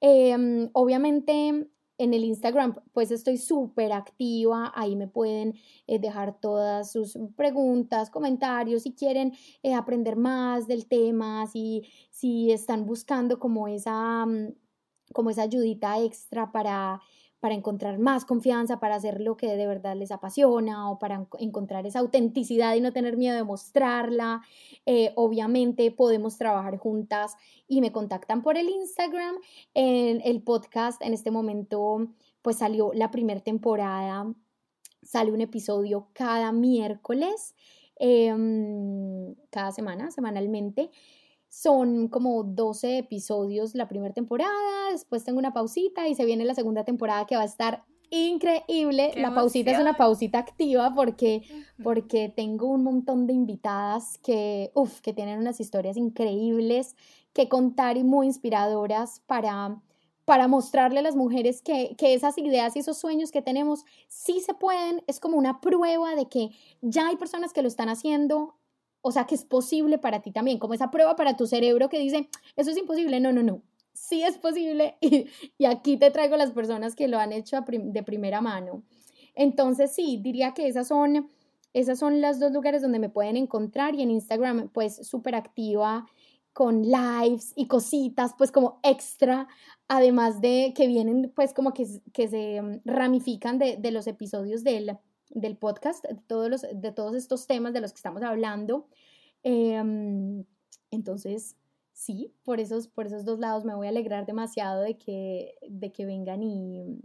Em, 0.00 0.70
obviamente 0.72 1.68
en 1.98 2.14
el 2.14 2.24
Instagram 2.24 2.76
pues 2.94 3.10
estoy 3.10 3.36
súper 3.36 3.92
activa, 3.92 4.72
ahí 4.74 4.96
me 4.96 5.08
pueden 5.08 5.56
eh, 5.86 5.98
dejar 5.98 6.40
todas 6.40 6.90
sus 6.90 7.18
preguntas, 7.36 8.08
comentarios, 8.08 8.84
si 8.84 8.94
quieren 8.94 9.34
eh, 9.62 9.74
aprender 9.74 10.16
más 10.16 10.66
del 10.66 10.86
tema, 10.86 11.46
si, 11.48 11.86
si 12.10 12.50
están 12.50 12.86
buscando 12.86 13.38
como 13.38 13.68
esa, 13.68 14.24
mm, 14.24 14.54
como 15.12 15.28
esa 15.28 15.42
ayudita 15.42 16.00
extra 16.02 16.50
para 16.50 17.02
para 17.40 17.54
encontrar 17.54 17.98
más 17.98 18.24
confianza, 18.24 18.78
para 18.78 18.96
hacer 18.96 19.20
lo 19.20 19.36
que 19.36 19.56
de 19.56 19.66
verdad 19.66 19.96
les 19.96 20.12
apasiona 20.12 20.90
o 20.90 20.98
para 20.98 21.26
encontrar 21.38 21.86
esa 21.86 21.98
autenticidad 22.00 22.74
y 22.74 22.80
no 22.80 22.92
tener 22.92 23.16
miedo 23.16 23.34
de 23.34 23.44
mostrarla. 23.44 24.42
Eh, 24.86 25.12
obviamente 25.16 25.90
podemos 25.90 26.36
trabajar 26.36 26.76
juntas 26.76 27.36
y 27.66 27.80
me 27.80 27.92
contactan 27.92 28.42
por 28.42 28.58
el 28.58 28.68
Instagram. 28.68 29.36
En 29.74 30.20
el 30.22 30.42
podcast 30.42 31.02
en 31.02 31.14
este 31.14 31.30
momento 31.30 32.08
pues 32.42 32.56
salió 32.56 32.92
la 32.94 33.10
primera 33.10 33.40
temporada, 33.40 34.32
sale 35.02 35.32
un 35.32 35.40
episodio 35.40 36.08
cada 36.12 36.52
miércoles, 36.52 37.54
em, 37.96 39.34
cada 39.50 39.72
semana, 39.72 40.10
semanalmente. 40.10 40.90
Son 41.50 42.08
como 42.08 42.42
12 42.44 42.98
episodios 42.98 43.74
la 43.74 43.88
primera 43.88 44.14
temporada, 44.14 44.90
después 44.92 45.24
tengo 45.24 45.38
una 45.38 45.52
pausita 45.52 46.08
y 46.08 46.14
se 46.14 46.24
viene 46.24 46.44
la 46.44 46.54
segunda 46.54 46.84
temporada 46.84 47.26
que 47.26 47.36
va 47.36 47.42
a 47.42 47.46
estar 47.46 47.84
increíble. 48.10 49.12
la 49.16 49.34
pausita 49.34 49.70
es 49.70 49.78
una 49.78 49.96
pausita 49.96 50.38
activa 50.38 50.92
porque, 50.94 51.42
porque 51.82 52.28
tengo 52.28 52.68
un 52.68 52.84
montón 52.84 53.26
de 53.26 53.32
invitadas 53.32 54.18
que, 54.18 54.70
uf, 54.74 55.00
que 55.00 55.12
tienen 55.12 55.38
unas 55.38 55.60
historias 55.60 55.96
increíbles 55.96 56.96
que 57.32 57.48
contar 57.48 57.96
y 57.96 58.04
muy 58.04 58.26
inspiradoras 58.26 59.20
para, 59.26 59.80
para 60.24 60.48
mostrarle 60.48 60.98
a 60.98 61.02
las 61.02 61.16
mujeres 61.16 61.62
que, 61.62 61.94
que, 61.96 62.14
esas 62.14 62.38
ideas 62.38 62.74
y 62.74 62.80
esos 62.80 62.98
sueños 62.98 63.30
que 63.30 63.42
tenemos 63.42 63.84
sí 64.08 64.40
se 64.40 64.54
pueden. 64.54 65.02
Es 65.06 65.20
como 65.20 65.36
una 65.36 65.60
prueba 65.60 66.14
de 66.14 66.26
que 66.26 66.50
ya 66.80 67.08
hay 67.08 67.16
personas 67.16 67.52
que 67.52 67.62
lo 67.62 67.68
están 67.68 67.88
haciendo, 67.88 68.56
o 69.02 69.12
sea, 69.12 69.26
que 69.26 69.34
es 69.34 69.44
posible 69.44 69.98
para 69.98 70.22
ti 70.22 70.30
también, 70.30 70.58
como 70.58 70.74
esa 70.74 70.90
prueba 70.90 71.16
para 71.16 71.36
tu 71.36 71.46
cerebro 71.46 71.88
que 71.88 71.98
dice, 71.98 72.28
eso 72.56 72.70
es 72.70 72.76
imposible, 72.76 73.20
no, 73.20 73.32
no, 73.32 73.42
no, 73.42 73.62
sí 73.92 74.22
es 74.22 74.38
posible 74.38 74.96
y, 75.00 75.64
aquí 75.64 75.96
te 75.96 76.10
traigo 76.10 76.36
las 76.36 76.52
personas 76.52 76.94
que 76.94 77.08
lo 77.08 77.18
han 77.18 77.32
hecho 77.32 77.58
de 77.66 78.02
primera 78.02 78.40
mano. 78.40 78.82
Entonces, 79.34 79.92
sí, 79.92 80.18
diría 80.22 80.54
que 80.54 80.66
esas 80.66 80.88
son, 80.88 81.28
esas 81.72 81.98
son 81.98 82.20
las 82.20 82.40
dos 82.40 82.52
lugares 82.52 82.82
donde 82.82 82.98
me 82.98 83.08
pueden 83.08 83.36
encontrar 83.36 83.94
y 83.94 84.02
en 84.02 84.10
Instagram, 84.10 84.68
pues 84.70 85.06
súper 85.06 85.34
activa 85.34 86.06
con 86.52 86.82
lives 86.82 87.52
y 87.54 87.68
cositas, 87.68 88.34
pues 88.36 88.50
como 88.50 88.80
extra, 88.82 89.46
además 89.86 90.40
de 90.40 90.72
que 90.74 90.88
vienen, 90.88 91.32
pues 91.34 91.54
como 91.54 91.72
que, 91.72 91.86
que 92.12 92.28
se 92.28 92.80
ramifican 92.84 93.58
de, 93.58 93.76
de 93.76 93.92
los 93.92 94.08
episodios 94.08 94.64
del 94.64 94.98
del 95.30 95.56
podcast, 95.56 96.04
de 96.04 96.16
todos, 96.26 96.50
los, 96.50 96.62
de 96.72 96.92
todos 96.92 97.14
estos 97.14 97.46
temas 97.46 97.72
de 97.72 97.80
los 97.80 97.92
que 97.92 97.96
estamos 97.96 98.22
hablando. 98.22 98.88
Em, 99.42 100.44
entonces, 100.90 101.56
sí, 101.92 102.34
por 102.44 102.60
esos, 102.60 102.88
por 102.88 103.06
esos 103.06 103.24
dos 103.24 103.38
lados 103.38 103.64
me 103.64 103.74
voy 103.74 103.86
a 103.86 103.90
alegrar 103.90 104.26
demasiado 104.26 104.82
de 104.82 104.98
que, 104.98 105.54
de 105.68 105.92
que 105.92 106.04
vengan 106.04 106.42
y, 106.42 107.00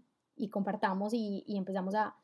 compartamos 0.52 1.14
y 1.14 1.44
empezamos 1.58 1.96
a, 1.96 2.16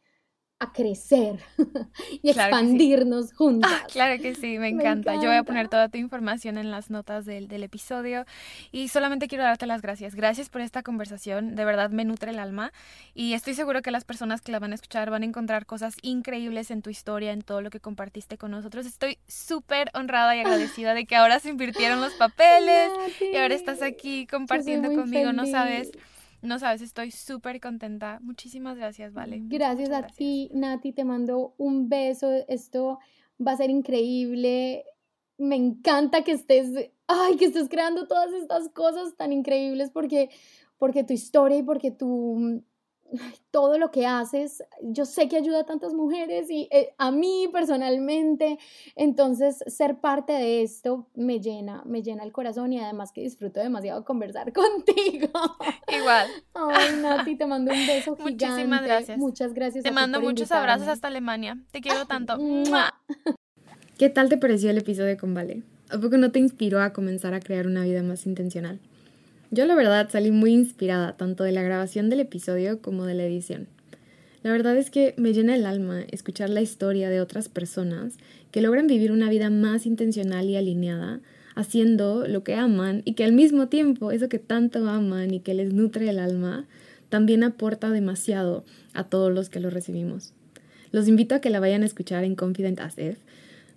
a 0.61 0.71
crecer 0.71 1.39
y 2.21 2.29
expandirnos 2.29 3.33
juntos. 3.33 3.69
Ah, 3.73 3.83
claro 3.91 4.21
que 4.21 4.35
sí, 4.35 4.59
me 4.59 4.69
encanta. 4.69 5.15
Yo 5.15 5.23
voy 5.23 5.35
a 5.35 5.43
poner 5.43 5.67
toda 5.69 5.89
tu 5.89 5.97
información 5.97 6.59
en 6.59 6.69
las 6.69 6.91
notas 6.91 7.25
del, 7.25 7.47
del, 7.47 7.63
episodio 7.63 8.25
y 8.71 8.87
solamente 8.87 9.27
quiero 9.27 9.43
darte 9.43 9.65
las 9.65 9.81
gracias. 9.81 10.13
Gracias 10.13 10.49
por 10.49 10.61
esta 10.61 10.83
conversación, 10.83 11.55
de 11.55 11.65
verdad 11.65 11.89
me 11.89 12.05
nutre 12.05 12.29
el 12.29 12.37
alma 12.37 12.71
y 13.15 13.33
estoy 13.33 13.55
seguro 13.55 13.81
que 13.81 13.89
las 13.89 14.05
personas 14.05 14.41
que 14.41 14.51
la 14.51 14.59
van 14.59 14.71
a 14.71 14.75
escuchar 14.75 15.09
van 15.09 15.23
a 15.23 15.25
encontrar 15.25 15.65
cosas 15.65 15.95
increíbles 16.03 16.69
en 16.69 16.83
tu 16.83 16.91
historia, 16.91 17.31
en 17.31 17.41
todo 17.41 17.61
lo 17.61 17.71
que 17.71 17.79
compartiste 17.79 18.37
con 18.37 18.51
nosotros. 18.51 18.85
Estoy 18.85 19.17
súper 19.27 19.89
honrada 19.95 20.35
y 20.35 20.41
agradecida 20.41 20.93
de 20.93 21.05
que 21.05 21.15
ahora 21.15 21.39
se 21.39 21.49
invirtieron 21.49 22.01
los 22.01 22.13
papeles 22.13 22.91
y 23.33 23.35
ahora 23.35 23.55
estás 23.55 23.81
aquí 23.81 24.27
compartiendo 24.27 24.93
conmigo, 24.93 25.33
no 25.33 25.47
sabes 25.47 25.91
no 26.41 26.59
sabes, 26.59 26.81
estoy 26.81 27.11
súper 27.11 27.59
contenta. 27.59 28.19
Muchísimas 28.21 28.77
gracias, 28.77 29.13
Vale. 29.13 29.39
Gracias 29.43 29.91
a 29.91 30.07
ti, 30.07 30.49
Nati. 30.53 30.93
Te 30.93 31.03
mando 31.03 31.53
un 31.57 31.89
beso. 31.89 32.31
Esto 32.47 32.99
va 33.45 33.53
a 33.53 33.57
ser 33.57 33.69
increíble. 33.69 34.85
Me 35.37 35.55
encanta 35.55 36.23
que 36.23 36.33
estés, 36.33 36.91
ay, 37.07 37.37
que 37.37 37.45
estés 37.45 37.69
creando 37.69 38.07
todas 38.07 38.31
estas 38.33 38.69
cosas 38.69 39.15
tan 39.15 39.31
increíbles 39.31 39.89
porque, 39.91 40.29
porque 40.77 41.03
tu 41.03 41.13
historia 41.13 41.57
y 41.57 41.63
porque 41.63 41.91
tu 41.91 42.63
todo 43.51 43.77
lo 43.77 43.91
que 43.91 44.05
haces, 44.05 44.63
yo 44.81 45.05
sé 45.05 45.27
que 45.27 45.37
ayuda 45.37 45.61
a 45.61 45.65
tantas 45.65 45.93
mujeres 45.93 46.49
y 46.49 46.67
eh, 46.71 46.93
a 46.97 47.11
mí 47.11 47.49
personalmente, 47.51 48.57
entonces 48.95 49.63
ser 49.67 49.99
parte 49.99 50.33
de 50.33 50.63
esto 50.63 51.07
me 51.15 51.39
llena, 51.39 51.83
me 51.85 52.01
llena 52.01 52.23
el 52.23 52.31
corazón 52.31 52.73
y 52.73 52.79
además 52.79 53.11
que 53.11 53.21
disfruto 53.21 53.59
demasiado 53.59 54.05
conversar 54.05 54.53
contigo. 54.53 55.29
Igual. 55.87 56.27
Ay, 56.53 56.95
Nati, 57.01 57.35
te 57.35 57.45
mando 57.45 57.71
un 57.71 57.87
beso 57.87 58.15
gigante. 58.15 58.45
Muchísimas 58.45 58.83
gracias. 58.83 59.17
Muchas 59.17 59.53
gracias. 59.53 59.83
Te 59.83 59.91
mando 59.91 60.21
muchos 60.21 60.51
abrazos 60.51 60.87
hasta 60.87 61.07
Alemania. 61.07 61.57
Te 61.71 61.81
quiero 61.81 62.05
tanto. 62.05 62.37
¿Qué 63.97 64.09
tal 64.09 64.29
te 64.29 64.37
pareció 64.37 64.69
el 64.71 64.77
episodio 64.77 65.17
con 65.17 65.33
Vale? 65.33 65.63
¿A 65.89 65.99
poco 65.99 66.17
no 66.17 66.31
te 66.31 66.39
inspiró 66.39 66.81
a 66.81 66.93
comenzar 66.93 67.33
a 67.33 67.39
crear 67.39 67.67
una 67.67 67.83
vida 67.83 68.01
más 68.01 68.25
intencional? 68.25 68.79
Yo 69.53 69.65
la 69.65 69.75
verdad 69.75 70.07
salí 70.09 70.31
muy 70.31 70.53
inspirada 70.53 71.17
tanto 71.17 71.43
de 71.43 71.51
la 71.51 71.61
grabación 71.61 72.09
del 72.09 72.21
episodio 72.21 72.81
como 72.81 73.05
de 73.05 73.15
la 73.15 73.25
edición. 73.25 73.67
La 74.43 74.51
verdad 74.53 74.77
es 74.77 74.89
que 74.89 75.13
me 75.17 75.33
llena 75.33 75.55
el 75.55 75.65
alma 75.65 76.05
escuchar 76.09 76.49
la 76.49 76.61
historia 76.61 77.09
de 77.09 77.19
otras 77.19 77.49
personas 77.49 78.15
que 78.51 78.61
logran 78.61 78.87
vivir 78.87 79.11
una 79.11 79.29
vida 79.29 79.49
más 79.49 79.85
intencional 79.85 80.49
y 80.49 80.55
alineada, 80.55 81.19
haciendo 81.53 82.29
lo 82.29 82.45
que 82.45 82.55
aman 82.55 83.01
y 83.03 83.13
que 83.13 83.25
al 83.25 83.33
mismo 83.33 83.67
tiempo 83.67 84.13
eso 84.13 84.29
que 84.29 84.39
tanto 84.39 84.87
aman 84.87 85.33
y 85.33 85.41
que 85.41 85.53
les 85.53 85.73
nutre 85.73 86.09
el 86.09 86.19
alma, 86.19 86.65
también 87.09 87.43
aporta 87.43 87.89
demasiado 87.89 88.63
a 88.93 89.03
todos 89.03 89.33
los 89.33 89.49
que 89.49 89.59
lo 89.59 89.69
recibimos. 89.69 90.31
Los 90.93 91.09
invito 91.09 91.35
a 91.35 91.39
que 91.39 91.49
la 91.49 91.59
vayan 91.59 91.83
a 91.83 91.87
escuchar 91.87 92.23
en 92.23 92.35
Confident 92.35 92.79
ASF, 92.79 93.17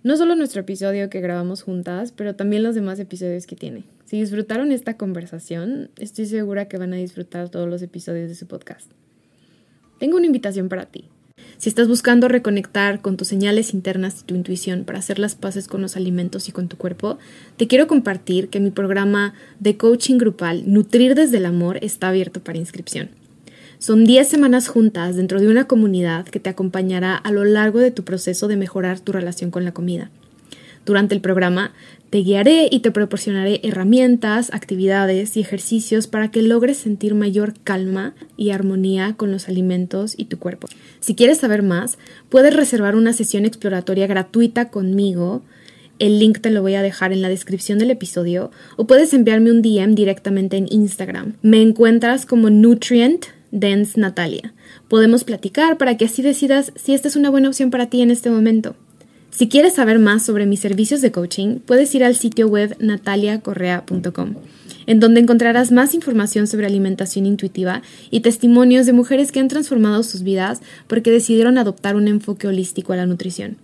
no 0.03 0.15
solo 0.15 0.37
nuestro 0.37 0.61
episodio 0.61 1.09
que 1.09 1.19
grabamos 1.19 1.63
juntas, 1.63 2.13
pero 2.13 2.33
también 2.33 2.63
los 2.63 2.75
demás 2.75 2.97
episodios 2.97 3.45
que 3.45 3.57
tiene. 3.57 3.83
Si 4.05 4.19
disfrutaron 4.19 4.71
esta 4.71 4.97
conversación, 4.97 5.89
estoy 5.97 6.27
segura 6.27 6.67
que 6.67 6.77
van 6.77 6.93
a 6.93 6.97
disfrutar 6.97 7.49
todos 7.49 7.67
los 7.67 7.81
episodios 7.81 8.29
de 8.29 8.35
su 8.35 8.45
podcast. 8.45 8.91
Tengo 9.99 10.17
una 10.17 10.27
invitación 10.27 10.69
para 10.69 10.85
ti. 10.85 11.05
Si 11.57 11.69
estás 11.69 11.87
buscando 11.87 12.27
reconectar 12.27 13.01
con 13.01 13.17
tus 13.17 13.27
señales 13.27 13.73
internas 13.73 14.21
y 14.21 14.25
tu 14.25 14.35
intuición 14.35 14.83
para 14.83 14.99
hacer 14.99 15.17
las 15.17 15.33
paces 15.33 15.67
con 15.67 15.81
los 15.81 15.95
alimentos 15.95 16.47
y 16.47 16.51
con 16.51 16.67
tu 16.67 16.77
cuerpo, 16.77 17.17
te 17.57 17.67
quiero 17.67 17.87
compartir 17.87 18.49
que 18.49 18.59
mi 18.59 18.69
programa 18.69 19.33
de 19.59 19.75
coaching 19.75 20.19
grupal 20.19 20.71
Nutrir 20.71 21.15
desde 21.15 21.37
el 21.37 21.45
Amor 21.47 21.79
está 21.81 22.09
abierto 22.09 22.43
para 22.43 22.59
inscripción. 22.59 23.09
Son 23.79 24.05
10 24.05 24.27
semanas 24.27 24.67
juntas 24.67 25.15
dentro 25.15 25.41
de 25.41 25.47
una 25.47 25.65
comunidad 25.65 26.25
que 26.25 26.39
te 26.39 26.51
acompañará 26.51 27.15
a 27.15 27.31
lo 27.31 27.43
largo 27.43 27.79
de 27.79 27.91
tu 27.91 28.03
proceso 28.03 28.47
de 28.47 28.55
mejorar 28.55 28.99
tu 28.99 29.11
relación 29.11 29.49
con 29.49 29.65
la 29.65 29.73
comida. 29.73 30.11
Durante 30.85 31.15
el 31.15 31.21
programa 31.21 31.73
te 32.15 32.21
guiaré 32.21 32.69
y 32.71 32.79
te 32.79 32.91
proporcionaré 32.91 33.59
herramientas, 33.63 34.49
actividades 34.53 35.35
y 35.35 35.41
ejercicios 35.41 36.07
para 36.07 36.31
que 36.31 36.41
logres 36.41 36.77
sentir 36.77 37.13
mayor 37.13 37.55
calma 37.65 38.15
y 38.37 38.51
armonía 38.51 39.15
con 39.17 39.33
los 39.33 39.49
alimentos 39.49 40.13
y 40.15 40.23
tu 40.23 40.39
cuerpo. 40.39 40.69
Si 41.01 41.13
quieres 41.13 41.39
saber 41.39 41.61
más, 41.61 41.97
puedes 42.29 42.55
reservar 42.55 42.95
una 42.95 43.11
sesión 43.11 43.43
exploratoria 43.43 44.07
gratuita 44.07 44.69
conmigo. 44.69 45.41
El 45.99 46.19
link 46.19 46.39
te 46.39 46.51
lo 46.51 46.61
voy 46.61 46.75
a 46.75 46.81
dejar 46.81 47.11
en 47.11 47.21
la 47.21 47.27
descripción 47.27 47.79
del 47.79 47.91
episodio 47.91 48.49
o 48.77 48.87
puedes 48.87 49.13
enviarme 49.13 49.51
un 49.51 49.61
DM 49.61 49.93
directamente 49.93 50.55
en 50.55 50.71
Instagram. 50.71 51.33
Me 51.41 51.61
encuentras 51.61 52.25
como 52.25 52.49
Nutrient 52.49 53.25
Dance 53.51 53.99
Natalia. 53.99 54.53
Podemos 54.87 55.25
platicar 55.25 55.77
para 55.77 55.97
que 55.97 56.05
así 56.05 56.21
decidas 56.21 56.71
si 56.77 56.93
esta 56.93 57.09
es 57.09 57.17
una 57.17 57.29
buena 57.29 57.49
opción 57.49 57.71
para 57.71 57.89
ti 57.89 58.01
en 58.01 58.09
este 58.09 58.29
momento. 58.29 58.77
Si 59.35 59.49
quieres 59.49 59.73
saber 59.73 59.99
más 59.99 60.23
sobre 60.23 60.45
mis 60.45 60.61
servicios 60.61 61.01
de 61.01 61.11
coaching, 61.11 61.59
puedes 61.59 61.93
ir 61.93 62.05
al 62.05 62.15
sitio 62.15 62.47
web 62.47 62.77
nataliacorrea.com, 62.79 64.35
en 64.85 64.99
donde 65.01 65.19
encontrarás 65.19 65.73
más 65.73 65.93
información 65.93 66.47
sobre 66.47 66.67
alimentación 66.67 67.25
intuitiva 67.25 67.81
y 68.09 68.21
testimonios 68.21 68.85
de 68.85 68.93
mujeres 68.93 69.33
que 69.33 69.41
han 69.41 69.49
transformado 69.49 70.03
sus 70.03 70.23
vidas 70.23 70.61
porque 70.87 71.11
decidieron 71.11 71.57
adoptar 71.57 71.97
un 71.97 72.07
enfoque 72.07 72.47
holístico 72.47 72.93
a 72.93 72.95
la 72.95 73.05
nutrición. 73.05 73.57